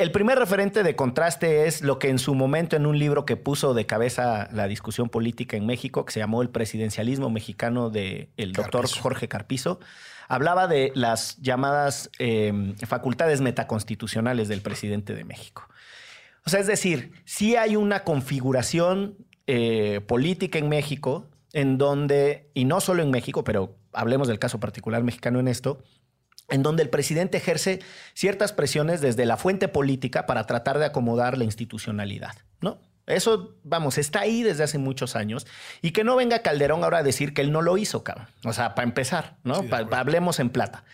el 0.00 0.12
primer 0.12 0.38
referente 0.38 0.82
de 0.82 0.96
contraste 0.96 1.66
es 1.66 1.82
lo 1.82 1.98
que 1.98 2.08
en 2.08 2.18
su 2.18 2.34
momento 2.34 2.74
en 2.74 2.86
un 2.86 2.98
libro 2.98 3.26
que 3.26 3.36
puso 3.36 3.74
de 3.74 3.86
cabeza 3.86 4.48
la 4.52 4.66
discusión 4.66 5.10
política 5.10 5.56
en 5.56 5.66
México, 5.66 6.04
que 6.04 6.12
se 6.12 6.20
llamó 6.20 6.40
El 6.42 6.48
presidencialismo 6.48 7.28
mexicano 7.28 7.90
del 7.90 8.30
el 8.36 8.52
doctor 8.52 8.82
Carpizo. 8.82 9.02
Jorge 9.02 9.28
Carpizo, 9.28 9.80
hablaba 10.28 10.68
de 10.68 10.92
las 10.94 11.36
llamadas 11.38 12.10
eh, 12.18 12.74
facultades 12.86 13.40
metaconstitucionales 13.40 14.48
del 14.48 14.62
presidente 14.62 15.14
de 15.14 15.24
México. 15.24 15.68
O 16.46 16.50
sea, 16.50 16.60
es 16.60 16.66
decir, 16.66 17.12
sí 17.24 17.56
hay 17.56 17.76
una 17.76 18.04
configuración 18.04 19.16
eh, 19.46 20.00
política 20.06 20.58
en 20.58 20.68
México 20.68 21.28
en 21.52 21.76
donde, 21.76 22.50
y 22.54 22.64
no 22.64 22.80
solo 22.80 23.02
en 23.02 23.10
México, 23.10 23.44
pero 23.44 23.76
hablemos 23.92 24.28
del 24.28 24.38
caso 24.38 24.60
particular 24.60 25.02
mexicano 25.02 25.40
en 25.40 25.48
esto, 25.48 25.82
en 26.50 26.62
donde 26.62 26.82
el 26.82 26.90
presidente 26.90 27.38
ejerce 27.38 27.80
ciertas 28.14 28.52
presiones 28.52 29.00
desde 29.00 29.26
la 29.26 29.36
fuente 29.36 29.68
política 29.68 30.26
para 30.26 30.46
tratar 30.46 30.78
de 30.78 30.86
acomodar 30.86 31.38
la 31.38 31.44
institucionalidad, 31.44 32.34
¿no? 32.60 32.78
Eso, 33.06 33.56
vamos, 33.64 33.98
está 33.98 34.20
ahí 34.20 34.42
desde 34.44 34.62
hace 34.62 34.78
muchos 34.78 35.16
años. 35.16 35.46
Y 35.82 35.90
que 35.90 36.04
no 36.04 36.14
venga 36.14 36.42
Calderón 36.42 36.84
ahora 36.84 36.98
a 36.98 37.02
decir 37.02 37.34
que 37.34 37.40
él 37.42 37.50
no 37.50 37.60
lo 37.60 37.76
hizo, 37.76 38.04
cabrón. 38.04 38.28
O 38.44 38.52
sea, 38.52 38.76
para 38.76 38.86
empezar, 38.86 39.36
¿no? 39.42 39.62
Sí, 39.62 39.68
Pa- 39.68 39.86
hablemos 39.98 40.38
en 40.38 40.50
plata. 40.50 40.84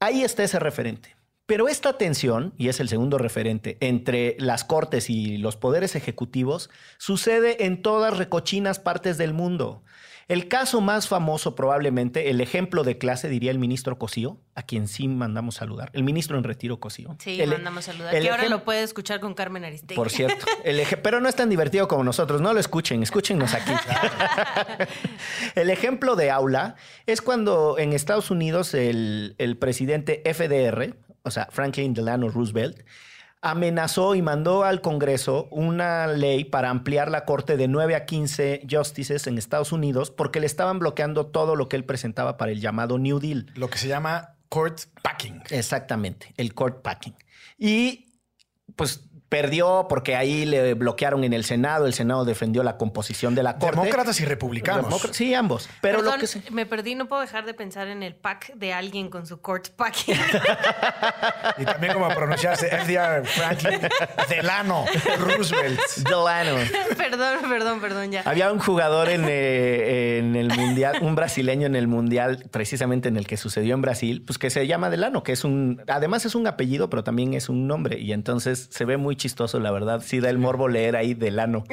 Ahí 0.00 0.22
está 0.22 0.44
ese 0.44 0.58
referente. 0.58 1.14
Pero 1.44 1.68
esta 1.68 1.98
tensión, 1.98 2.54
y 2.56 2.68
es 2.68 2.80
el 2.80 2.88
segundo 2.88 3.18
referente, 3.18 3.76
entre 3.80 4.36
las 4.38 4.64
cortes 4.64 5.10
y 5.10 5.36
los 5.36 5.56
poderes 5.56 5.94
ejecutivos, 5.94 6.70
sucede 6.98 7.66
en 7.66 7.82
todas 7.82 8.16
recochinas 8.16 8.78
partes 8.78 9.18
del 9.18 9.32
mundo. 9.34 9.84
El 10.28 10.48
caso 10.48 10.80
más 10.80 11.06
famoso, 11.06 11.54
probablemente, 11.54 12.30
el 12.30 12.40
ejemplo 12.40 12.82
de 12.82 12.98
clase, 12.98 13.28
diría 13.28 13.52
el 13.52 13.60
ministro 13.60 13.96
Cosío, 13.96 14.38
a 14.56 14.62
quien 14.64 14.88
sí 14.88 15.06
mandamos 15.06 15.54
saludar, 15.54 15.90
el 15.92 16.02
ministro 16.02 16.36
en 16.36 16.42
retiro 16.42 16.80
Cosío. 16.80 17.14
Sí, 17.20 17.40
El- 17.40 17.50
mandamos 17.50 17.84
saludar. 17.84 18.12
el 18.12 18.24
Que 18.24 18.30
ahora 18.30 18.48
lo 18.48 18.64
puede 18.64 18.82
escuchar 18.82 19.20
con 19.20 19.34
Carmen 19.34 19.64
Aristegui. 19.64 19.94
Por 19.94 20.10
cierto, 20.10 20.44
el 20.64 20.80
eje- 20.80 20.96
pero 20.96 21.20
no 21.20 21.28
es 21.28 21.36
tan 21.36 21.48
divertido 21.48 21.86
como 21.86 22.02
nosotros, 22.02 22.40
no 22.40 22.52
lo 22.52 22.58
escuchen, 22.58 23.04
escúchennos 23.04 23.54
aquí. 23.54 23.70
el 25.54 25.70
ejemplo 25.70 26.16
de 26.16 26.30
aula 26.30 26.76
es 27.06 27.22
cuando 27.22 27.78
en 27.78 27.92
Estados 27.92 28.30
Unidos 28.30 28.74
el, 28.74 29.34
el 29.38 29.56
presidente 29.56 30.22
FDR, 30.24 30.96
o 31.22 31.30
sea, 31.30 31.46
Franklin 31.50 31.94
Delano 31.94 32.28
Roosevelt, 32.28 32.82
amenazó 33.50 34.14
y 34.14 34.22
mandó 34.22 34.64
al 34.64 34.80
Congreso 34.80 35.48
una 35.50 36.06
ley 36.08 36.44
para 36.44 36.70
ampliar 36.70 37.10
la 37.10 37.24
corte 37.24 37.56
de 37.56 37.68
9 37.68 37.94
a 37.94 38.04
15 38.04 38.66
justices 38.70 39.26
en 39.26 39.38
Estados 39.38 39.72
Unidos 39.72 40.10
porque 40.10 40.40
le 40.40 40.46
estaban 40.46 40.78
bloqueando 40.78 41.26
todo 41.26 41.54
lo 41.54 41.68
que 41.68 41.76
él 41.76 41.84
presentaba 41.84 42.36
para 42.36 42.52
el 42.52 42.60
llamado 42.60 42.98
New 42.98 43.20
Deal. 43.20 43.46
Lo 43.54 43.70
que 43.70 43.78
se 43.78 43.88
llama 43.88 44.36
court 44.48 44.80
packing. 45.02 45.42
Exactamente, 45.50 46.34
el 46.36 46.54
court 46.54 46.82
packing. 46.82 47.14
Y 47.56 48.12
pues 48.74 49.08
perdió 49.40 49.86
porque 49.88 50.16
ahí 50.16 50.46
le 50.46 50.74
bloquearon 50.74 51.24
en 51.24 51.32
el 51.32 51.44
Senado, 51.44 51.86
el 51.86 51.92
Senado 51.94 52.24
defendió 52.24 52.62
la 52.62 52.76
composición 52.76 53.34
de 53.34 53.42
la 53.42 53.58
corte. 53.58 53.76
Demócratas 53.76 54.20
y 54.20 54.24
republicanos. 54.24 55.08
Sí, 55.12 55.34
ambos. 55.34 55.68
Pero 55.80 55.98
Perdón, 55.98 56.14
lo 56.14 56.20
que 56.20 56.26
se- 56.26 56.42
me 56.50 56.64
perdí, 56.64 56.94
no 56.94 57.06
puedo 57.06 57.20
dejar 57.20 57.44
de 57.44 57.54
pensar 57.54 57.88
en 57.88 58.02
el 58.02 58.14
pack 58.14 58.54
de 58.54 58.72
alguien 58.72 59.10
con 59.10 59.26
su 59.26 59.40
court 59.40 59.68
packing. 59.76 60.16
Y 61.58 61.64
también 61.64 61.94
como 61.94 62.08
pronunciarse 62.08 62.68
FDR 62.68 63.24
Franklin 63.26 63.80
Delano 64.28 64.84
Roosevelt. 65.18 65.80
Delano. 65.98 66.56
perdón, 66.96 67.38
perdón, 67.48 67.80
perdón, 67.80 68.10
ya. 68.12 68.22
Había 68.24 68.52
un 68.52 68.58
jugador 68.58 69.08
en, 69.08 69.24
eh, 69.28 70.18
en 70.18 70.36
el 70.36 70.48
Mundial, 70.48 70.98
un 71.00 71.14
brasileño 71.14 71.66
en 71.66 71.76
el 71.76 71.88
Mundial, 71.88 72.44
precisamente 72.50 73.08
en 73.08 73.16
el 73.16 73.26
que 73.26 73.36
sucedió 73.36 73.74
en 73.74 73.82
Brasil, 73.82 74.22
pues 74.26 74.38
que 74.38 74.50
se 74.50 74.66
llama 74.66 74.90
Delano, 74.90 75.22
que 75.22 75.32
es 75.32 75.44
un, 75.44 75.82
además 75.88 76.26
es 76.26 76.34
un 76.34 76.46
apellido, 76.46 76.90
pero 76.90 77.04
también 77.04 77.34
es 77.34 77.48
un 77.48 77.66
nombre. 77.66 77.98
Y 77.98 78.12
entonces 78.12 78.68
se 78.70 78.84
ve 78.84 78.96
muy 78.96 79.16
chistoso, 79.26 79.60
la 79.60 79.70
verdad. 79.70 80.02
Sí 80.04 80.20
da 80.20 80.30
el 80.30 80.38
morbo 80.38 80.68
leer 80.68 80.96
ahí 80.96 81.14
Delano. 81.14 81.64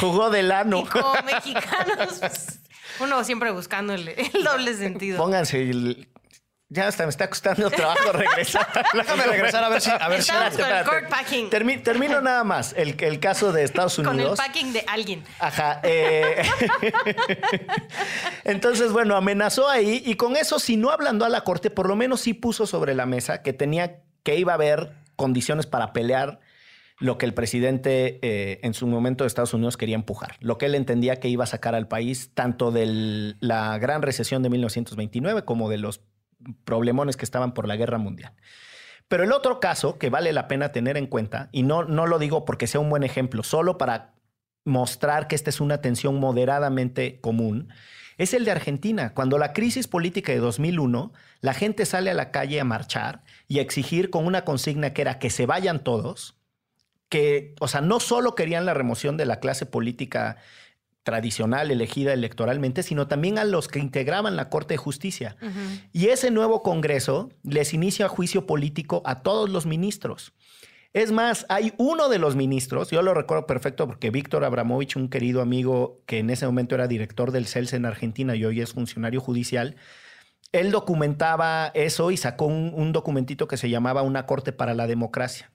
Jugó 0.00 0.30
Delano. 0.30 0.80
Y 0.80 0.84
como 0.86 1.12
mexicanos, 1.24 2.18
pues, 2.20 2.60
uno 3.00 3.22
siempre 3.24 3.50
buscando 3.50 3.94
el, 3.94 4.08
el 4.08 4.44
doble 4.44 4.74
sentido. 4.74 5.18
Pónganse 5.18 5.62
el- 5.62 6.08
Ya 6.68 6.88
hasta 6.88 7.04
me 7.04 7.10
está 7.10 7.28
costando 7.28 7.70
trabajo 7.70 8.12
regresar. 8.12 8.66
Déjame 8.94 9.24
regresar 9.24 9.62
a 9.64 9.68
ver 9.68 9.80
si. 9.82 9.90
A 9.90 10.08
ver 10.08 10.22
si 10.22 10.30
Estamos 10.30 10.54
con 10.56 10.60
el 10.64 10.70
Espérate. 10.70 10.88
court 10.90 11.08
packing. 11.10 11.50
Termi- 11.50 11.82
termino 11.82 12.20
nada 12.22 12.44
más. 12.44 12.72
El, 12.76 12.96
el 12.98 13.20
caso 13.20 13.52
de 13.52 13.64
Estados 13.64 13.96
Con 13.96 14.06
el 14.06 14.12
Unidos. 14.12 14.38
packing 14.38 14.72
de 14.72 14.84
alguien. 14.88 15.22
Ajá. 15.38 15.80
eh, 15.82 16.42
Entonces, 18.44 18.92
bueno, 18.92 19.16
amenazó 19.16 19.68
ahí 19.68 20.02
y 20.04 20.14
con 20.14 20.36
eso, 20.36 20.58
si 20.58 20.76
no 20.76 20.90
hablando 20.90 21.24
a 21.24 21.28
la 21.28 21.42
corte, 21.44 21.70
por 21.70 21.88
lo 21.88 21.96
menos 21.96 22.20
sí 22.22 22.34
puso 22.34 22.66
sobre 22.66 22.94
la 22.94 23.06
mesa 23.06 23.42
que 23.42 23.52
tenía 23.52 24.00
que 24.22 24.36
iba 24.36 24.52
a 24.52 24.54
haber 24.54 24.92
condiciones 25.16 25.66
para 25.66 25.92
pelear 25.92 26.40
lo 26.98 27.18
que 27.18 27.26
el 27.26 27.34
presidente 27.34 28.20
eh, 28.22 28.60
en 28.62 28.74
su 28.74 28.86
momento 28.86 29.24
de 29.24 29.28
Estados 29.28 29.54
Unidos 29.54 29.76
quería 29.76 29.96
empujar, 29.96 30.36
lo 30.40 30.56
que 30.56 30.66
él 30.66 30.74
entendía 30.74 31.16
que 31.16 31.28
iba 31.28 31.44
a 31.44 31.48
sacar 31.48 31.74
al 31.74 31.88
país 31.88 32.30
tanto 32.34 32.70
de 32.70 33.34
la 33.40 33.76
gran 33.78 34.02
recesión 34.02 34.42
de 34.42 34.50
1929 34.50 35.44
como 35.44 35.68
de 35.68 35.78
los 35.78 36.02
problemones 36.64 37.16
que 37.16 37.24
estaban 37.24 37.54
por 37.54 37.66
la 37.66 37.76
guerra 37.76 37.98
mundial. 37.98 38.34
Pero 39.08 39.24
el 39.24 39.32
otro 39.32 39.60
caso 39.60 39.98
que 39.98 40.10
vale 40.10 40.32
la 40.32 40.48
pena 40.48 40.72
tener 40.72 40.96
en 40.96 41.06
cuenta, 41.06 41.48
y 41.52 41.64
no, 41.64 41.84
no 41.84 42.06
lo 42.06 42.18
digo 42.18 42.44
porque 42.44 42.66
sea 42.66 42.80
un 42.80 42.88
buen 42.88 43.02
ejemplo, 43.02 43.42
solo 43.42 43.78
para 43.78 44.14
mostrar 44.64 45.26
que 45.28 45.34
esta 45.34 45.50
es 45.50 45.60
una 45.60 45.80
tensión 45.80 46.20
moderadamente 46.20 47.20
común, 47.20 47.68
es 48.22 48.34
el 48.34 48.44
de 48.44 48.52
Argentina. 48.52 49.14
Cuando 49.14 49.36
la 49.36 49.52
crisis 49.52 49.88
política 49.88 50.32
de 50.32 50.38
2001, 50.38 51.12
la 51.40 51.54
gente 51.54 51.86
sale 51.86 52.10
a 52.10 52.14
la 52.14 52.30
calle 52.30 52.60
a 52.60 52.64
marchar 52.64 53.24
y 53.48 53.58
a 53.58 53.62
exigir 53.62 54.10
con 54.10 54.26
una 54.26 54.44
consigna 54.44 54.92
que 54.92 55.02
era 55.02 55.18
que 55.18 55.28
se 55.28 55.44
vayan 55.46 55.82
todos, 55.82 56.36
que, 57.08 57.54
o 57.60 57.68
sea, 57.68 57.80
no 57.80 58.00
solo 58.00 58.34
querían 58.34 58.64
la 58.64 58.74
remoción 58.74 59.16
de 59.16 59.26
la 59.26 59.40
clase 59.40 59.66
política 59.66 60.36
tradicional 61.02 61.72
elegida 61.72 62.12
electoralmente, 62.12 62.84
sino 62.84 63.08
también 63.08 63.38
a 63.38 63.44
los 63.44 63.66
que 63.66 63.80
integraban 63.80 64.36
la 64.36 64.48
Corte 64.48 64.74
de 64.74 64.78
Justicia. 64.78 65.36
Y 65.92 66.06
ese 66.06 66.30
nuevo 66.30 66.62
Congreso 66.62 67.30
les 67.42 67.74
inicia 67.74 68.08
juicio 68.08 68.46
político 68.46 69.02
a 69.04 69.22
todos 69.22 69.50
los 69.50 69.66
ministros. 69.66 70.32
Es 70.92 71.10
más, 71.10 71.46
hay 71.48 71.72
uno 71.78 72.10
de 72.10 72.18
los 72.18 72.36
ministros, 72.36 72.90
yo 72.90 73.00
lo 73.00 73.14
recuerdo 73.14 73.46
perfecto 73.46 73.86
porque 73.86 74.10
Víctor 74.10 74.44
Abramovich, 74.44 74.96
un 74.96 75.08
querido 75.08 75.40
amigo 75.40 76.02
que 76.04 76.18
en 76.18 76.28
ese 76.28 76.44
momento 76.44 76.74
era 76.74 76.86
director 76.86 77.30
del 77.30 77.46
CELS 77.46 77.72
en 77.72 77.86
Argentina 77.86 78.36
y 78.36 78.44
hoy 78.44 78.60
es 78.60 78.74
funcionario 78.74 79.22
judicial, 79.22 79.76
él 80.52 80.70
documentaba 80.70 81.70
eso 81.72 82.10
y 82.10 82.18
sacó 82.18 82.44
un, 82.44 82.72
un 82.74 82.92
documentito 82.92 83.48
que 83.48 83.56
se 83.56 83.70
llamaba 83.70 84.02
Una 84.02 84.26
Corte 84.26 84.52
para 84.52 84.74
la 84.74 84.86
Democracia. 84.86 85.50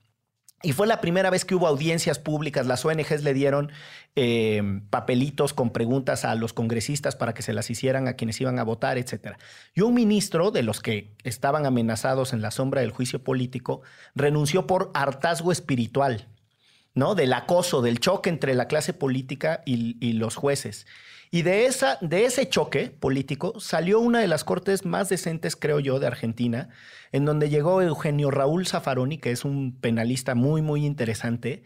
Y 0.63 0.71
fue 0.71 0.87
la 0.87 1.01
primera 1.01 1.29
vez 1.29 1.45
que 1.45 1.53
hubo 1.53 1.67
audiencias 1.67 2.17
públicas. 2.17 2.65
Las 2.65 2.83
ONGs 2.83 3.23
le 3.23 3.35
dieron 3.35 3.71
eh, 4.15 4.81
papelitos 4.89 5.53
con 5.53 5.69
preguntas 5.69 6.25
a 6.25 6.33
los 6.33 6.51
congresistas 6.51 7.15
para 7.15 7.35
que 7.35 7.43
se 7.43 7.53
las 7.53 7.69
hicieran 7.69 8.07
a 8.07 8.13
quienes 8.13 8.41
iban 8.41 8.57
a 8.57 8.63
votar, 8.63 8.97
etc. 8.97 9.37
Y 9.75 9.81
un 9.81 9.93
ministro 9.93 10.49
de 10.49 10.63
los 10.63 10.81
que 10.81 11.11
estaban 11.23 11.67
amenazados 11.67 12.33
en 12.33 12.41
la 12.41 12.49
sombra 12.49 12.81
del 12.81 12.89
juicio 12.89 13.23
político 13.23 13.81
renunció 14.15 14.65
por 14.65 14.89
hartazgo 14.95 15.51
espiritual, 15.51 16.27
¿no? 16.97 17.13
Del 17.13 17.31
acoso, 17.33 17.83
del 17.83 17.99
choque 17.99 18.29
entre 18.29 18.55
la 18.55 18.67
clase 18.67 18.91
política 18.91 19.61
y, 19.65 20.13
los 20.13 20.35
jueces. 20.35 20.87
Y 21.29 21.43
de, 21.43 21.67
esa, 21.67 21.99
de 22.01 22.25
ese 22.25 22.49
choque 22.49 22.89
político 22.89 23.59
salió 23.59 23.99
una 23.99 24.19
de 24.19 24.27
las 24.27 24.43
cortes 24.43 24.83
más 24.83 25.07
decentes, 25.07 25.55
creo 25.55 25.79
yo, 25.79 25.99
de 25.99 26.07
Argentina, 26.07 26.69
en 27.11 27.23
donde 27.23 27.49
llegó 27.49 27.83
Eugenio 27.83 28.31
Raúl 28.31 28.65
Zaffaroni, 28.65 29.19
que 29.19 29.31
es 29.31 29.45
un 29.45 29.79
penalista 29.79 30.33
muy, 30.33 30.63
muy 30.63 30.87
interesante, 30.87 31.63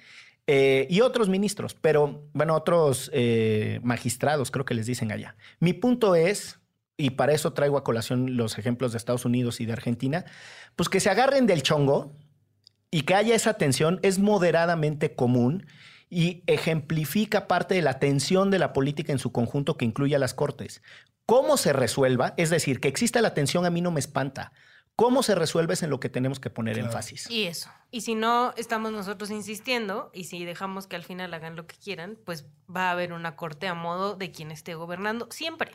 eh, 0.47 0.86
y 0.89 0.99
otros 0.99 1.30
ministros, 1.30 1.76
pero 1.76 2.28
bueno, 2.34 2.53
otros 2.53 3.10
eh, 3.14 3.80
magistrados, 3.84 4.51
creo 4.51 4.66
que 4.66 4.74
les 4.74 4.86
dicen 4.86 5.14
allá. 5.14 5.38
Mi 5.62 5.72
punto 5.72 6.16
es, 6.16 6.60
y 6.97 7.12
para 7.12 7.32
eso 7.32 7.53
traigo 7.53 7.78
a 7.78 7.86
colación 7.86 8.36
los 8.36 8.58
ejemplos 8.58 8.91
de 8.91 8.97
Estados 8.97 9.24
Unidos 9.24 9.62
y 9.62 9.66
de 9.66 9.72
Argentina, 9.72 10.26
pues 10.76 10.89
que 10.89 10.99
se 10.99 11.10
agarren 11.10 11.47
del 11.47 11.64
chongo 11.64 12.18
y 12.92 13.02
que 13.04 13.16
haya 13.16 13.34
esa 13.36 13.54
tensión 13.56 14.00
es 14.04 14.20
moderadamente 14.20 15.16
común 15.16 15.66
y 16.10 16.44
ejemplifica 16.48 17.48
parte 17.48 17.74
de 17.76 17.82
la 17.82 18.00
tensión 18.00 18.52
de 18.52 18.60
la 18.60 18.74
política 18.74 19.12
en 19.14 19.20
su 19.20 19.32
conjunto 19.32 19.78
que 19.78 19.86
incluye 19.86 20.16
a 20.16 20.20
las 20.20 20.34
cortes. 20.34 20.82
¿Cómo 21.26 21.56
se 21.56 21.72
resuelva? 21.72 22.34
Es 22.38 22.50
decir, 22.50 22.82
que 22.82 22.89
exista 22.89 23.22
la 23.22 23.34
tensión 23.34 23.66
a 23.66 23.70
mí 23.70 23.80
no 23.82 23.92
me 23.92 24.02
espanta. 24.02 24.52
¿Cómo 24.98 25.24
se 25.24 25.36
resuelve 25.36 25.74
es 25.76 25.84
en 25.84 25.89
lo 25.89 26.02
que 26.02 26.10
tenemos 26.10 26.42
que 26.42 26.50
poner 26.50 26.78
énfasis? 26.78 27.30
Y 27.32 27.44
eso. 27.44 27.70
Y 27.92 28.02
si 28.02 28.14
no 28.14 28.54
estamos 28.58 28.92
nosotros 28.92 29.32
insistiendo 29.32 30.12
y 30.14 30.26
si 30.26 30.44
dejamos 30.44 30.86
que 30.86 30.98
al 30.98 31.04
final 31.04 31.34
hagan 31.34 31.56
lo 31.56 31.66
que 31.66 31.76
quieran, 31.78 32.18
pues 32.26 32.46
va 32.74 32.89
a 32.89 32.92
haber 32.92 33.14
una 33.14 33.38
corte 33.38 33.68
a 33.68 33.74
modo 33.74 34.16
de 34.16 34.32
quien 34.32 34.52
esté 34.52 34.76
gobernando 34.76 35.28
siempre. 35.32 35.72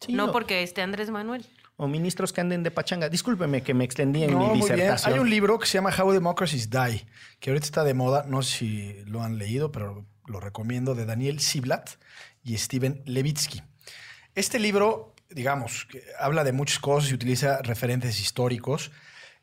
Sí, 0.00 0.12
no 0.12 0.26
o- 0.26 0.32
porque 0.32 0.62
esté 0.62 0.82
Andrés 0.82 1.08
Manuel. 1.10 1.46
O 1.80 1.86
ministros 1.86 2.32
que 2.32 2.40
anden 2.40 2.64
de 2.64 2.72
pachanga. 2.72 3.08
Discúlpeme 3.08 3.62
que 3.62 3.72
me 3.72 3.84
extendí 3.84 4.24
en 4.24 4.32
No, 4.32 4.52
mi 4.52 4.60
disertación. 4.60 5.14
Hay 5.14 5.20
un 5.20 5.30
libro 5.30 5.60
que 5.60 5.66
se 5.66 5.78
llama 5.78 5.94
How 5.96 6.10
Democracies 6.10 6.68
Die, 6.70 7.06
que 7.38 7.50
ahorita 7.50 7.66
está 7.66 7.84
de 7.84 7.94
moda, 7.94 8.24
no 8.26 8.42
sé 8.42 8.58
si 8.58 8.94
lo 9.06 9.22
han 9.22 9.38
leído, 9.38 9.70
pero 9.70 10.04
lo 10.26 10.40
recomiendo, 10.40 10.96
de 10.96 11.06
Daniel 11.06 11.38
Ziblatt 11.38 11.90
y 12.42 12.58
Steven 12.58 13.00
Levitsky. 13.06 13.62
Este 14.34 14.58
libro, 14.58 15.14
digamos, 15.30 15.86
habla 16.18 16.42
de 16.42 16.50
muchas 16.50 16.80
cosas 16.80 17.12
y 17.12 17.14
utiliza 17.14 17.62
referentes 17.62 18.18
históricos, 18.20 18.90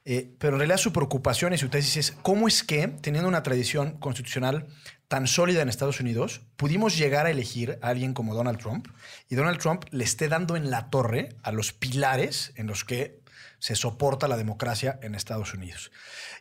eh, 0.05 0.35
pero 0.39 0.53
en 0.55 0.59
realidad 0.59 0.77
su 0.77 0.93
preocupación 0.93 1.53
y 1.53 1.57
su 1.57 1.69
tesis 1.69 1.97
es 1.97 2.11
cómo 2.11 2.47
es 2.47 2.63
que, 2.63 2.87
teniendo 2.87 3.27
una 3.27 3.43
tradición 3.43 3.97
constitucional 3.99 4.67
tan 5.07 5.27
sólida 5.27 5.61
en 5.61 5.69
Estados 5.69 5.99
Unidos, 5.99 6.41
pudimos 6.55 6.97
llegar 6.97 7.25
a 7.25 7.31
elegir 7.31 7.77
a 7.81 7.89
alguien 7.89 8.13
como 8.13 8.33
Donald 8.35 8.59
Trump 8.59 8.87
y 9.29 9.35
Donald 9.35 9.59
Trump 9.59 9.83
le 9.91 10.03
esté 10.03 10.27
dando 10.27 10.55
en 10.55 10.69
la 10.71 10.89
torre 10.89 11.29
a 11.43 11.51
los 11.51 11.73
pilares 11.73 12.53
en 12.55 12.67
los 12.67 12.83
que 12.85 13.19
se 13.59 13.75
soporta 13.75 14.27
la 14.27 14.37
democracia 14.37 14.99
en 15.01 15.15
Estados 15.15 15.53
Unidos. 15.53 15.91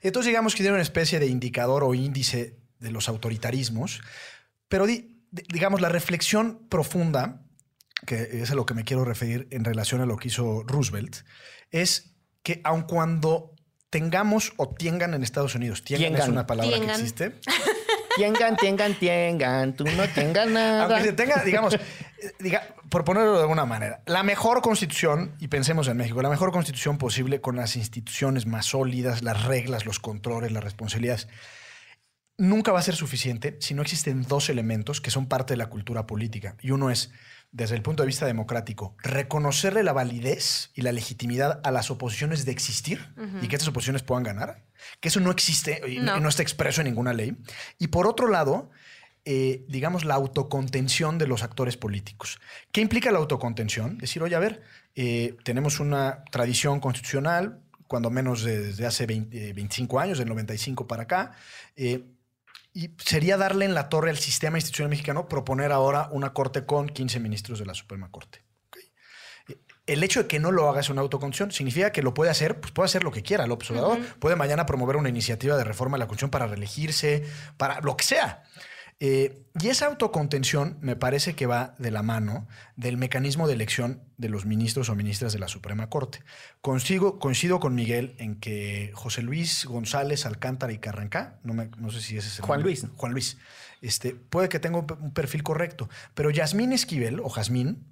Entonces 0.03 0.29
digamos 0.29 0.55
que 0.55 0.63
tiene 0.63 0.75
una 0.75 0.83
especie 0.83 1.19
de 1.19 1.27
indicador 1.27 1.85
o 1.85 1.95
índice 1.95 2.59
de 2.81 2.91
los 2.91 3.09
autoritarismos, 3.09 4.01
pero 4.69 4.87
di- 4.87 5.17
di- 5.31 5.45
digamos 5.49 5.81
la 5.81 5.89
reflexión 5.89 6.67
profunda, 6.69 7.43
que 8.07 8.43
es 8.43 8.51
a 8.51 8.55
lo 8.55 8.67
que 8.67 8.75
me 8.75 8.85
quiero 8.85 9.05
referir 9.07 9.47
en 9.51 9.65
relación 9.65 10.03
a 10.03 10.07
lo 10.07 10.17
que 10.17 10.29
hizo 10.29 10.65
Roosevelt, 10.67 11.17
es 11.71 12.15
que 12.43 12.61
aun 12.65 12.83
cuando 12.83 13.54
tengamos 13.95 14.55
o 14.57 14.69
tengan 14.69 15.15
en 15.15 15.23
Estados 15.23 15.55
Unidos, 15.55 15.85
tengan 15.85 16.03
es 16.03 16.11
Tiengan. 16.11 16.33
una 16.33 16.49
palabra 16.49 16.69
Tiengan. 16.69 16.97
que 16.97 17.01
existe, 17.01 17.33
Tiengan, 18.17 18.57
tiengan, 18.57 18.95
tiengan. 18.95 19.77
Tú 19.77 19.85
no 19.85 20.09
tengas 20.09 20.49
nada. 20.49 20.83
aunque 20.85 21.11
se 21.11 21.13
tenga, 21.13 21.45
digamos, 21.45 21.75
eh, 21.75 21.81
diga, 22.41 22.75
por 22.89 23.05
ponerlo 23.05 23.35
de 23.35 23.43
alguna 23.43 23.67
manera, 23.67 24.03
la 24.07 24.25
mejor 24.25 24.63
constitución, 24.63 25.37
y 25.39 25.47
pensemos 25.47 25.87
en 25.87 25.97
México, 25.97 26.21
la 26.23 26.29
mejor 26.29 26.51
constitución 26.51 26.99
posible 26.99 27.41
con 27.41 27.55
las 27.55 27.77
instituciones 27.77 28.47
más 28.47 28.67
sólidas, 28.67 29.23
las 29.23 29.45
reglas, 29.45 29.87
los 29.87 30.01
controles, 30.01 30.51
las 30.51 30.65
responsabilidades, 30.65 31.29
nunca 32.37 32.73
va 32.73 32.81
a 32.81 32.83
ser 32.83 32.97
suficiente 32.97 33.57
si 33.61 33.75
no 33.75 33.83
existen 33.83 34.25
dos 34.25 34.49
elementos 34.49 35.01
que 35.01 35.13
son 35.13 35.27
parte 35.27 35.53
de 35.53 35.59
la 35.59 35.67
cultura 35.67 36.05
política. 36.05 36.57
Y 36.61 36.73
uno 36.73 36.91
es, 36.91 37.13
desde 37.55 37.77
el 37.77 37.83
punto 37.83 38.03
de 38.03 38.09
vista 38.09 38.27
democrático, 38.27 38.97
reconocerle 39.03 39.85
la 39.85 39.93
validez 39.93 40.71
y 40.75 40.83
la 40.83 40.91
legitimidad 40.91 41.61
a 41.63 41.71
las 41.71 41.89
oposiciones 41.89 42.45
de 42.45 42.51
existir 42.51 43.15
y 43.41 43.47
que 43.47 43.55
estas 43.55 43.69
oposiciones 43.69 44.03
puedan 44.03 44.25
ganar, 44.25 44.65
que 45.01 45.07
eso 45.09 45.21
no 45.21 45.31
existe 45.31 45.81
y 45.89 45.99
no, 46.01 46.29
está 46.29 46.43
expreso 46.43 46.81
en 46.81 46.87
ninguna 46.89 47.13
ley. 47.13 47.37
Y 47.79 47.87
por 47.89 48.09
otro 48.09 48.27
lado, 48.27 48.71
eh, 49.25 49.65
digamos, 49.69 50.05
la 50.05 50.15
autocontención 50.15 51.17
de 51.17 51.29
los 51.29 51.45
actores 51.45 51.77
políticos. 51.77 52.41
¿Qué 52.73 52.81
implica 52.81 53.13
la 53.13 53.19
autocontención? 53.21 53.99
Decir, 53.99 54.21
oye, 54.23 54.35
a 54.35 54.41
ver, 54.41 54.61
eh, 54.97 55.37
tenemos 55.45 55.79
una 55.79 56.25
tradición 56.33 56.81
constitucional, 56.81 57.61
cuando 57.87 58.11
menos 58.11 58.43
de- 58.43 58.61
desde 58.61 58.85
hace 58.85 59.07
20, 59.07 59.51
eh, 59.51 59.53
25 59.53 60.01
años, 60.01 60.19
del 60.19 60.29
95 60.29 60.87
para 60.89 61.05
acá, 61.05 61.33
eh, 61.77 62.05
y 62.75 62.91
sería 62.99 63.37
darle 63.37 63.65
en 63.65 63.73
la 63.73 63.89
torre 63.89 64.11
al 64.11 64.19
sistema 64.19 64.59
institucional 64.59 64.91
mexicano 64.91 65.29
proponer 65.29 65.71
ahora 65.71 66.09
una 66.11 66.33
corte 66.33 66.67
con 66.67 66.89
15 66.89 67.21
ministros 67.21 67.61
de 67.61 67.67
la 67.67 67.73
Suprema 67.73 68.11
Corte. 68.11 68.45
El 69.87 70.03
hecho 70.03 70.23
de 70.23 70.27
que 70.27 70.41
no 70.41 70.51
lo 70.51 70.69
haga 70.69 70.81
es 70.81 70.89
una 70.89 71.03
autoconstitución 71.03 71.53
significa 71.53 71.93
que 71.93 72.03
lo 72.03 72.15
puede 72.15 72.31
hacer, 72.31 72.59
pues 72.59 72.73
puede 72.73 72.87
hacer 72.87 73.05
lo 73.05 73.13
que 73.13 73.23
quiera. 73.23 73.47
López 73.47 73.71
Obrador 73.71 74.01
puede 74.19 74.35
mañana 74.35 74.67
promover 74.67 74.97
una 74.97 75.11
iniciativa 75.11 75.57
de 75.57 75.63
reforma 75.63 75.97
de 75.97 76.01
la 76.01 76.07
Constitución 76.07 76.31
para 76.31 76.47
reelegirse, 76.47 77.23
para 77.59 77.81
lo 77.81 77.97
que 77.97 78.05
sea. 78.05 78.43
Eh, 79.07 79.43
y 79.61 79.69
esa 79.69 79.85
autocontención 79.87 80.79
me 80.81 80.97
parece 80.97 81.35
que 81.35 81.45
va 81.47 81.75
de 81.79 81.91
la 81.91 82.03
mano 82.03 82.49
del 82.77 82.97
mecanismo 82.97 83.47
de 83.47 83.53
elección 83.53 84.01
de 84.17 84.31
los 84.31 84.47
ministros 84.47 84.89
o 84.89 84.95
ministras 84.95 85.35
de 85.35 85.39
la 85.39 85.49
Suprema 85.49 85.91
Corte. 85.91 86.21
Consigo, 86.63 87.19
coincido 87.19 87.61
con 87.61 87.75
Miguel 87.75 88.15
en 88.19 88.41
que 88.41 88.93
José 88.95 89.21
Luis 89.21 89.67
González 89.67 90.25
Alcántara 90.25 90.73
y 90.73 90.79
Carrancá, 90.79 91.39
no, 91.43 91.53
me- 91.53 91.69
no 91.77 91.91
sé 91.91 92.01
si 92.01 92.17
ese 92.17 92.29
es 92.29 92.39
el 92.39 92.47
Juan 92.47 92.61
nombre. 92.61 92.73
Luis. 92.81 92.87
Juan 92.97 93.13
Luis. 93.13 93.37
Este, 93.83 94.15
puede 94.15 94.49
que 94.49 94.59
tenga 94.59 94.79
un 94.79 94.87
pe- 94.87 94.95
un 94.95 95.13
perfil 95.13 95.43
correcto, 95.43 95.91
pero 96.15 96.31
Yasmín 96.31 96.73
Esquivel 96.73 97.21
o 97.21 97.29
Jazmín, 97.29 97.85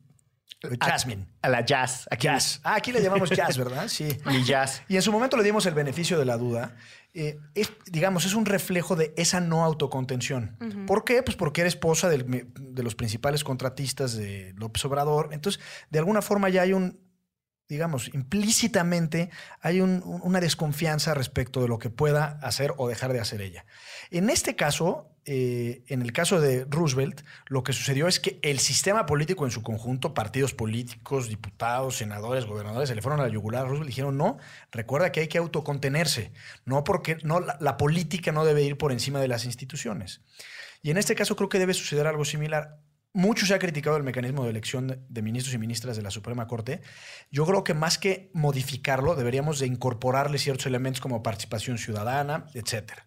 Jasmine, 0.80 1.26
A 1.42 1.48
la 1.48 1.64
jazz. 1.64 2.06
Aquí. 2.10 2.28
Jazz. 2.28 2.60
Ah, 2.62 2.76
aquí 2.76 2.92
le 2.92 3.02
llamamos 3.02 3.28
Jazz, 3.30 3.58
¿verdad? 3.58 3.88
Sí. 3.88 4.06
Mi 4.26 4.44
jazz. 4.44 4.82
Y 4.88 4.94
en 4.96 5.02
su 5.02 5.10
momento 5.10 5.36
le 5.36 5.42
dimos 5.42 5.66
el 5.66 5.74
beneficio 5.74 6.18
de 6.20 6.24
la 6.24 6.36
duda. 6.36 6.76
Eh, 7.14 7.38
es, 7.54 7.70
digamos, 7.90 8.24
es 8.24 8.34
un 8.34 8.46
reflejo 8.46 8.96
de 8.96 9.12
esa 9.16 9.40
no 9.40 9.64
autocontención. 9.64 10.56
¿Por 10.86 11.04
qué? 11.04 11.22
Pues 11.22 11.36
porque 11.36 11.60
era 11.60 11.68
esposa 11.68 12.08
del 12.08 12.46
de 12.56 12.82
los 12.82 12.94
principales 12.94 13.44
contratistas 13.44 14.16
de 14.16 14.54
López 14.56 14.84
Obrador. 14.86 15.28
Entonces, 15.32 15.62
de 15.90 15.98
alguna 15.98 16.22
forma 16.22 16.48
ya 16.48 16.62
hay 16.62 16.72
un, 16.72 16.98
digamos, 17.72 18.12
implícitamente 18.14 19.30
hay 19.60 19.80
un- 19.80 20.02
un- 20.04 20.20
una 20.22 20.40
desconfianza 20.40 21.14
respecto 21.14 21.60
de 21.62 21.68
lo 21.68 21.78
que 21.78 21.90
pueda 21.90 22.38
hacer 22.42 22.72
o 22.76 22.88
dejar 22.88 23.12
de 23.12 23.20
hacer 23.20 23.40
ella. 23.40 23.64
En 24.10 24.28
este 24.30 24.54
caso, 24.56 25.08
eh, 25.24 25.82
en 25.86 26.02
el 26.02 26.12
caso 26.12 26.40
de 26.40 26.66
Roosevelt, 26.68 27.22
lo 27.46 27.62
que 27.62 27.72
sucedió 27.72 28.08
es 28.08 28.20
que 28.20 28.38
el 28.42 28.58
sistema 28.58 29.06
político 29.06 29.44
en 29.44 29.50
su 29.52 29.62
conjunto, 29.62 30.12
partidos 30.14 30.52
políticos, 30.52 31.28
diputados, 31.28 31.96
senadores, 31.96 32.44
gobernadores, 32.44 32.88
se 32.88 32.94
le 32.94 33.02
fueron 33.02 33.20
a 33.20 33.24
la 33.24 33.28
yugular 33.32 33.62
a 33.62 33.64
Roosevelt 33.64 33.86
y 33.88 33.92
dijeron, 33.92 34.16
no, 34.18 34.38
recuerda 34.70 35.12
que 35.12 35.20
hay 35.20 35.28
que 35.28 35.38
autocontenerse, 35.38 36.32
no 36.64 36.84
porque 36.84 37.18
no, 37.22 37.40
la 37.40 37.76
política 37.76 38.32
no 38.32 38.44
debe 38.44 38.62
ir 38.64 38.76
por 38.76 38.92
encima 38.92 39.20
de 39.20 39.28
las 39.28 39.44
instituciones. 39.44 40.20
Y 40.82 40.90
en 40.90 40.96
este 40.98 41.14
caso 41.14 41.36
creo 41.36 41.48
que 41.48 41.60
debe 41.60 41.74
suceder 41.74 42.06
algo 42.08 42.24
similar. 42.24 42.78
Mucho 43.14 43.44
se 43.44 43.52
ha 43.54 43.58
criticado 43.58 43.96
el 43.98 44.02
mecanismo 44.04 44.44
de 44.44 44.50
elección 44.50 45.04
de- 45.08 45.22
ministros 45.22 45.54
y 45.54 45.58
ministras 45.58 45.96
de 45.96 46.02
la 46.02 46.10
Suprema 46.10 46.46
Corte. 46.46 46.80
Yo 47.30 47.44
creo 47.44 47.62
que 47.62 47.74
más 47.74 47.98
que 47.98 48.30
modificarlo, 48.32 49.14
deberíamos 49.14 49.58
de 49.58 49.66
incorporarle 49.66 50.38
ciertos 50.38 50.66
elementos 50.66 51.00
como 51.02 51.22
participación 51.22 51.76
ciudadana, 51.78 52.46
etcétera. 52.54 53.04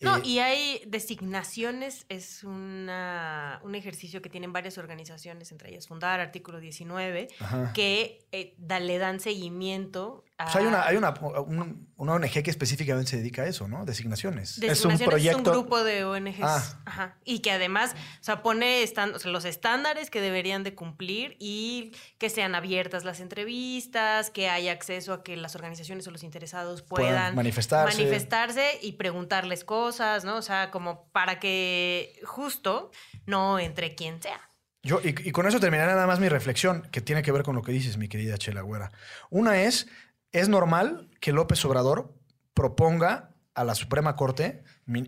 No, 0.00 0.18
Eh, 0.18 0.20
y 0.24 0.38
hay 0.38 0.82
designaciones, 0.86 2.04
es 2.08 2.44
una, 2.44 3.60
un 3.64 3.74
ejercicio 3.74 4.22
que 4.22 4.28
tienen 4.28 4.52
varias 4.52 4.78
organizaciones, 4.78 5.50
entre 5.50 5.70
ellas 5.70 5.88
Fundar, 5.88 6.20
Artículo 6.20 6.60
19, 6.60 7.28
Ajá. 7.40 7.72
que 7.72 8.20
eh, 8.30 8.54
da- 8.58 8.78
le 8.80 8.98
dan 8.98 9.18
seguimiento. 9.18 10.24
Pues 10.40 10.54
hay 10.54 10.66
una, 10.66 10.86
hay 10.86 10.96
una, 10.96 11.10
un- 11.20 11.88
una 11.96 12.12
ONG 12.12 12.44
que 12.44 12.50
específicamente 12.50 13.10
se 13.10 13.16
dedica 13.16 13.42
a 13.42 13.46
eso, 13.46 13.66
¿no? 13.66 13.84
Designaciones. 13.84 14.50
Es 14.52 14.84
un 14.84 14.90
Designaciones 14.92 15.08
proyecto- 15.08 15.40
Es 15.40 15.46
un 15.48 15.52
grupo 15.62 15.82
de 15.82 16.04
ONGs. 16.04 16.38
Ah. 16.42 16.62
Ajá. 16.86 17.18
Y 17.24 17.40
que 17.40 17.50
además, 17.50 17.96
o 18.20 18.22
sea, 18.24 18.40
pone 18.42 18.84
o 18.84 19.18
sea, 19.18 19.30
los 19.32 19.44
estándares 19.44 20.10
que 20.10 20.20
deberían 20.20 20.62
de 20.62 20.76
cumplir 20.76 21.36
y 21.40 21.90
que 22.18 22.30
sean 22.30 22.54
abiertas 22.54 23.04
las 23.04 23.18
entrevistas, 23.18 24.30
que 24.30 24.48
haya 24.48 24.72
acceso 24.72 25.12
a 25.12 25.22
que 25.24 25.36
las 25.36 25.56
organizaciones 25.56 26.06
o 26.06 26.10
los 26.12 26.22
interesados 26.22 26.82
Puedan 26.82 27.08
puedan, 27.08 27.34
manifestarse. 27.34 27.96
manifestarse 27.98 28.78
y 28.80 28.92
preguntarles 28.92 29.64
cosas, 29.64 30.24
¿no? 30.24 30.36
O 30.36 30.42
sea, 30.42 30.70
como 30.70 31.08
para 31.10 31.40
que 31.40 32.20
justo 32.24 32.90
no 33.26 33.58
entre 33.58 33.94
quien 33.96 34.22
sea. 34.22 34.40
Yo, 34.84 35.00
y, 35.02 35.08
y 35.28 35.32
con 35.32 35.46
eso 35.48 35.58
terminaré 35.58 35.92
nada 35.92 36.06
más 36.06 36.20
mi 36.20 36.28
reflexión, 36.28 36.82
que 36.92 37.00
tiene 37.00 37.22
que 37.22 37.32
ver 37.32 37.42
con 37.42 37.56
lo 37.56 37.62
que 37.62 37.72
dices, 37.72 37.96
mi 37.96 38.08
querida 38.08 38.38
Chela 38.38 38.60
Güera. 38.62 38.92
Una 39.28 39.60
es, 39.62 39.88
es 40.32 40.48
normal 40.48 41.08
que 41.20 41.32
López 41.32 41.64
Obrador 41.64 42.14
proponga 42.54 43.34
a 43.54 43.64
la 43.64 43.74
Suprema 43.74 44.16
Corte 44.16 44.62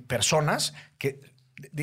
personas 0.07 0.75
que 0.99 1.21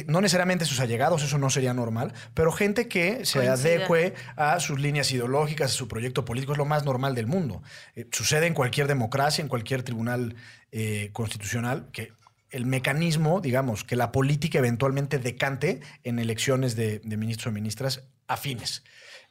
no 0.07 0.21
necesariamente 0.21 0.65
sus 0.65 0.79
allegados, 0.79 1.23
eso 1.23 1.37
no 1.37 1.49
sería 1.49 1.73
normal, 1.73 2.13
pero 2.33 2.51
gente 2.51 2.87
que 2.87 3.25
se 3.25 3.47
adecue 3.47 4.15
a 4.35 4.59
sus 4.59 4.79
líneas 4.79 5.11
ideológicas, 5.11 5.71
a 5.71 5.73
su 5.73 5.87
proyecto 5.87 6.25
político, 6.25 6.53
es 6.53 6.57
lo 6.57 6.65
más 6.65 6.83
normal 6.83 7.15
del 7.15 7.27
mundo. 7.27 7.61
Eh, 7.95 8.07
sucede 8.11 8.47
en 8.47 8.53
cualquier 8.53 8.87
democracia, 8.87 9.41
en 9.41 9.49
cualquier 9.49 9.83
tribunal 9.83 10.35
eh, 10.71 11.09
constitucional, 11.13 11.89
que 11.91 12.13
el 12.49 12.65
mecanismo, 12.65 13.41
digamos, 13.41 13.83
que 13.83 13.95
la 13.95 14.11
política 14.11 14.57
eventualmente 14.57 15.19
decante 15.19 15.81
en 16.03 16.17
elecciones 16.17 16.75
de, 16.75 16.99
de 16.99 17.17
ministros 17.17 17.47
o 17.47 17.51
ministras 17.51 18.03
afines. 18.27 18.83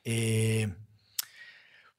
Eh, 0.05 0.69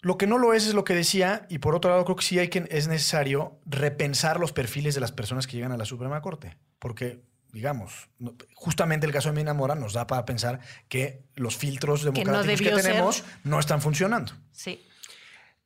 lo 0.08 0.18
que 0.18 0.26
no 0.26 0.38
lo 0.38 0.54
es 0.54 0.66
es 0.68 0.74
lo 0.74 0.84
que 0.84 0.96
decía, 0.96 1.46
y 1.50 1.60
por 1.60 1.76
otro 1.76 1.92
lado 1.92 2.04
creo 2.06 2.16
que 2.16 2.24
sí 2.26 2.40
hay 2.40 2.48
que, 2.48 2.66
es 2.72 2.88
necesario 2.88 3.60
repensar 3.66 4.40
los 4.40 4.52
perfiles 4.54 4.96
de 4.96 5.02
las 5.02 5.12
personas 5.12 5.46
que 5.48 5.56
llegan 5.58 5.72
a 5.72 5.78
la 5.78 5.86
Suprema 5.86 6.22
Corte, 6.22 6.58
porque 6.80 7.20
digamos, 7.54 8.10
no- 8.20 8.36
justamente 8.56 9.06
el 9.06 9.12
caso 9.14 9.30
de 9.30 9.36
Mina 9.36 9.54
Mora 9.54 9.76
nos 9.76 9.94
da 9.94 10.06
para 10.08 10.26
pensar 10.26 10.60
que 10.90 11.24
los 11.36 11.56
filtros 11.58 12.04
democráticos 12.04 12.62
que, 12.62 12.70
tenemos 12.82 13.24
no 13.44 13.60
están 13.60 13.82
funcionando. 13.82 14.34
Sí. 14.52 14.82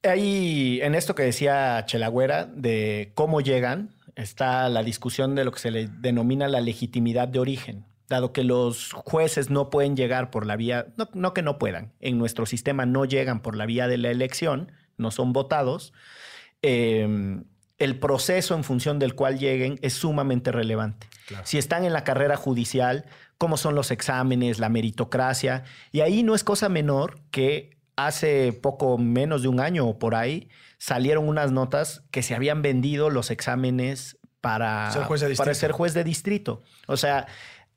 Ahí, 0.04 0.80
en 0.82 0.96
esto 0.96 1.14
que 1.14 1.24
decía 1.24 1.84
Chelagüera, 1.86 2.46
de 2.46 3.12
cómo 3.14 3.42
llegan, 3.42 3.94
está 4.16 4.68
la 4.70 4.84
discusión 4.84 5.36
de 5.36 5.46
lo 5.46 5.52
que 5.52 5.60
se 5.60 5.70
le 5.72 5.88
denomina 5.88 6.48
la 6.48 6.62
legitimidad 6.62 7.28
de 7.28 7.40
origen. 7.40 7.86
Dado 8.12 8.34
que 8.34 8.44
los 8.44 8.92
jueces 8.92 9.50
no 9.50 9.70
pueden 9.70 9.96
llegar 9.96 10.32
por 10.32 10.46
la 10.46 10.58
vía, 10.58 10.88
no, 10.98 11.10
no 11.14 11.34
que 11.34 11.42
no 11.42 11.58
puedan, 11.58 11.94
en 12.02 12.18
nuestro 12.18 12.46
sistema 12.46 12.86
no 12.86 13.06
llegan 13.06 13.42
por 13.42 13.56
la 13.56 13.66
vía 13.66 13.88
de 13.88 13.98
la 13.98 14.12
elección, 14.12 14.74
no 14.98 15.12
son 15.12 15.32
votados, 15.32 15.94
eh, 16.62 17.42
el 17.78 18.00
proceso 18.00 18.54
en 18.54 18.66
función 18.66 19.00
del 19.00 19.16
cual 19.16 19.40
lleguen 19.40 19.80
es 19.82 19.94
sumamente 19.94 20.52
relevante. 20.52 21.08
Si 21.46 21.58
están 21.58 21.86
en 21.86 21.94
la 21.94 22.04
carrera 22.04 22.36
judicial, 22.36 23.06
cómo 23.38 23.56
son 23.56 23.76
los 23.76 23.92
exámenes, 23.92 24.60
la 24.60 24.68
meritocracia, 24.68 25.64
y 25.94 26.02
ahí 26.02 26.22
no 26.22 26.36
es 26.36 26.44
cosa 26.44 26.68
menor 26.68 27.22
que 27.32 27.78
hace 27.96 28.52
poco 28.52 28.98
menos 28.98 29.42
de 29.42 29.48
un 29.48 29.62
año 29.62 29.88
o 29.88 29.98
por 29.98 30.16
ahí 30.16 30.50
salieron 30.80 31.30
unas 31.30 31.54
notas 31.54 32.04
que 32.12 32.24
se 32.24 32.36
habían 32.36 32.62
vendido 32.62 33.10
los 33.10 33.32
exámenes 33.32 34.18
para 34.42 34.92
Ser 34.92 35.04
juez 35.04 35.22
de 35.22 35.28
para 35.36 35.52
distrito. 35.52 35.54
ser 35.56 35.72
juez 35.72 35.94
de 35.94 36.04
distrito. 36.04 36.64
O 36.88 36.98
sea, 36.98 37.28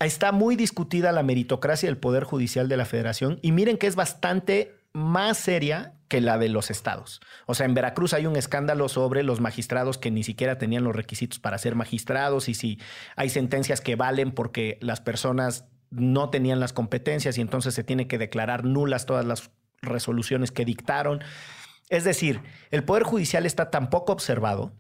está 0.07 0.33
muy 0.33 0.57
discutida 0.57 1.13
la 1.13 1.23
meritocracia 1.23 1.89
del 1.89 1.99
Poder 1.99 2.25
Judicial 2.25 2.69
de 2.69 2.77
la 2.77 2.85
Federación 2.85 3.39
y 3.43 3.53
miren 3.53 3.79
que 3.79 3.87
es 3.87 3.97
bastante 3.97 4.75
más 4.93 5.39
seria 5.39 5.95
que 6.09 6.21
la 6.21 6.39
de 6.39 6.49
los 6.49 6.71
estados. 6.71 7.21
O 7.47 7.55
sea, 7.55 7.67
en 7.67 7.75
Veracruz 7.75 8.15
hay 8.15 8.27
un 8.27 8.37
escándalo 8.37 8.89
sobre 8.89 9.23
los 9.25 9.41
magistrados 9.41 9.99
que 9.99 10.11
ni 10.11 10.23
siquiera 10.23 10.59
tenían 10.59 10.85
los 10.85 10.95
requisitos 10.95 11.41
para 11.41 11.59
ser 11.59 11.75
magistrados 11.75 12.49
y 12.49 12.55
si 12.55 12.79
hay 13.17 13.29
sentencias 13.29 13.81
que 13.81 13.97
valen 13.97 14.31
porque 14.31 14.79
las 14.81 15.01
personas 15.01 15.67
no 15.91 16.31
tenían 16.31 16.61
las 16.61 16.73
competencias 16.73 17.37
y 17.39 17.41
entonces 17.41 17.75
se 17.75 17.85
tiene 17.85 18.07
que 18.07 18.19
declarar 18.19 18.65
nulas 18.65 19.07
todas 19.07 19.25
las 19.25 19.51
resoluciones 19.83 20.53
que 20.53 20.65
dictaron. 20.65 21.23
Es 21.89 22.05
decir, 22.05 22.41
el 22.71 22.85
Poder 22.85 23.03
Judicial 23.03 23.47
está 23.47 23.71
tan 23.71 23.91
poco 23.91 24.13
observado, 24.13 24.73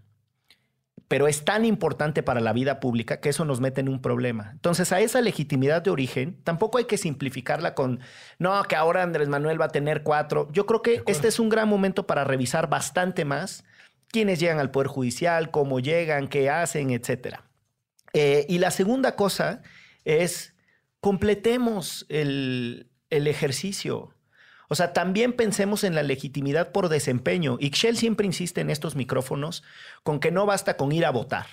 pero 1.14 1.28
es 1.28 1.44
tan 1.44 1.64
importante 1.64 2.24
para 2.24 2.40
la 2.40 2.52
vida 2.52 2.80
pública 2.80 3.20
que 3.20 3.28
eso 3.28 3.44
nos 3.44 3.60
mete 3.60 3.80
en 3.80 3.88
un 3.88 4.02
problema. 4.02 4.50
Entonces, 4.50 4.90
a 4.90 4.98
esa 4.98 5.20
legitimidad 5.20 5.80
de 5.80 5.90
origen 5.90 6.40
tampoco 6.42 6.78
hay 6.78 6.86
que 6.86 6.98
simplificarla 6.98 7.76
con, 7.76 8.00
no, 8.40 8.60
que 8.64 8.74
ahora 8.74 9.04
Andrés 9.04 9.28
Manuel 9.28 9.60
va 9.60 9.66
a 9.66 9.68
tener 9.68 10.02
cuatro. 10.02 10.48
Yo 10.50 10.66
creo 10.66 10.82
que 10.82 11.04
este 11.06 11.28
es 11.28 11.38
un 11.38 11.50
gran 11.50 11.68
momento 11.68 12.08
para 12.08 12.24
revisar 12.24 12.68
bastante 12.68 13.24
más 13.24 13.62
quiénes 14.08 14.40
llegan 14.40 14.58
al 14.58 14.72
Poder 14.72 14.88
Judicial, 14.88 15.52
cómo 15.52 15.78
llegan, 15.78 16.26
qué 16.26 16.50
hacen, 16.50 16.90
etcétera. 16.90 17.44
Eh, 18.12 18.44
y 18.48 18.58
la 18.58 18.72
segunda 18.72 19.14
cosa 19.14 19.62
es, 20.04 20.56
completemos 20.98 22.06
el, 22.08 22.90
el 23.10 23.28
ejercicio. 23.28 24.16
O 24.68 24.74
sea, 24.74 24.92
también 24.92 25.32
pensemos 25.32 25.84
en 25.84 25.94
la 25.94 26.02
legitimidad 26.02 26.72
por 26.72 26.88
desempeño. 26.88 27.56
Y 27.60 27.70
Shell 27.70 27.96
siempre 27.96 28.26
insiste 28.26 28.60
en 28.60 28.70
estos 28.70 28.96
micrófonos 28.96 29.62
con 30.02 30.20
que 30.20 30.30
no 30.30 30.46
basta 30.46 30.76
con 30.76 30.92
ir 30.92 31.04
a 31.04 31.10
votar, 31.10 31.46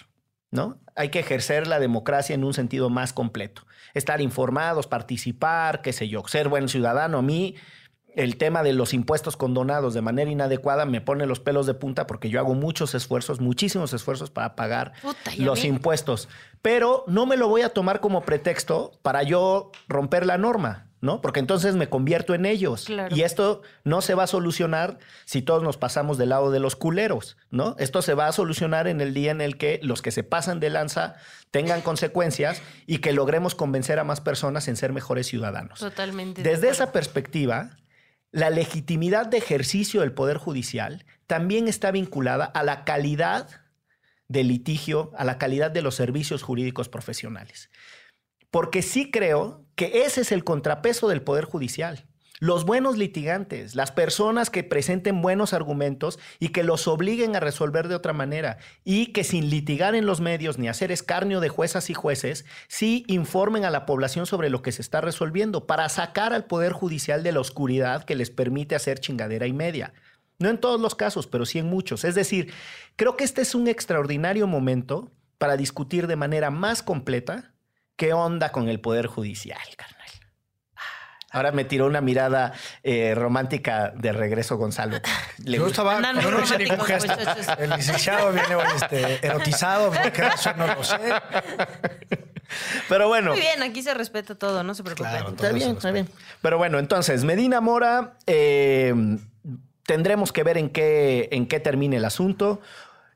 ¿no? 0.49 0.79
Hay 0.95 1.09
que 1.09 1.19
ejercer 1.19 1.67
la 1.67 1.79
democracia 1.79 2.33
en 2.33 2.43
un 2.43 2.53
sentido 2.53 2.89
más 2.89 3.13
completo. 3.13 3.65
Estar 3.93 4.21
informados, 4.21 4.87
participar, 4.87 5.81
qué 5.81 5.93
sé 5.93 6.07
yo, 6.07 6.23
ser 6.27 6.47
buen 6.47 6.69
ciudadano. 6.69 7.17
A 7.17 7.21
mí 7.21 7.55
el 8.15 8.37
tema 8.37 8.63
de 8.63 8.73
los 8.73 8.93
impuestos 8.93 9.37
condonados 9.37 9.93
de 9.93 10.01
manera 10.01 10.29
inadecuada 10.29 10.85
me 10.85 11.01
pone 11.01 11.25
los 11.25 11.39
pelos 11.39 11.65
de 11.65 11.73
punta 11.73 12.07
porque 12.07 12.29
yo 12.29 12.39
hago 12.39 12.53
muchos 12.53 12.93
esfuerzos, 12.93 13.39
muchísimos 13.39 13.93
esfuerzos 13.93 14.29
para 14.29 14.55
pagar 14.55 14.93
Puta, 15.01 15.33
¿y 15.35 15.43
a 15.43 15.45
los 15.45 15.63
impuestos. 15.63 16.27
Pero 16.61 17.03
no 17.07 17.25
me 17.25 17.37
lo 17.37 17.47
voy 17.47 17.61
a 17.61 17.69
tomar 17.69 17.99
como 17.99 18.21
pretexto 18.23 18.91
para 19.01 19.23
yo 19.23 19.71
romper 19.87 20.25
la 20.25 20.37
norma, 20.37 20.90
¿no? 21.01 21.19
Porque 21.19 21.39
entonces 21.39 21.75
me 21.75 21.89
convierto 21.89 22.33
en 22.33 22.45
ellos. 22.45 22.85
Claro. 22.85 23.15
Y 23.15 23.23
esto 23.23 23.63
no 23.83 24.01
se 24.01 24.13
va 24.13 24.23
a 24.23 24.27
solucionar 24.27 24.99
si 25.25 25.41
todos 25.41 25.63
nos 25.63 25.77
pasamos 25.77 26.17
del 26.17 26.29
lado 26.29 26.51
de 26.51 26.59
los 26.59 26.75
culeros, 26.75 27.37
¿no? 27.49 27.75
Esto 27.79 28.01
se 28.01 28.13
va 28.13 28.27
a 28.27 28.31
solucionar 28.31 28.87
en 28.87 29.01
el 29.01 29.13
día 29.13 29.31
en 29.31 29.41
el 29.41 29.57
que 29.57 29.79
los 29.83 30.01
que 30.01 30.11
se 30.11 30.23
pasan 30.23 30.59
de 30.59 30.69
lanza 30.69 31.15
tengan 31.49 31.81
consecuencias 31.81 32.61
y 32.85 32.99
que 32.99 33.13
logremos 33.13 33.55
convencer 33.55 33.99
a 33.99 34.03
más 34.03 34.21
personas 34.21 34.67
en 34.67 34.77
ser 34.77 34.93
mejores 34.93 35.27
ciudadanos. 35.27 35.79
Totalmente. 35.79 36.43
de 36.43 36.49
Desde 36.49 36.69
esa 36.69 36.91
perspectiva, 36.91 37.77
la 38.31 38.49
legitimidad 38.49 39.25
de 39.25 39.37
ejercicio 39.37 40.01
del 40.01 40.13
Poder 40.13 40.37
Judicial 40.37 41.05
también 41.27 41.67
está 41.67 41.91
vinculada 41.91 42.45
a 42.45 42.63
la 42.63 42.85
calidad 42.85 43.49
del 44.27 44.47
litigio, 44.47 45.11
a 45.17 45.25
la 45.25 45.37
calidad 45.37 45.71
de 45.71 45.81
los 45.81 45.95
servicios 45.95 46.41
jurídicos 46.41 46.87
profesionales. 46.87 47.69
Porque 48.51 48.81
sí 48.81 49.09
creo 49.09 49.65
que 49.75 50.03
ese 50.03 50.21
es 50.21 50.31
el 50.31 50.43
contrapeso 50.43 51.07
del 51.07 51.21
Poder 51.21 51.45
Judicial. 51.45 52.05
Los 52.39 52.65
buenos 52.65 52.97
litigantes, 52.97 53.75
las 53.75 53.91
personas 53.91 54.49
que 54.49 54.63
presenten 54.63 55.21
buenos 55.21 55.53
argumentos 55.53 56.17
y 56.39 56.49
que 56.49 56.63
los 56.63 56.87
obliguen 56.87 57.35
a 57.35 57.39
resolver 57.39 57.87
de 57.87 57.93
otra 57.93 58.13
manera 58.13 58.57
y 58.83 59.13
que 59.13 59.23
sin 59.23 59.51
litigar 59.51 59.93
en 59.93 60.07
los 60.07 60.21
medios 60.21 60.57
ni 60.57 60.67
hacer 60.67 60.91
escarnio 60.91 61.39
de 61.39 61.49
juezas 61.49 61.91
y 61.91 61.93
jueces, 61.93 62.45
sí 62.67 63.05
informen 63.07 63.63
a 63.63 63.69
la 63.69 63.85
población 63.85 64.25
sobre 64.25 64.49
lo 64.49 64.63
que 64.63 64.71
se 64.71 64.81
está 64.81 65.01
resolviendo 65.01 65.67
para 65.67 65.87
sacar 65.87 66.33
al 66.33 66.45
Poder 66.45 66.73
Judicial 66.73 67.21
de 67.21 67.31
la 67.31 67.41
oscuridad 67.41 68.05
que 68.05 68.15
les 68.15 68.31
permite 68.31 68.73
hacer 68.73 68.99
chingadera 68.99 69.45
y 69.45 69.53
media. 69.53 69.93
No 70.39 70.49
en 70.49 70.57
todos 70.57 70.81
los 70.81 70.95
casos, 70.95 71.27
pero 71.27 71.45
sí 71.45 71.59
en 71.59 71.67
muchos. 71.67 72.03
Es 72.03 72.15
decir, 72.15 72.51
creo 72.95 73.17
que 73.17 73.23
este 73.23 73.43
es 73.43 73.53
un 73.53 73.67
extraordinario 73.67 74.47
momento 74.47 75.11
para 75.37 75.57
discutir 75.57 76.07
de 76.07 76.15
manera 76.15 76.49
más 76.49 76.81
completa 76.81 77.50
qué 78.01 78.13
onda 78.13 78.51
con 78.51 78.67
el 78.67 78.79
Poder 78.79 79.05
Judicial, 79.05 79.59
carnal. 79.77 80.07
Ahora 81.29 81.51
me 81.51 81.65
tiró 81.65 81.85
una 81.85 82.01
mirada 82.01 82.51
eh, 82.81 83.13
romántica 83.13 83.93
de 83.95 84.11
regreso, 84.11 84.57
Gonzalo. 84.57 84.97
Le 85.45 85.57
Yo 85.57 85.65
gusta- 85.65 85.83
estaba. 85.83 86.01
Yo 86.19 86.31
no 86.31 86.37
románticos, 86.39 86.87
gesto. 86.87 87.07
muchachos. 87.15 87.47
El 87.59 87.69
licenciado 87.69 88.31
viene 88.33 88.55
este, 88.75 89.23
erotizado. 89.27 89.91
¿por 89.91 90.11
¿Qué 90.11 90.21
razón? 90.23 90.53
No 90.57 90.65
lo 90.65 90.83
sé. 90.83 90.97
Pero 92.89 93.07
bueno. 93.07 93.33
Muy 93.33 93.39
bien, 93.39 93.61
aquí 93.61 93.83
se 93.83 93.93
respeta 93.93 94.33
todo, 94.33 94.63
no 94.63 94.73
se 94.73 94.81
preocupen. 94.81 95.11
Claro. 95.11 95.29
Está 95.29 95.51
bien, 95.51 95.69
está 95.69 95.91
bien. 95.91 96.09
Pero 96.41 96.57
bueno, 96.57 96.79
entonces, 96.79 97.23
Medina 97.23 97.61
Mora, 97.61 98.17
eh, 98.25 98.95
tendremos 99.85 100.31
que 100.31 100.41
ver 100.41 100.57
en 100.57 100.69
qué, 100.71 101.29
en 101.31 101.47
qué 101.47 101.59
termine 101.59 101.97
el 101.97 102.05
asunto. 102.05 102.61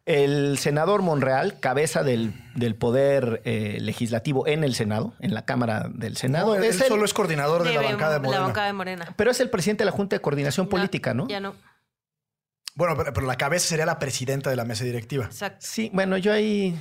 El 0.05 0.57
senador 0.59 1.01
Monreal, 1.01 1.59
cabeza 1.59 2.03
del, 2.03 2.33
del 2.53 2.75
poder 2.75 3.41
eh, 3.43 3.79
legislativo 3.81 4.45
en 4.45 4.63
el 4.63 4.75
Senado, 4.75 5.15
en 5.19 5.33
la 5.33 5.45
Cámara 5.45 5.89
del 5.91 6.15
Senado, 6.15 6.49
No, 6.49 6.55
él 6.55 6.63
es 6.63 6.79
el- 6.79 6.87
solo 6.87 7.05
es 7.05 7.13
coordinador 7.13 7.63
de 7.63 7.73
la 7.73 7.81
Debe- 7.81 7.91
bancada 7.91 8.13
de 8.13 8.19
Morena. 8.19 8.39
La 8.39 8.45
bancada 8.45 8.67
de 8.67 8.73
Morena. 8.73 9.13
pero 9.17 9.31
es 9.31 9.39
el 9.39 9.49
presidente 9.49 9.81
de 9.83 9.85
la 9.85 9.91
Junta 9.91 10.15
de 10.15 10.21
Coordinación 10.21 10.67
Política, 10.69 11.13
¿no? 11.15 11.27
Ya 11.27 11.39
no. 11.39 11.55
Bueno, 12.75 12.95
pero, 12.97 13.13
pero 13.13 13.25
la 13.25 13.37
cabeza 13.37 13.67
sería 13.67 13.85
la 13.85 13.97
presidenta 13.99 14.49
de 14.49 14.55
la 14.57 14.65
mesa 14.65 14.83
directiva. 14.83 15.25
Exacto. 15.25 15.65
Sí, 15.67 15.89
bueno, 15.93 16.17
yo 16.17 16.33
ahí. 16.33 16.77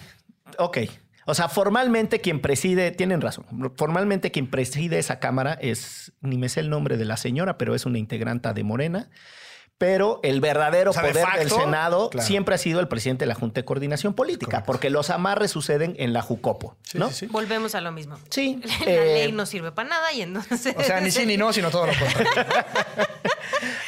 Ok. 0.58 0.78
O 1.26 1.32
sea, 1.34 1.48
formalmente 1.48 2.20
quien 2.20 2.40
preside, 2.40 2.90
tienen 2.90 3.22
razón, 3.22 3.46
formalmente 3.78 4.30
quien 4.30 4.50
preside 4.50 4.98
esa 4.98 5.18
Cámara 5.20 5.54
es, 5.54 6.12
ni 6.20 6.36
me 6.36 6.50
sé 6.50 6.60
el 6.60 6.68
nombre 6.68 6.98
de 6.98 7.06
la 7.06 7.16
señora, 7.16 7.56
pero 7.56 7.74
es 7.74 7.86
una 7.86 7.96
integranta 7.98 8.52
de 8.52 8.62
Morena. 8.64 9.08
Pero 9.76 10.20
el 10.22 10.40
verdadero 10.40 10.90
O 10.92 10.94
sea, 10.94 11.02
de 11.02 11.10
poder 11.10 11.26
del 11.38 11.50
Senado 11.50 12.08
claro. 12.08 12.26
siempre 12.26 12.54
ha 12.54 12.58
sido 12.58 12.78
el 12.78 12.86
presidente 12.86 13.24
de 13.24 13.26
la 13.26 13.34
Junta 13.34 13.60
de 13.60 13.64
Coordinación 13.64 14.14
Política, 14.14 14.46
Correcto. 14.50 14.66
porque 14.66 14.88
los 14.88 15.10
amarres 15.10 15.50
suceden 15.50 15.96
en 15.98 16.12
la 16.12 16.22
Jucopo, 16.22 16.76
Sí, 16.82 16.96
¿no? 16.98 17.08
sí, 17.08 17.14
sí. 17.14 17.26
Volvemos 17.26 17.74
a 17.74 17.80
lo 17.80 17.90
mismo. 17.90 18.16
Sí, 18.30 18.60
La 18.86 18.92
eh, 18.92 19.14
ley 19.24 19.32
no 19.32 19.46
sirve 19.46 19.72
para 19.72 19.88
nada 19.88 20.12
y 20.12 20.22
entonces. 20.22 20.74
O 20.78 20.82
sea, 20.82 21.00
ni 21.00 21.10
sí 21.10 21.26
ni 21.26 21.36
no, 21.36 21.52
sino 21.52 21.70
todo 21.70 21.86
lo 21.88 21.92
contrario. 21.98 22.44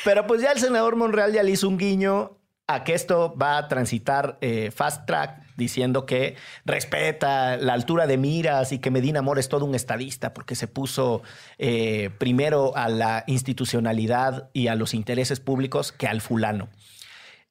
Pero 0.04 0.26
pues 0.26 0.40
ya 0.42 0.52
el 0.52 0.58
senador 0.60 0.96
Monreal 0.96 1.32
ya 1.32 1.42
le 1.42 1.52
hizo 1.52 1.68
un 1.68 1.78
guiño 1.78 2.38
a 2.66 2.82
que 2.84 2.94
esto 2.94 3.34
va 3.40 3.58
a 3.58 3.68
transitar 3.68 4.38
eh, 4.40 4.72
fast 4.74 5.06
track, 5.06 5.40
diciendo 5.56 6.06
que 6.06 6.36
respeta 6.64 7.56
la 7.56 7.72
altura 7.72 8.06
de 8.06 8.18
miras 8.18 8.72
y 8.72 8.78
que 8.78 8.90
Medina 8.90 9.22
Mora 9.22 9.40
es 9.40 9.48
todo 9.48 9.64
un 9.64 9.74
estadista 9.74 10.34
porque 10.34 10.54
se 10.54 10.68
puso 10.68 11.22
eh, 11.58 12.10
primero 12.18 12.76
a 12.76 12.88
la 12.88 13.24
institucionalidad 13.26 14.50
y 14.52 14.68
a 14.68 14.74
los 14.74 14.94
intereses 14.94 15.40
públicos 15.40 15.92
que 15.92 16.06
al 16.06 16.20
fulano. 16.20 16.68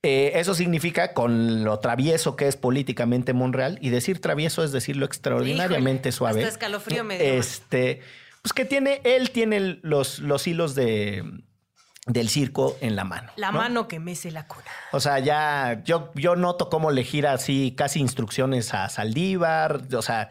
Eh, 0.03 0.39
eso 0.39 0.53
significa, 0.53 1.13
con 1.13 1.63
lo 1.63 1.79
travieso 1.79 2.35
que 2.35 2.47
es 2.47 2.57
políticamente 2.57 3.33
Monreal, 3.33 3.79
y 3.81 3.89
decir 3.89 4.21
travieso 4.21 4.63
es 4.63 4.71
decirlo 4.71 5.05
extraordinariamente 5.05 6.09
Híjole, 6.09 6.17
suave. 6.17 6.39
hasta 6.41 6.51
escalofrío 6.53 7.03
me 7.03 7.17
dio. 7.17 7.25
Este, 7.25 8.01
pues 8.43 8.53
que 8.53 8.65
tiene, 8.65 9.01
él 9.03 9.31
tiene 9.31 9.79
los, 9.81 10.19
los 10.19 10.45
hilos 10.45 10.75
de, 10.75 11.23
del 12.05 12.29
circo 12.29 12.77
en 12.81 12.95
la 12.95 13.03
mano. 13.03 13.31
La 13.35 13.51
¿no? 13.51 13.57
mano 13.59 13.87
que 13.87 13.99
mece 13.99 14.29
la 14.31 14.47
cuna. 14.47 14.65
O 14.91 14.99
sea, 14.99 15.19
ya 15.19 15.81
yo, 15.83 16.11
yo 16.15 16.35
noto 16.35 16.69
cómo 16.69 16.91
le 16.91 17.03
gira 17.03 17.33
así 17.33 17.73
casi 17.75 17.99
instrucciones 17.99 18.73
a 18.75 18.89
Saldívar, 18.89 19.81
o 19.91 20.01
sea, 20.03 20.29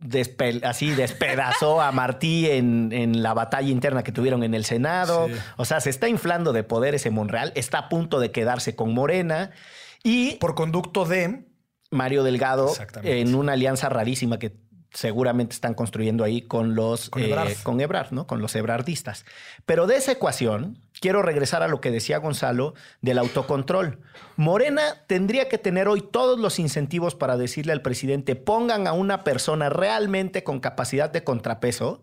despe- 0.00 0.64
así 0.64 0.90
despedazó 0.90 1.80
a 1.80 1.90
Martí 1.90 2.48
en, 2.48 2.90
en 2.92 3.22
la 3.22 3.34
batalla 3.34 3.68
interna 3.70 4.04
que 4.04 4.12
tuvieron 4.12 4.44
en 4.44 4.54
el 4.54 4.64
Senado. 4.64 5.26
Sí. 5.28 5.34
O 5.56 5.64
sea, 5.64 5.80
se 5.80 5.90
está 5.90 6.08
inflando 6.08 6.52
de 6.52 6.62
poder 6.62 6.94
ese 6.94 7.10
Monreal, 7.10 7.52
está 7.56 7.78
a 7.78 7.88
punto 7.88 8.20
de 8.20 8.30
quedarse 8.30 8.76
con 8.76 8.94
Morena 8.94 9.50
y 10.04 10.36
Por 10.36 10.54
conducto 10.54 11.04
de. 11.04 11.44
Mario 11.90 12.22
Delgado 12.22 12.68
Exactamente. 12.68 13.20
en 13.22 13.34
una 13.34 13.54
alianza 13.54 13.88
rarísima 13.88 14.38
que 14.38 14.54
seguramente 14.92 15.54
están 15.54 15.74
construyendo 15.74 16.24
ahí 16.24 16.42
con 16.42 16.74
los 16.74 17.10
Con 17.10 17.22
Ebrard. 17.22 17.52
con 17.62 17.80
Ebrard, 17.80 18.12
¿no? 18.12 18.26
Con 18.26 18.40
los 18.40 18.54
ebrardistas. 18.56 19.24
Pero 19.66 19.86
de 19.86 19.96
esa 19.96 20.12
ecuación, 20.12 20.78
quiero 21.00 21.22
regresar 21.22 21.62
a 21.62 21.68
lo 21.68 21.80
que 21.80 21.90
decía 21.90 22.18
Gonzalo 22.18 22.74
del 23.00 23.18
autocontrol. 23.18 23.98
Morena 24.36 25.04
tendría 25.06 25.48
que 25.48 25.58
tener 25.58 25.88
hoy 25.88 26.02
todos 26.02 26.38
los 26.38 26.58
incentivos 26.58 27.14
para 27.14 27.36
decirle 27.36 27.72
al 27.72 27.82
presidente, 27.82 28.36
pongan 28.36 28.86
a 28.86 28.92
una 28.92 29.24
persona 29.24 29.68
realmente 29.68 30.42
con 30.42 30.60
capacidad 30.60 31.10
de 31.10 31.24
contrapeso, 31.24 32.02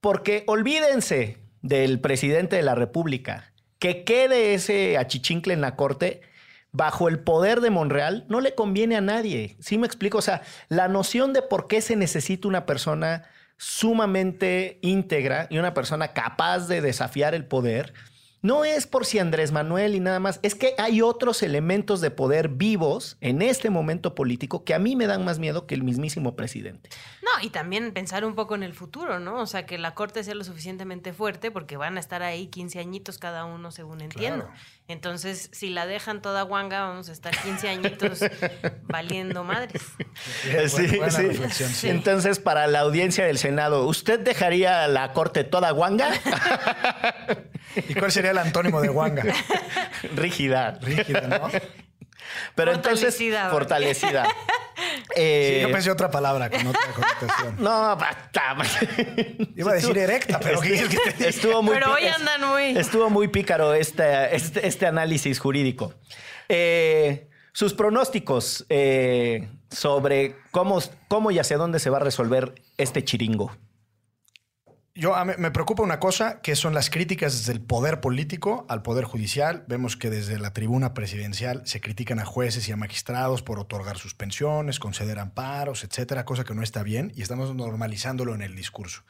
porque 0.00 0.44
olvídense 0.46 1.38
del 1.62 2.00
presidente 2.00 2.56
de 2.56 2.62
la 2.62 2.74
República, 2.74 3.52
que 3.78 4.04
quede 4.04 4.54
ese 4.54 4.96
achichincle 4.96 5.52
en 5.52 5.60
la 5.60 5.76
corte 5.76 6.22
bajo 6.78 7.08
el 7.08 7.18
poder 7.18 7.60
de 7.60 7.70
Monreal 7.70 8.24
no 8.28 8.40
le 8.40 8.54
conviene 8.54 8.96
a 8.96 9.00
nadie. 9.00 9.56
¿Sí 9.58 9.78
me 9.78 9.86
explico? 9.86 10.18
O 10.18 10.22
sea, 10.22 10.42
la 10.68 10.86
noción 10.86 11.32
de 11.32 11.42
por 11.42 11.66
qué 11.66 11.80
se 11.80 11.96
necesita 11.96 12.46
una 12.46 12.66
persona 12.66 13.24
sumamente 13.56 14.78
íntegra 14.80 15.48
y 15.50 15.58
una 15.58 15.74
persona 15.74 16.12
capaz 16.12 16.68
de 16.68 16.80
desafiar 16.80 17.34
el 17.34 17.44
poder 17.44 17.92
no 18.40 18.64
es 18.64 18.86
por 18.86 19.04
si 19.04 19.18
Andrés 19.18 19.50
Manuel 19.50 19.96
y 19.96 20.00
nada 20.00 20.20
más, 20.20 20.38
es 20.42 20.54
que 20.54 20.74
hay 20.78 21.02
otros 21.02 21.42
elementos 21.42 22.00
de 22.00 22.10
poder 22.10 22.48
vivos 22.48 23.16
en 23.20 23.42
este 23.42 23.68
momento 23.68 24.14
político 24.14 24.64
que 24.64 24.74
a 24.74 24.78
mí 24.78 24.94
me 24.94 25.08
dan 25.08 25.24
más 25.24 25.40
miedo 25.40 25.66
que 25.66 25.74
el 25.74 25.82
mismísimo 25.82 26.36
presidente. 26.36 26.90
No, 27.22 27.44
y 27.44 27.50
también 27.50 27.92
pensar 27.92 28.24
un 28.24 28.36
poco 28.36 28.54
en 28.54 28.62
el 28.62 28.74
futuro, 28.74 29.18
¿no? 29.18 29.40
O 29.40 29.46
sea, 29.46 29.66
que 29.66 29.76
la 29.76 29.94
Corte 29.94 30.22
sea 30.22 30.36
lo 30.36 30.44
suficientemente 30.44 31.12
fuerte 31.12 31.50
porque 31.50 31.76
van 31.76 31.96
a 31.96 32.00
estar 32.00 32.22
ahí 32.22 32.46
15 32.46 32.78
añitos 32.78 33.18
cada 33.18 33.44
uno, 33.44 33.72
según 33.72 34.00
entiendo. 34.02 34.48
Entonces, 34.88 35.50
si 35.52 35.68
la 35.68 35.86
dejan 35.86 36.22
toda 36.22 36.40
guanga, 36.42 36.80
vamos 36.80 37.10
a 37.10 37.12
estar 37.12 37.36
15 37.36 37.68
añitos 37.68 38.20
valiendo 38.84 39.44
madres. 39.44 39.82
Sí, 40.66 40.98
sí. 41.50 41.68
sí. 41.74 41.88
Entonces, 41.90 42.38
para 42.38 42.66
la 42.66 42.80
audiencia 42.80 43.26
del 43.26 43.36
Senado, 43.36 43.86
¿usted 43.86 44.18
dejaría 44.18 44.88
la 44.88 45.12
Corte 45.12 45.44
toda 45.44 45.72
guanga? 45.72 46.10
¿Y 47.76 47.94
cuál 47.94 48.10
sería 48.10 48.30
el 48.30 48.38
antónimo 48.38 48.80
de 48.80 48.88
guanga? 48.88 49.24
Rígida. 50.14 50.78
Rígida, 50.80 51.20
¿no? 51.20 51.50
Pero 52.54 52.72
entonces, 52.72 53.14
Fortalecida, 53.14 53.50
fortalecida. 53.50 54.26
Sí, 54.78 55.14
Eh, 55.16 55.58
yo 55.62 55.72
pensé 55.72 55.90
otra 55.90 56.08
palabra 56.10 56.48
con 56.50 56.64
otra 56.66 56.92
connotación. 56.92 57.56
No, 57.58 57.96
basta. 57.96 58.54
Iba 59.56 59.72
a 59.72 59.74
decir 59.74 59.98
erecta, 59.98 60.38
pero 60.38 60.60
¿qué 60.60 60.68
quieres 60.68 60.88
que 60.88 60.98
te 60.98 61.12
diga? 61.16 61.28
Estuvo 61.30 61.62
muy 61.62 61.74
Pero 61.74 61.94
hoy 61.94 62.06
andan 62.06 62.44
muy... 62.48 62.78
Estuvo 62.78 63.10
muy 63.10 63.26
pícaro 63.28 63.74
este, 63.74 64.36
este, 64.36 64.66
este 64.66 64.86
análisis 64.86 65.40
jurídico. 65.40 65.94
Eh, 66.48 67.28
sus 67.52 67.74
pronósticos 67.74 68.66
eh, 68.68 69.48
sobre 69.70 70.36
cómo, 70.52 70.80
cómo 71.08 71.32
y 71.32 71.40
hacia 71.40 71.56
dónde 71.56 71.80
se 71.80 71.90
va 71.90 71.96
a 71.96 72.00
resolver 72.00 72.54
este 72.76 73.02
chiringo. 73.04 73.56
Yo 74.98 75.14
a 75.14 75.24
mí 75.24 75.32
me 75.38 75.52
preocupa 75.52 75.84
una 75.84 76.00
cosa, 76.00 76.40
que 76.40 76.56
son 76.56 76.74
las 76.74 76.90
críticas 76.90 77.32
desde 77.32 77.52
el 77.52 77.60
poder 77.60 78.00
político 78.00 78.66
al 78.68 78.82
poder 78.82 79.04
judicial. 79.04 79.64
Vemos 79.68 79.96
que 79.96 80.10
desde 80.10 80.40
la 80.40 80.52
tribuna 80.52 80.92
presidencial 80.92 81.62
se 81.66 81.80
critican 81.80 82.18
a 82.18 82.24
jueces 82.24 82.68
y 82.68 82.72
a 82.72 82.76
magistrados 82.76 83.42
por 83.42 83.60
otorgar 83.60 83.96
suspensiones, 83.96 84.80
conceder 84.80 85.20
amparos, 85.20 85.84
etcétera, 85.84 86.24
cosa 86.24 86.42
que 86.42 86.52
no 86.52 86.64
está 86.64 86.82
bien 86.82 87.12
y 87.14 87.22
estamos 87.22 87.54
normalizándolo 87.54 88.34
en 88.34 88.42
el 88.42 88.56
discurso. 88.56 89.04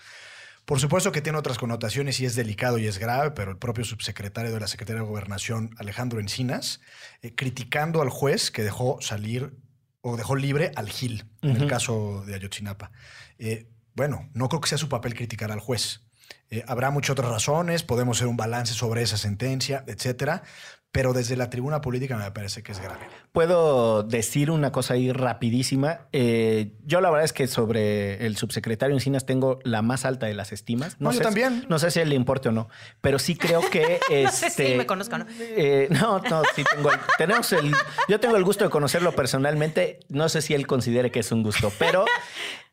Por 0.66 0.78
supuesto 0.78 1.10
que 1.10 1.22
tiene 1.22 1.38
otras 1.38 1.56
connotaciones 1.56 2.20
y 2.20 2.26
es 2.26 2.34
delicado 2.34 2.76
y 2.76 2.86
es 2.86 2.98
grave, 2.98 3.30
pero 3.30 3.50
el 3.50 3.56
propio 3.56 3.86
subsecretario 3.86 4.52
de 4.52 4.60
la 4.60 4.66
Secretaría 4.66 5.00
de 5.00 5.08
Gobernación, 5.08 5.70
Alejandro 5.78 6.20
Encinas, 6.20 6.82
eh, 7.22 7.34
criticando 7.34 8.02
al 8.02 8.10
juez 8.10 8.50
que 8.50 8.62
dejó 8.62 9.00
salir 9.00 9.56
o 10.02 10.18
dejó 10.18 10.36
libre 10.36 10.70
al 10.76 10.90
Gil 10.90 11.24
en 11.40 11.56
el 11.56 11.66
caso 11.66 12.24
de 12.26 12.34
Ayotzinapa. 12.34 12.90
Eh, 13.38 13.70
bueno, 13.98 14.30
no 14.32 14.48
creo 14.48 14.60
que 14.60 14.68
sea 14.68 14.78
su 14.78 14.88
papel 14.88 15.14
criticar 15.14 15.50
al 15.50 15.58
juez. 15.58 16.02
Eh, 16.50 16.64
habrá 16.68 16.90
muchas 16.90 17.10
otras 17.10 17.32
razones, 17.32 17.82
podemos 17.82 18.16
hacer 18.16 18.28
un 18.28 18.36
balance 18.36 18.72
sobre 18.72 19.02
esa 19.02 19.16
sentencia, 19.16 19.82
etcétera, 19.88 20.44
pero 20.90 21.12
desde 21.12 21.36
la 21.36 21.50
tribuna 21.50 21.80
política 21.80 22.16
me 22.16 22.30
parece 22.30 22.62
que 22.62 22.72
es 22.72 22.80
grave. 22.80 23.06
Puedo 23.32 24.02
decir 24.02 24.50
una 24.50 24.72
cosa 24.72 24.94
ahí 24.94 25.12
rapidísima. 25.12 26.08
Eh, 26.12 26.72
yo 26.84 27.00
la 27.00 27.10
verdad 27.10 27.24
es 27.24 27.32
que 27.32 27.46
sobre 27.46 28.26
el 28.26 28.36
subsecretario 28.36 28.96
Encinas 28.96 29.26
tengo 29.26 29.58
la 29.64 29.82
más 29.82 30.04
alta 30.04 30.26
de 30.26 30.34
las 30.34 30.50
estimas. 30.52 30.96
No, 30.98 31.12
sé, 31.12 31.20
también. 31.20 31.66
No 31.68 31.78
sé 31.78 31.90
si 31.90 32.02
le 32.04 32.14
importe 32.14 32.48
o 32.48 32.52
no, 32.52 32.68
pero 33.00 33.18
sí 33.18 33.36
creo 33.36 33.60
que... 33.70 34.00
No 34.24 34.30
sé 34.30 34.50
si 34.50 34.62
este, 34.62 34.76
me 34.76 34.86
conozco 34.86 35.16
o 35.16 35.18
no. 35.18 35.26
eh, 35.38 35.88
no, 35.90 36.20
no, 36.20 36.42
sí 36.54 36.64
tengo 36.74 36.90
el, 36.90 36.98
tenemos 37.18 37.52
el... 37.52 37.72
Yo 38.08 38.18
tengo 38.18 38.36
el 38.36 38.44
gusto 38.44 38.64
de 38.64 38.70
conocerlo 38.70 39.12
personalmente. 39.12 40.00
No 40.08 40.28
sé 40.28 40.40
si 40.40 40.54
él 40.54 40.66
considere 40.66 41.10
que 41.10 41.20
es 41.20 41.30
un 41.32 41.42
gusto, 41.42 41.70
pero 41.78 42.06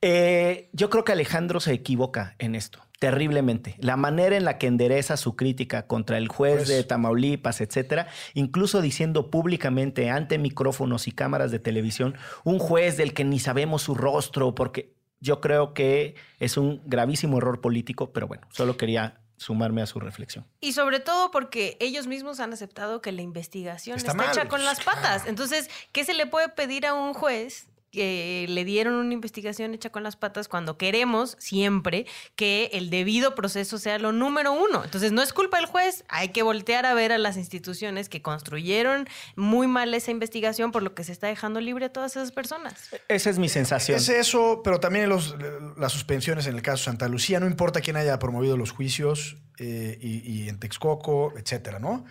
eh, 0.02 0.70
yo 0.72 0.90
creo 0.90 1.04
que 1.04 1.12
Alejandro 1.12 1.60
se 1.60 1.74
equivoca 1.74 2.36
en 2.40 2.56
esto. 2.56 2.80
Terriblemente. 3.06 3.76
La 3.82 3.98
manera 3.98 4.36
en 4.36 4.46
la 4.46 4.58
que 4.58 4.66
endereza 4.66 5.16
su 5.16 5.36
crítica 5.36 5.86
contra 5.86 6.18
el 6.18 6.28
juez 6.28 6.56
Pues- 6.56 6.68
de 6.70 6.84
Tamaulipas, 6.84 7.62
etcétera, 7.62 8.08
incluso 8.34 8.82
diciendo 8.82 9.30
públicamente 9.30 10.10
ante 10.10 10.40
micrófonos 10.40 11.08
y 11.08 11.12
cámaras 11.12 11.52
de 11.52 11.60
televisión, 11.60 12.16
un 12.44 12.58
juez 12.58 12.98
del 12.98 13.14
que 13.14 13.24
ni 13.24 13.38
sabemos 13.38 13.84
su 13.84 13.94
rostro, 13.94 14.56
porque 14.56 14.96
yo 15.20 15.40
creo 15.40 15.76
que 15.76 16.16
es 16.40 16.58
un 16.58 16.82
gravísimo 16.88 17.38
error 17.38 17.62
político, 17.62 18.12
pero 18.12 18.28
bueno, 18.28 18.48
solo 18.50 18.76
quería 18.76 19.22
sumarme 19.38 19.84
a 19.84 19.86
su 19.86 20.00
reflexión. 20.00 20.48
Y 20.60 20.74
sobre 20.74 21.00
todo 21.00 21.30
porque 21.30 21.78
ellos 21.80 22.08
mismos 22.08 22.40
han 22.40 22.54
aceptado 22.54 23.02
que 23.02 23.12
la 23.12 23.22
investigación 23.22 23.98
Está 23.98 24.16
hecha 24.32 24.48
con 24.48 24.66
las 24.66 24.84
patas. 24.84 25.28
Entonces, 25.28 25.70
¿qué 25.92 26.04
se 26.06 26.16
le 26.16 26.26
puede 26.26 26.50
pedir 26.50 26.88
a 26.88 26.96
un 26.96 27.14
juez 27.14 27.68
que 27.96 28.46
le 28.50 28.64
dieron 28.66 28.94
una 28.94 29.14
investigación 29.14 29.74
hecha 29.74 29.90
con 29.90 30.04
las 30.04 30.16
patas 30.16 30.48
cuando 30.48 30.78
queremos 30.78 31.36
siempre 31.40 32.06
que 32.36 32.70
el 32.74 32.90
debido 32.90 33.34
proceso 33.34 33.78
sea 33.80 33.98
lo 33.98 34.12
número 34.12 34.52
uno? 34.54 34.84
Entonces, 34.84 35.12
no 35.12 35.22
es 35.22 35.34
culpa 35.34 35.58
del 35.58 35.66
juez, 35.66 36.04
hay 36.10 36.30
que 36.30 36.44
voltear 36.44 36.86
a 36.86 36.94
ver 36.94 37.12
a 37.12 37.18
las 37.18 37.38
instituciones 37.38 38.10
que 38.10 38.22
construyeron 38.22 39.08
muy 39.36 39.68
mal 39.68 39.94
esa 39.94 40.12
investigación 40.12 40.72
por 40.72 40.84
lo 40.84 40.94
que 40.94 41.04
se 41.04 41.12
está 41.14 41.28
dejando 41.28 41.62
libre 41.62 41.86
a 41.86 41.90
todas 41.94 42.16
esas 42.16 42.32
personas. 42.32 42.90
Esa 43.08 43.30
es 43.30 43.40
mi 43.40 43.50
sensación. 43.50 43.98
Es 43.98 44.10
eso, 44.10 44.62
pero 44.64 44.80
también 44.80 45.10
los- 45.10 45.36
las 45.78 45.92
suspensiones 45.92 46.46
en 46.48 46.56
el 46.56 46.62
caso 46.62 46.84
Santa 46.84 47.08
Lucía, 47.08 47.40
no 47.40 47.48
importa 47.48 47.82
quién 47.82 47.96
haya 47.96 48.20
promovido 48.20 48.58
los 48.58 48.72
juicios 48.72 49.38
eh, 49.58 49.98
y, 50.02 50.30
y 50.30 50.50
en 50.50 50.60
Texcoco, 50.60 51.34
etcétera, 51.38 51.80
¿no? 51.80 52.04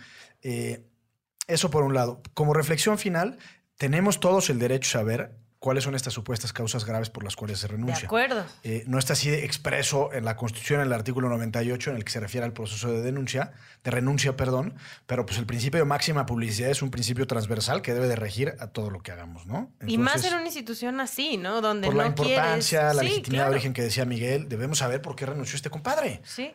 Eh, 0.42 0.86
eso 1.46 1.70
por 1.70 1.82
un 1.84 1.92
lado. 1.92 2.22
Como 2.32 2.54
reflexión 2.54 2.96
final, 2.98 3.36
tenemos 3.76 4.18
todos 4.20 4.48
el 4.48 4.58
derecho 4.58 4.88
a 4.96 5.02
saber 5.02 5.36
cuáles 5.64 5.84
son 5.84 5.94
estas 5.94 6.12
supuestas 6.12 6.52
causas 6.52 6.84
graves 6.84 7.08
por 7.08 7.24
las 7.24 7.36
cuales 7.36 7.58
se 7.58 7.68
De 7.68 7.72
renuncia. 7.72 8.04
acuerdo. 8.04 8.44
Eh, 8.64 8.84
no 8.86 8.98
está 8.98 9.14
así 9.14 9.30
de 9.30 9.46
expreso 9.46 10.12
en 10.12 10.26
la 10.26 10.36
Constitución, 10.36 10.80
en 10.82 10.88
el 10.88 10.92
artículo 10.92 11.30
98, 11.30 11.90
en 11.90 11.96
el 11.96 12.04
que 12.04 12.12
se 12.12 12.20
refiere 12.20 12.44
al 12.44 12.52
proceso 12.52 12.92
de 12.92 13.00
denuncia, 13.00 13.52
de 13.82 13.90
renuncia, 13.90 14.36
perdón, 14.36 14.74
pero 15.06 15.24
pues 15.24 15.38
el 15.38 15.46
principio 15.46 15.78
de 15.80 15.86
máxima 15.86 16.26
publicidad 16.26 16.68
es 16.70 16.82
un 16.82 16.90
principio 16.90 17.26
transversal 17.26 17.80
que 17.80 17.94
debe 17.94 18.08
de 18.08 18.16
regir 18.16 18.54
a 18.60 18.66
todo 18.66 18.90
lo 18.90 19.00
que 19.00 19.12
hagamos, 19.12 19.46
¿no? 19.46 19.72
y 19.86 19.96
más 19.96 20.22
en 20.26 20.34
una 20.34 20.44
institución 20.44 21.00
así, 21.00 21.38
¿no? 21.38 21.62
Donde 21.62 21.86
por 21.86 21.94
no 21.96 22.02
la 22.02 22.08
importancia, 22.08 22.80
quieres... 22.80 22.96
la 22.96 23.02
Sí, 23.02 23.08
legitimidad 23.08 23.40
claro. 23.44 23.50
de 23.52 23.56
origen 23.56 23.72
que 23.72 23.82
decía 23.82 24.04
Miguel, 24.04 24.48
debemos 24.50 24.76
saber 24.78 25.00
por 25.00 25.16
qué 25.16 25.24
renunció 25.24 25.56
este 25.56 25.70
compadre, 25.70 26.20
Sí, 26.24 26.52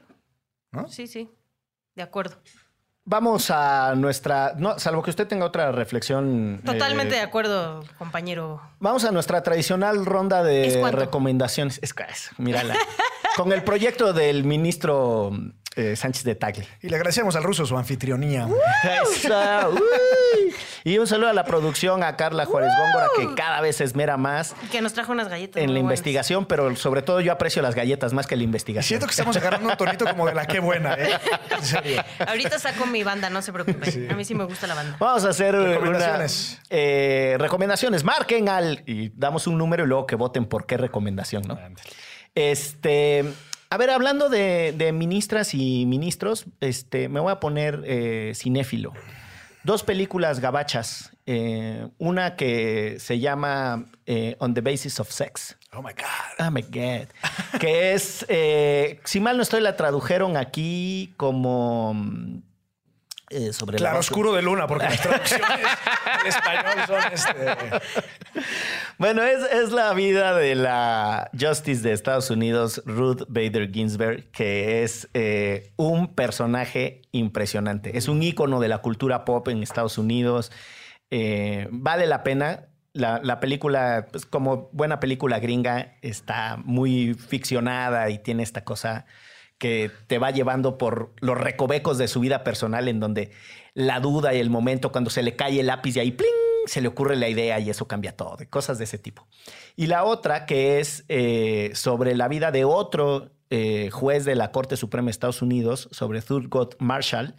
¿no? 0.72 0.88
sí, 0.88 1.08
sí. 1.08 1.32
De 1.96 2.04
acuerdo. 2.04 2.40
Vamos 3.10 3.50
a 3.50 3.96
nuestra, 3.96 4.54
no, 4.56 4.78
salvo 4.78 5.02
que 5.02 5.10
usted 5.10 5.28
tenga 5.28 5.44
otra 5.44 5.72
reflexión. 5.72 6.62
Totalmente 6.64 7.16
eh, 7.16 7.18
de 7.18 7.24
acuerdo, 7.24 7.84
compañero. 7.98 8.62
Vamos 8.80 9.04
a 9.04 9.12
nuestra 9.12 9.42
tradicional 9.42 10.06
ronda 10.06 10.48
¿Es 10.52 10.76
de 10.76 10.92
recomendaciones. 10.92 11.80
Es, 11.82 11.96
es 12.08 12.30
mírala. 12.38 12.76
Con 13.36 13.52
el 13.52 13.64
proyecto 13.64 14.14
del 14.14 14.44
ministro 14.44 15.32
eh, 15.76 15.96
Sánchez 15.96 16.24
de 16.24 16.36
Tagle. 16.36 16.68
Y 16.82 16.90
le 16.90 16.96
agradecemos 16.96 17.36
al 17.36 17.44
ruso 17.44 17.66
su 17.66 17.78
anfitrionía. 17.78 18.48
Eso. 19.04 19.76
Y 20.84 20.98
un 20.98 21.08
saludo 21.08 21.30
a 21.30 21.34
la 21.34 21.44
producción, 21.44 22.04
a 22.04 22.16
Carla 22.16 22.46
Juárez 22.46 22.72
Góngora, 22.78 23.08
que 23.18 23.36
cada 23.36 23.62
vez 23.62 23.82
esmera 23.82 24.18
más 24.18 24.56
Que 24.72 24.82
nos 24.82 24.94
trajo 24.94 25.12
unas 25.12 25.28
galletas. 25.28 25.58
en 25.62 25.68
la 25.70 25.74
buenas. 25.74 25.84
investigación, 25.84 26.46
pero 26.46 26.76
sobre 26.76 27.02
todo 27.02 27.20
yo 27.22 27.32
aprecio 27.32 27.62
las 27.62 27.76
galletas 27.76 28.14
más 28.14 28.28
que 28.28 28.36
la 28.36 28.42
Y 28.44 28.46
investigación. 28.46 28.88
siento 28.88 29.06
que 29.06 29.12
estamos 29.12 29.36
agarrando 29.38 29.70
un 29.70 29.78
tonito 29.78 30.06
como 30.06 30.26
de 30.26 30.34
la 30.34 30.46
qué 30.48 30.60
buena, 30.60 30.94
¿eh? 30.96 31.10
En 31.52 31.64
serio. 31.64 32.04
Ahorita 32.26 32.58
saco 32.60 32.86
mi 32.86 33.04
banda, 33.04 33.30
no 33.30 33.42
se 33.42 33.52
preocupen. 33.54 34.12
A 34.12 34.16
mí 34.16 34.26
sí 34.26 34.34
me 34.36 34.46
gusta 34.46 34.68
la 34.68 34.74
banda. 34.76 34.98
Vamos 35.00 35.26
a 35.26 35.30
hacer 35.30 35.54
Recomendaciones. 35.56 36.54
una, 36.54 36.64
eh, 36.72 37.36
recomendaciones. 37.40 38.04
Marquen 38.04 38.50
al 38.50 38.84
y 38.86 39.10
damos 39.16 39.48
un 39.48 39.58
número 39.58 39.84
y 39.84 39.88
luego 39.88 40.08
que 40.08 40.16
voten 40.16 40.46
por 40.46 40.66
qué 40.66 40.78
recomendación, 40.78 41.44
¿no? 41.48 41.60
Este, 42.36 43.26
a 43.70 43.78
ver, 43.78 43.90
hablando 43.90 44.30
de, 44.30 44.74
de 44.76 44.92
ministras 44.92 45.54
y 45.54 45.86
ministros, 45.86 46.46
este, 46.60 47.10
me 47.10 47.20
voy 47.20 47.32
a 47.32 47.40
poner 47.40 47.84
eh, 47.86 48.34
cinéfilo. 48.36 48.94
Dos 49.64 49.84
películas 49.84 50.40
gabachas. 50.40 51.12
eh, 51.26 51.88
una 52.00 52.36
que 52.36 52.98
se 53.00 53.20
llama 53.20 53.86
eh, 54.08 54.36
On 54.40 54.54
the 54.56 54.62
Basis 54.62 55.00
of 55.00 55.12
Sex. 55.12 55.58
Oh 55.74 55.82
my 55.84 55.92
God. 55.94 56.48
Oh 56.48 56.50
my 56.50 56.62
God. 56.64 57.08
Que 57.60 57.94
es, 57.94 58.26
si 59.04 59.20
mal 59.20 59.38
no 59.38 59.44
estoy, 59.44 59.62
la 59.62 59.76
tradujeron 59.76 60.38
aquí 60.38 61.14
como 61.18 61.94
mm, 61.94 62.42
eh, 63.30 63.54
sobre 63.54 63.78
Claro 63.78 63.96
la 63.96 64.00
oscuro 64.00 64.34
de 64.34 64.42
luna, 64.42 64.66
porque 64.66 64.86
las 64.86 65.02
traducciones 65.02 65.48
al 66.06 66.28
español 66.28 66.88
son 66.88 67.14
este. 67.14 68.44
Bueno, 68.98 69.24
es, 69.24 69.44
es 69.52 69.72
la 69.72 69.94
vida 69.94 70.36
de 70.36 70.56
la 70.56 71.30
Justice 71.40 71.82
de 71.82 71.94
Estados 71.94 72.32
Unidos, 72.32 72.82
Ruth 72.86 73.24
Bader 73.28 73.72
Ginsburg, 73.72 74.32
que 74.32 74.84
es 74.84 75.10
eh, 75.14 75.72
un 75.76 76.14
personaje 76.16 77.04
impresionante. 77.12 77.98
Es 77.98 78.08
un 78.08 78.24
ícono 78.24 78.60
de 78.60 78.68
la 78.68 78.80
cultura 78.80 79.26
pop 79.26 79.48
en 79.48 79.62
Estados 79.62 79.98
Unidos. 79.98 80.52
Eh, 81.12 81.68
vale 81.72 82.08
la 82.08 82.24
pena. 82.24 82.66
La, 82.94 83.22
la 83.24 83.40
película, 83.40 84.08
pues, 84.12 84.26
como 84.26 84.70
buena 84.74 85.00
película 85.00 85.40
gringa, 85.40 85.94
está 86.02 86.58
muy 86.58 87.14
ficcionada 87.14 88.10
y 88.10 88.18
tiene 88.18 88.42
esta 88.42 88.64
cosa 88.64 89.06
que 89.60 89.92
te 90.08 90.18
va 90.18 90.32
llevando 90.32 90.78
por 90.78 91.12
los 91.20 91.38
recovecos 91.38 91.98
de 91.98 92.08
su 92.08 92.22
vida 92.22 92.44
personal 92.44 92.88
en 92.88 93.00
donde 93.00 93.32
la 93.76 94.00
duda 94.00 94.34
y 94.34 94.40
el 94.40 94.50
momento 94.50 94.92
cuando 94.92 95.12
se 95.12 95.22
le 95.22 95.36
cae 95.36 95.60
el 95.60 95.68
lápiz 95.68 95.96
y 95.96 96.00
ahí 96.00 96.12
¡pling! 96.12 96.30
se 96.66 96.82
le 96.82 96.88
ocurre 96.88 97.16
la 97.16 97.30
idea 97.30 97.60
y 97.60 97.70
eso 97.70 97.88
cambia 97.88 98.16
todo, 98.16 98.38
de 98.38 98.48
cosas 98.48 98.78
de 98.78 98.86
ese 98.86 98.98
tipo. 98.98 99.28
Y 99.76 99.88
la 99.88 100.04
otra 100.04 100.46
que 100.46 100.80
es 100.80 101.04
eh, 101.10 101.72
sobre 101.74 102.16
la 102.16 102.28
vida 102.28 102.52
de 102.52 102.64
otro 102.64 103.32
eh, 103.50 103.90
juez 103.92 104.26
de 104.26 104.36
la 104.36 104.52
Corte 104.52 104.78
Suprema 104.78 105.08
de 105.08 105.12
Estados 105.12 105.42
Unidos, 105.42 105.90
sobre 105.92 106.22
Thurgood 106.22 106.76
Marshall. 106.80 107.36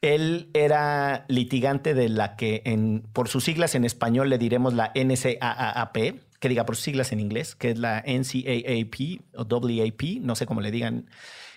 Él 0.00 0.50
era 0.52 1.24
litigante 1.28 1.94
de 1.94 2.08
la 2.08 2.36
que, 2.36 2.62
en, 2.64 3.04
por 3.12 3.28
sus 3.28 3.44
siglas 3.44 3.74
en 3.74 3.84
español, 3.84 4.28
le 4.28 4.36
diremos 4.36 4.74
la 4.74 4.92
NCAAP, 4.94 5.96
que 6.40 6.48
diga 6.48 6.66
por 6.66 6.76
sus 6.76 6.84
siglas 6.84 7.12
en 7.12 7.20
inglés, 7.20 7.54
que 7.54 7.70
es 7.70 7.78
la 7.78 8.02
NCAAP 8.04 9.22
o 9.36 9.44
WAP, 9.44 10.02
no 10.20 10.34
sé 10.34 10.44
cómo 10.44 10.60
le 10.60 10.70
digan 10.70 11.08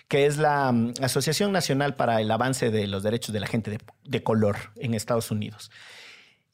que 0.08 0.26
es 0.26 0.38
la 0.38 0.70
um, 0.70 0.92
Asociación 1.02 1.52
Nacional 1.52 1.94
para 1.94 2.20
el 2.20 2.30
Avance 2.30 2.70
de 2.70 2.86
los 2.86 3.02
Derechos 3.02 3.32
de 3.32 3.40
la 3.40 3.46
Gente 3.46 3.78
de, 4.04 4.22
Color 4.22 4.56
en 4.76 4.94
Estados 4.94 5.30
Unidos. 5.30 5.70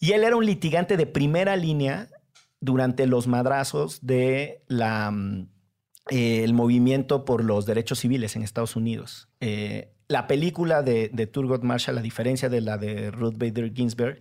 Y 0.01 0.13
él 0.13 0.25
era 0.25 0.37
un 0.37 0.45
litigante 0.45 0.97
de 0.97 1.07
primera 1.07 1.57
línea 1.57 2.09
durante 2.61 3.07
los 3.07 3.27
madrazos 3.27 4.05
de 4.05 4.63
la, 4.67 5.09
um, 5.11 5.47
eh, 6.11 6.43
el 6.45 6.53
movimiento 6.53 7.25
por 7.25 7.45
los 7.45 7.65
derechos 7.65 8.01
civiles 8.01 8.37
en 8.37 8.43
Estados 8.43 8.77
Unidos. 8.77 9.29
Eh, 9.41 9.93
la 10.09 10.27
película 10.27 10.83
de, 10.83 11.09
de 11.13 11.27
Thurgood 11.27 11.63
Marshall, 11.63 11.97
a 11.97 12.03
diferencia 12.03 12.49
de 12.49 12.61
la 12.61 12.77
de 12.77 13.11
Ruth 13.11 13.37
Bader 13.39 13.73
Ginsburg, 13.73 14.19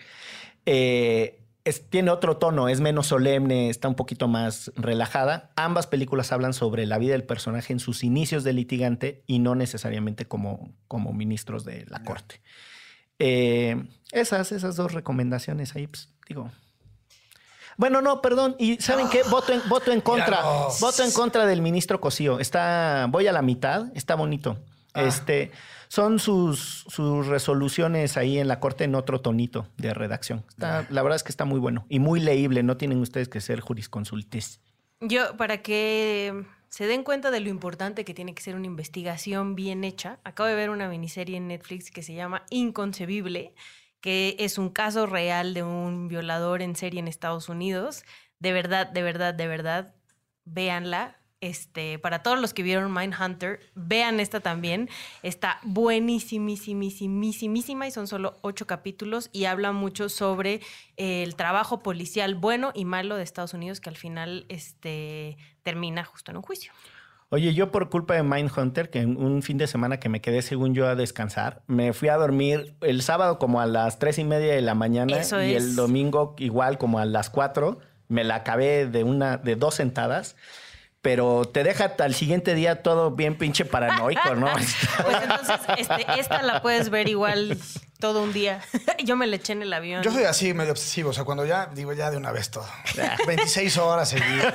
eh, 0.65 1.42
es, 1.65 1.89
tiene 1.89 2.11
otro 2.11 2.37
tono, 2.37 2.67
es 2.67 2.81
menos 2.81 3.07
solemne, 3.07 3.69
está 3.69 3.87
un 3.87 3.95
poquito 3.95 4.27
más 4.27 4.71
relajada. 4.75 5.51
Ambas 5.55 5.87
películas 5.87 6.31
hablan 6.31 6.53
sobre 6.53 6.85
la 6.85 6.97
vida 6.97 7.13
del 7.13 7.23
personaje 7.23 7.71
en 7.71 7.79
sus 7.79 8.03
inicios 8.03 8.43
de 8.43 8.53
litigante 8.53 9.23
y 9.27 9.39
no 9.39 9.55
necesariamente 9.55 10.25
como, 10.25 10.73
como 10.87 11.13
ministros 11.13 11.63
de 11.63 11.85
la 11.87 12.03
corte. 12.03 12.41
Eh, 13.19 13.81
esas, 14.11 14.51
esas 14.51 14.75
dos 14.75 14.91
recomendaciones 14.93 15.75
ahí, 15.75 15.87
pues, 15.87 16.09
digo. 16.27 16.51
Bueno, 17.77 18.01
no, 18.01 18.21
perdón. 18.21 18.55
Y 18.59 18.77
¿saben 18.77 19.07
qué? 19.09 19.23
Voto 19.23 19.53
en, 19.53 19.61
voto 19.69 19.91
en 19.91 20.01
contra. 20.01 20.41
Voto 20.81 21.03
en 21.03 21.11
contra 21.11 21.45
del 21.45 21.61
ministro 21.61 22.01
Cosío. 22.01 22.39
Está, 22.39 23.07
voy 23.09 23.27
a 23.27 23.31
la 23.31 23.41
mitad, 23.41 23.85
está 23.95 24.15
bonito. 24.15 24.57
Este, 24.95 25.51
son 25.93 26.17
sus, 26.17 26.85
sus 26.87 27.27
resoluciones 27.27 28.17
ahí 28.17 28.39
en 28.39 28.47
la 28.47 28.59
corte 28.59 28.83
en 28.83 28.95
otro 28.95 29.21
tonito 29.21 29.67
de 29.77 29.93
redacción. 29.93 30.43
Está, 30.49 30.87
la 30.89 31.03
verdad 31.03 31.17
es 31.17 31.21
que 31.21 31.31
está 31.31 31.45
muy 31.45 31.59
bueno 31.59 31.85
y 31.87 31.99
muy 31.99 32.19
leíble. 32.19 32.63
No 32.63 32.77
tienen 32.77 32.99
ustedes 32.99 33.29
que 33.29 33.39
ser 33.39 33.59
jurisconsultes. 33.59 34.59
Yo, 35.01 35.37
para 35.37 35.61
que 35.61 36.45
se 36.69 36.87
den 36.87 37.03
cuenta 37.03 37.29
de 37.29 37.41
lo 37.41 37.49
importante 37.49 38.05
que 38.05 38.15
tiene 38.15 38.33
que 38.33 38.41
ser 38.41 38.55
una 38.55 38.65
investigación 38.65 39.53
bien 39.53 39.83
hecha, 39.83 40.17
acabo 40.23 40.49
de 40.49 40.55
ver 40.55 40.71
una 40.71 40.89
miniserie 40.89 41.37
en 41.37 41.47
Netflix 41.47 41.91
que 41.91 42.01
se 42.01 42.15
llama 42.15 42.43
Inconcebible, 42.49 43.53
que 44.01 44.35
es 44.39 44.57
un 44.57 44.71
caso 44.71 45.05
real 45.05 45.53
de 45.53 45.61
un 45.61 46.07
violador 46.07 46.63
en 46.63 46.75
serie 46.75 47.01
en 47.01 47.07
Estados 47.07 47.49
Unidos. 47.49 48.03
De 48.39 48.51
verdad, 48.51 48.87
de 48.87 49.03
verdad, 49.03 49.35
de 49.35 49.47
verdad, 49.47 49.93
véanla. 50.43 51.19
Este, 51.43 51.99
para 51.99 52.23
todos 52.23 52.39
los 52.39 52.53
que 52.53 52.63
vieron 52.63 52.93
Mindhunter, 52.93 53.59
vean 53.75 54.21
esta 54.21 54.39
también. 54.39 54.89
Está 55.23 55.59
buenísimísimísimísima 55.63 57.85
y 57.85 57.91
son 57.91 58.07
solo 58.07 58.37
ocho 58.39 58.65
capítulos 58.65 59.29
y 59.33 59.43
habla 59.43 59.73
mucho 59.73 60.07
sobre 60.07 60.61
el 60.95 61.35
trabajo 61.35 61.83
policial 61.83 62.35
bueno 62.35 62.71
y 62.73 62.85
malo 62.85 63.17
de 63.17 63.23
Estados 63.23 63.53
Unidos 63.53 63.81
que 63.81 63.89
al 63.89 63.97
final 63.97 64.45
este, 64.47 65.35
termina 65.63 66.05
justo 66.05 66.31
en 66.31 66.37
un 66.37 66.43
juicio. 66.43 66.71
Oye, 67.27 67.53
yo 67.53 67.73
por 67.73 67.89
culpa 67.89 68.13
de 68.13 68.23
Mindhunter, 68.23 68.89
que 68.89 69.05
un 69.05 69.43
fin 69.43 69.57
de 69.57 69.67
semana 69.67 69.99
que 69.99 70.07
me 70.07 70.21
quedé 70.21 70.43
según 70.43 70.73
yo 70.73 70.87
a 70.87 70.95
descansar, 70.95 71.61
me 71.67 71.91
fui 71.91 72.07
a 72.07 72.15
dormir 72.15 72.73
el 72.79 73.01
sábado 73.01 73.37
como 73.37 73.59
a 73.59 73.65
las 73.65 73.99
tres 73.99 74.17
y 74.17 74.23
media 74.23 74.55
de 74.55 74.61
la 74.61 74.75
mañana 74.75 75.17
Eso 75.17 75.43
y 75.43 75.55
es. 75.55 75.61
el 75.61 75.75
domingo 75.75 76.35
igual 76.37 76.77
como 76.77 76.99
a 76.99 77.05
las 77.05 77.29
cuatro. 77.29 77.79
Me 78.07 78.23
la 78.23 78.35
acabé 78.35 78.87
de 78.87 79.03
una, 79.03 79.35
de 79.35 79.57
dos 79.57 79.75
sentadas. 79.75 80.37
Pero 81.03 81.43
te 81.43 81.63
deja 81.63 81.93
al 81.99 82.15
siguiente 82.15 82.55
día 82.55 82.81
todo 82.81 83.11
bien 83.11 83.37
pinche 83.37 83.65
paranoico, 83.65 84.35
¿no? 84.35 84.47
Pues 85.03 85.17
entonces, 85.21 85.59
este, 85.77 86.05
esta 86.17 86.41
la 86.41 86.61
puedes 86.61 86.89
ver 86.89 87.09
igual 87.09 87.57
todo 88.03 88.21
un 88.21 88.33
día. 88.33 88.59
Yo 89.05 89.15
me 89.15 89.25
le 89.27 89.37
eché 89.37 89.53
en 89.53 89.61
el 89.61 89.71
avión. 89.71 90.03
Yo 90.03 90.11
soy 90.11 90.25
así 90.25 90.53
medio 90.53 90.71
obsesivo, 90.73 91.11
o 91.11 91.13
sea, 91.13 91.23
cuando 91.23 91.45
ya 91.45 91.67
digo 91.67 91.93
ya 91.93 92.11
de 92.11 92.17
una 92.17 92.33
vez 92.33 92.49
todo. 92.51 92.67
26 93.25 93.77
horas 93.77 94.09
seguidas. 94.09 94.53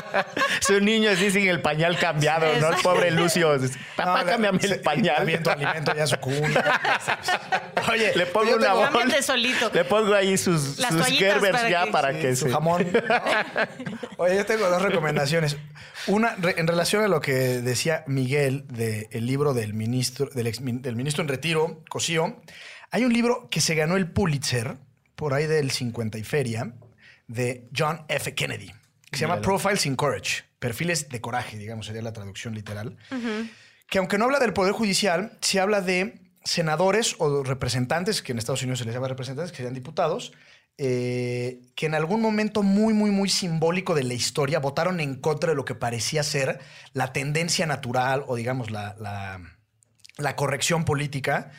Su 0.60 0.80
niño 0.80 1.08
así 1.12 1.30
sin 1.30 1.48
el 1.48 1.62
pañal 1.62 1.96
cambiado, 2.00 2.46
¿no? 2.60 2.70
El 2.70 2.82
pobre 2.82 3.12
Lucio. 3.12 3.56
Papá, 3.94 4.24
No, 4.24 4.28
cámbiame 4.28 4.58
el 4.62 4.80
pañal. 4.80 5.22
Aviento 5.22 5.52
alimento 5.52 5.94
ya 5.94 6.04
su 6.08 6.16
cuna. 6.16 6.80
Oye, 7.92 8.12
Le 8.16 8.26
pongo 8.26 8.56
una 8.56 8.74
bolsa. 8.74 9.22
Solito. 9.22 9.70
Le 9.72 9.84
pongo 9.84 10.12
ahí 10.12 10.36
sus, 10.36 10.78
Las 10.80 10.90
sus 10.90 11.00
toallitas 11.02 11.32
Gerbers 11.34 11.56
para 11.58 11.70
ya 11.70 11.84
que- 11.84 11.90
para 11.92 12.12
Sí, 12.12 12.18
que 12.20 12.34
su 12.36 12.46
se... 12.46 12.52
jamón. 12.52 12.86
Oye, 14.16 14.34
yo 14.36 14.46
tengo 14.46 14.68
dos 14.68 14.82
recomendaciones. 14.82 15.56
Una, 16.08 16.34
re- 16.38 16.56
en 16.58 16.66
relación 16.66 17.04
a 17.04 17.08
lo 17.08 17.20
que 17.20 17.32
decía 17.60 18.02
Miguel 18.08 18.64
del 18.66 19.26
libro 19.26 19.54
del 19.54 19.74
ministro, 19.74 20.26
del, 20.34 20.48
ex, 20.48 20.58
del 20.60 20.96
ministro 20.96 21.22
en 21.22 21.28
retiro, 21.28 21.82
Cosío, 21.88 22.36
hay 22.90 23.04
un 23.04 23.12
libro 23.12 23.48
que 23.50 23.60
se 23.60 23.74
ganó 23.74 23.96
el 23.96 24.10
Pulitzer, 24.10 24.76
por 25.14 25.34
ahí 25.34 25.46
del 25.46 25.70
50 25.70 26.18
y 26.18 26.24
feria, 26.24 26.72
de 27.28 27.68
John 27.76 28.02
F. 28.08 28.34
Kennedy, 28.34 28.72
que 29.10 29.18
se 29.18 29.20
llama. 29.22 29.36
Profiles 29.42 29.86
in 29.86 29.96
Courage, 29.96 30.44
perfiles 30.58 31.08
de 31.08 31.20
coraje, 31.20 31.56
digamos, 31.56 31.86
sería 31.86 32.02
la 32.02 32.12
traducción 32.12 32.54
literal 32.54 32.96
que 33.88 33.98
aunque 33.98 34.18
no 34.18 34.24
habla 34.26 34.38
del 34.38 34.52
Poder 34.52 34.72
Judicial, 34.72 35.36
sí 35.40 35.58
habla 35.58 35.80
de 35.80 36.20
senadores 36.44 37.16
o 37.18 37.42
representantes, 37.42 38.22
que 38.22 38.32
en 38.32 38.38
Estados 38.38 38.62
Unidos 38.62 38.78
se 38.78 38.84
les 38.84 38.94
llama 38.94 39.08
representantes, 39.08 39.50
que 39.50 39.56
serían 39.58 39.74
diputados, 39.74 40.32
eh, 40.78 41.60
que 41.74 41.86
en 41.86 41.94
algún 41.94 42.20
momento 42.22 42.62
muy, 42.62 42.94
muy, 42.94 43.10
muy 43.10 43.28
simbólico 43.28 43.94
de 43.94 44.04
la 44.04 44.14
historia 44.14 44.58
votaron 44.60 45.00
en 45.00 45.16
contra 45.16 45.50
de 45.50 45.56
lo 45.56 45.64
que 45.64 45.74
parecía 45.74 46.22
ser 46.22 46.58
la 46.92 47.12
tendencia 47.12 47.66
natural 47.66 48.24
o, 48.26 48.36
digamos, 48.36 48.70
la, 48.70 48.94
la- 48.98 49.40
la 50.16 50.36
corrección 50.36 50.84
política. 50.84 51.50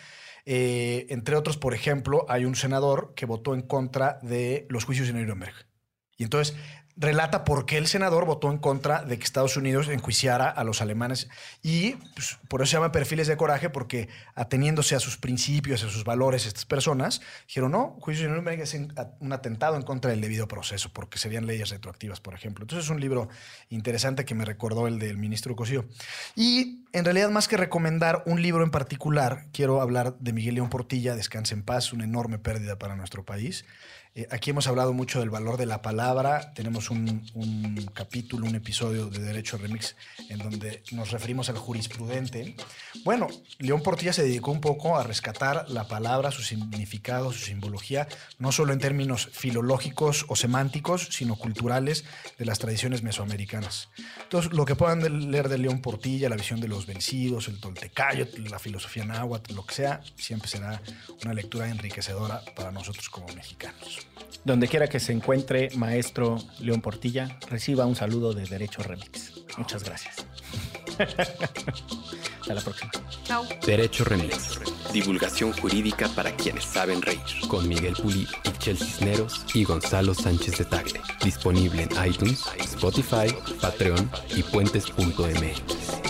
Eh, 0.46 1.08
entre 1.10 1.36
otros, 1.36 1.58
por 1.58 1.74
ejemplo, 1.74 2.26
hay 2.30 2.46
un 2.46 2.56
senador 2.56 3.14
que 3.16 3.26
votó 3.26 3.54
en 3.54 3.62
contra 3.62 4.20
de 4.22 4.66
los 4.70 4.86
juicios 4.86 5.10
en 5.10 5.20
Nuremberg. 5.20 5.68
Y 6.18 6.24
entonces 6.24 6.56
relata 7.02 7.44
por 7.44 7.66
qué 7.66 7.78
el 7.78 7.88
senador 7.88 8.26
votó 8.26 8.52
en 8.52 8.60
contra 8.60 9.04
de 9.04 9.18
que 9.18 9.24
Estados 9.24 9.58
Unidos 9.58 9.88
enjuiciara 9.88 10.48
a 10.48 10.64
los 10.64 10.82
alemanes. 10.82 11.30
Y 11.64 11.94
pues, 12.14 12.38
por 12.48 12.62
eso 12.62 12.70
se 12.70 12.78
llama 12.78 12.92
perfiles 12.92 13.28
de 13.28 13.36
coraje, 13.36 13.72
porque 13.72 14.08
ateniéndose 14.36 14.96
a 14.96 15.00
sus 15.00 15.18
principios, 15.18 15.84
a 15.84 15.90
sus 15.90 16.04
valores, 16.04 16.46
estas 16.46 16.66
personas 16.66 17.22
dijeron, 17.48 17.72
no, 17.72 17.98
juicio 18.00 18.26
de 18.26 18.30
Nuremberg 18.30 18.62
es 18.62 18.76
un 19.20 19.34
atentado 19.34 19.76
en 19.76 19.82
contra 19.82 20.12
del 20.12 20.22
debido 20.22 20.48
proceso, 20.48 20.92
porque 20.94 21.18
serían 21.18 21.48
leyes 21.48 21.70
retroactivas, 21.72 22.22
por 22.22 22.36
ejemplo. 22.36 22.64
Entonces 22.64 22.86
es 22.86 22.92
un 22.92 23.02
libro 23.02 23.30
interesante 23.70 24.24
que 24.24 24.36
me 24.36 24.46
recordó 24.46 24.86
el 24.88 25.00
del 25.00 25.18
ministro 25.18 25.56
Cosío. 25.56 25.86
Y 26.36 26.86
en 26.94 27.04
realidad, 27.04 27.32
más 27.32 27.48
que 27.48 27.58
recomendar 27.58 28.22
un 28.28 28.44
libro 28.44 28.64
en 28.64 28.70
particular, 28.70 29.46
quiero 29.52 29.82
hablar 29.82 30.18
de 30.20 30.34
Miguel 30.34 30.56
León 30.56 30.70
Portilla, 30.70 31.16
Descanse 31.16 31.56
en 31.56 31.64
paz, 31.64 31.94
una 31.94 32.04
enorme 32.04 32.38
pérdida 32.38 32.78
para 32.78 32.96
nuestro 32.96 33.26
país. 33.26 33.66
Eh, 34.14 34.28
aquí 34.30 34.50
hemos 34.50 34.68
hablado 34.68 34.92
mucho 34.92 35.22
del 35.22 35.30
valor 35.30 35.56
de 35.56 35.66
la 35.66 35.82
palabra. 35.82 36.54
Tenemos 36.54 36.90
un, 36.90 37.30
capítulo, 37.94 38.46
un 38.46 38.56
episodio 38.56 39.06
de 39.06 39.20
Derecho 39.20 39.58
Remix 39.58 39.96
en 40.28 40.40
donde 40.40 40.84
nos 40.92 41.12
referimos 41.12 41.50
al 41.50 41.58
jurisprudente. 41.58 42.58
Bueno, 43.06 43.28
León 43.60 43.82
Portilla 43.82 44.12
se 44.12 44.24
dedicó 44.24 44.52
un 44.52 44.60
poco 44.60 44.98
a 44.98 45.04
rescatar 45.04 45.70
la 45.70 45.88
palabra, 45.88 46.32
su 46.32 46.42
significado, 46.42 47.32
su 47.32 47.40
simbología, 47.40 48.10
no 48.38 48.52
solo 48.52 48.74
en 48.74 48.80
términos 48.80 49.30
filológicos 49.32 50.26
o 50.28 50.36
semánticos, 50.36 51.08
sino 51.12 51.38
culturales 51.38 52.04
de 52.38 52.46
las 52.46 52.60
tradiciones 52.60 53.04
mesoamericanas. 53.04 53.90
Entonces, 54.24 54.52
lo 54.52 54.66
que 54.66 54.76
puedan 54.76 55.32
leer 55.32 55.48
de 55.48 55.58
León 55.58 55.82
Portilla, 55.82 56.28
la 56.28 56.36
visión 56.36 56.60
de 56.60 56.68
los 56.68 56.86
vencidos, 56.86 57.48
el 57.48 57.62
toltecayo, 57.62 58.28
la 58.50 58.60
filosofía 58.60 59.06
náhuatl, 59.06 59.56
lo 59.56 59.66
que 59.66 59.76
sea, 59.76 60.02
siempre 60.18 60.50
será 60.50 60.82
una 61.24 61.34
lectura 61.34 61.70
enriquecedora 61.70 62.42
para 62.56 62.72
nosotros 62.72 63.10
como 63.10 63.28
mexicanos. 63.30 64.01
Donde 64.44 64.68
quiera 64.68 64.88
que 64.88 65.00
se 65.00 65.14
encuentre, 65.14 65.70
maestro 65.76 66.38
León 66.60 66.82
Portilla, 66.82 67.38
reciba 67.50 67.86
un 67.86 67.96
saludo 67.96 68.34
de 68.34 68.46
Derecho 68.46 68.82
Remix. 68.82 69.34
Muchas 69.58 69.84
gracias. 69.84 70.26
Hasta 72.42 72.54
la 72.54 72.62
próxima. 72.62 72.92
Chao. 73.24 73.46
Derecho 73.66 74.04
Remix. 74.04 74.60
Divulgación 74.92 75.54
jurídica 75.54 76.10
para 76.10 76.36
quienes 76.36 76.66
saben 76.66 77.02
reír. 77.02 77.20
Con 77.48 77.68
Miguel 77.68 77.94
Pulido, 77.94 78.32
Itchel 78.44 78.78
Cisneros 78.78 79.46
y 79.54 79.64
Gonzalo 79.64 80.16
Sánchez 80.16 80.58
de 80.58 80.66
Tagle. 80.66 81.02
Disponible 81.24 81.84
en 81.84 82.06
iTunes, 82.06 82.44
Spotify, 82.60 83.34
Patreon 83.62 84.10
y 84.36 84.42
puentes.mx. 84.44 86.02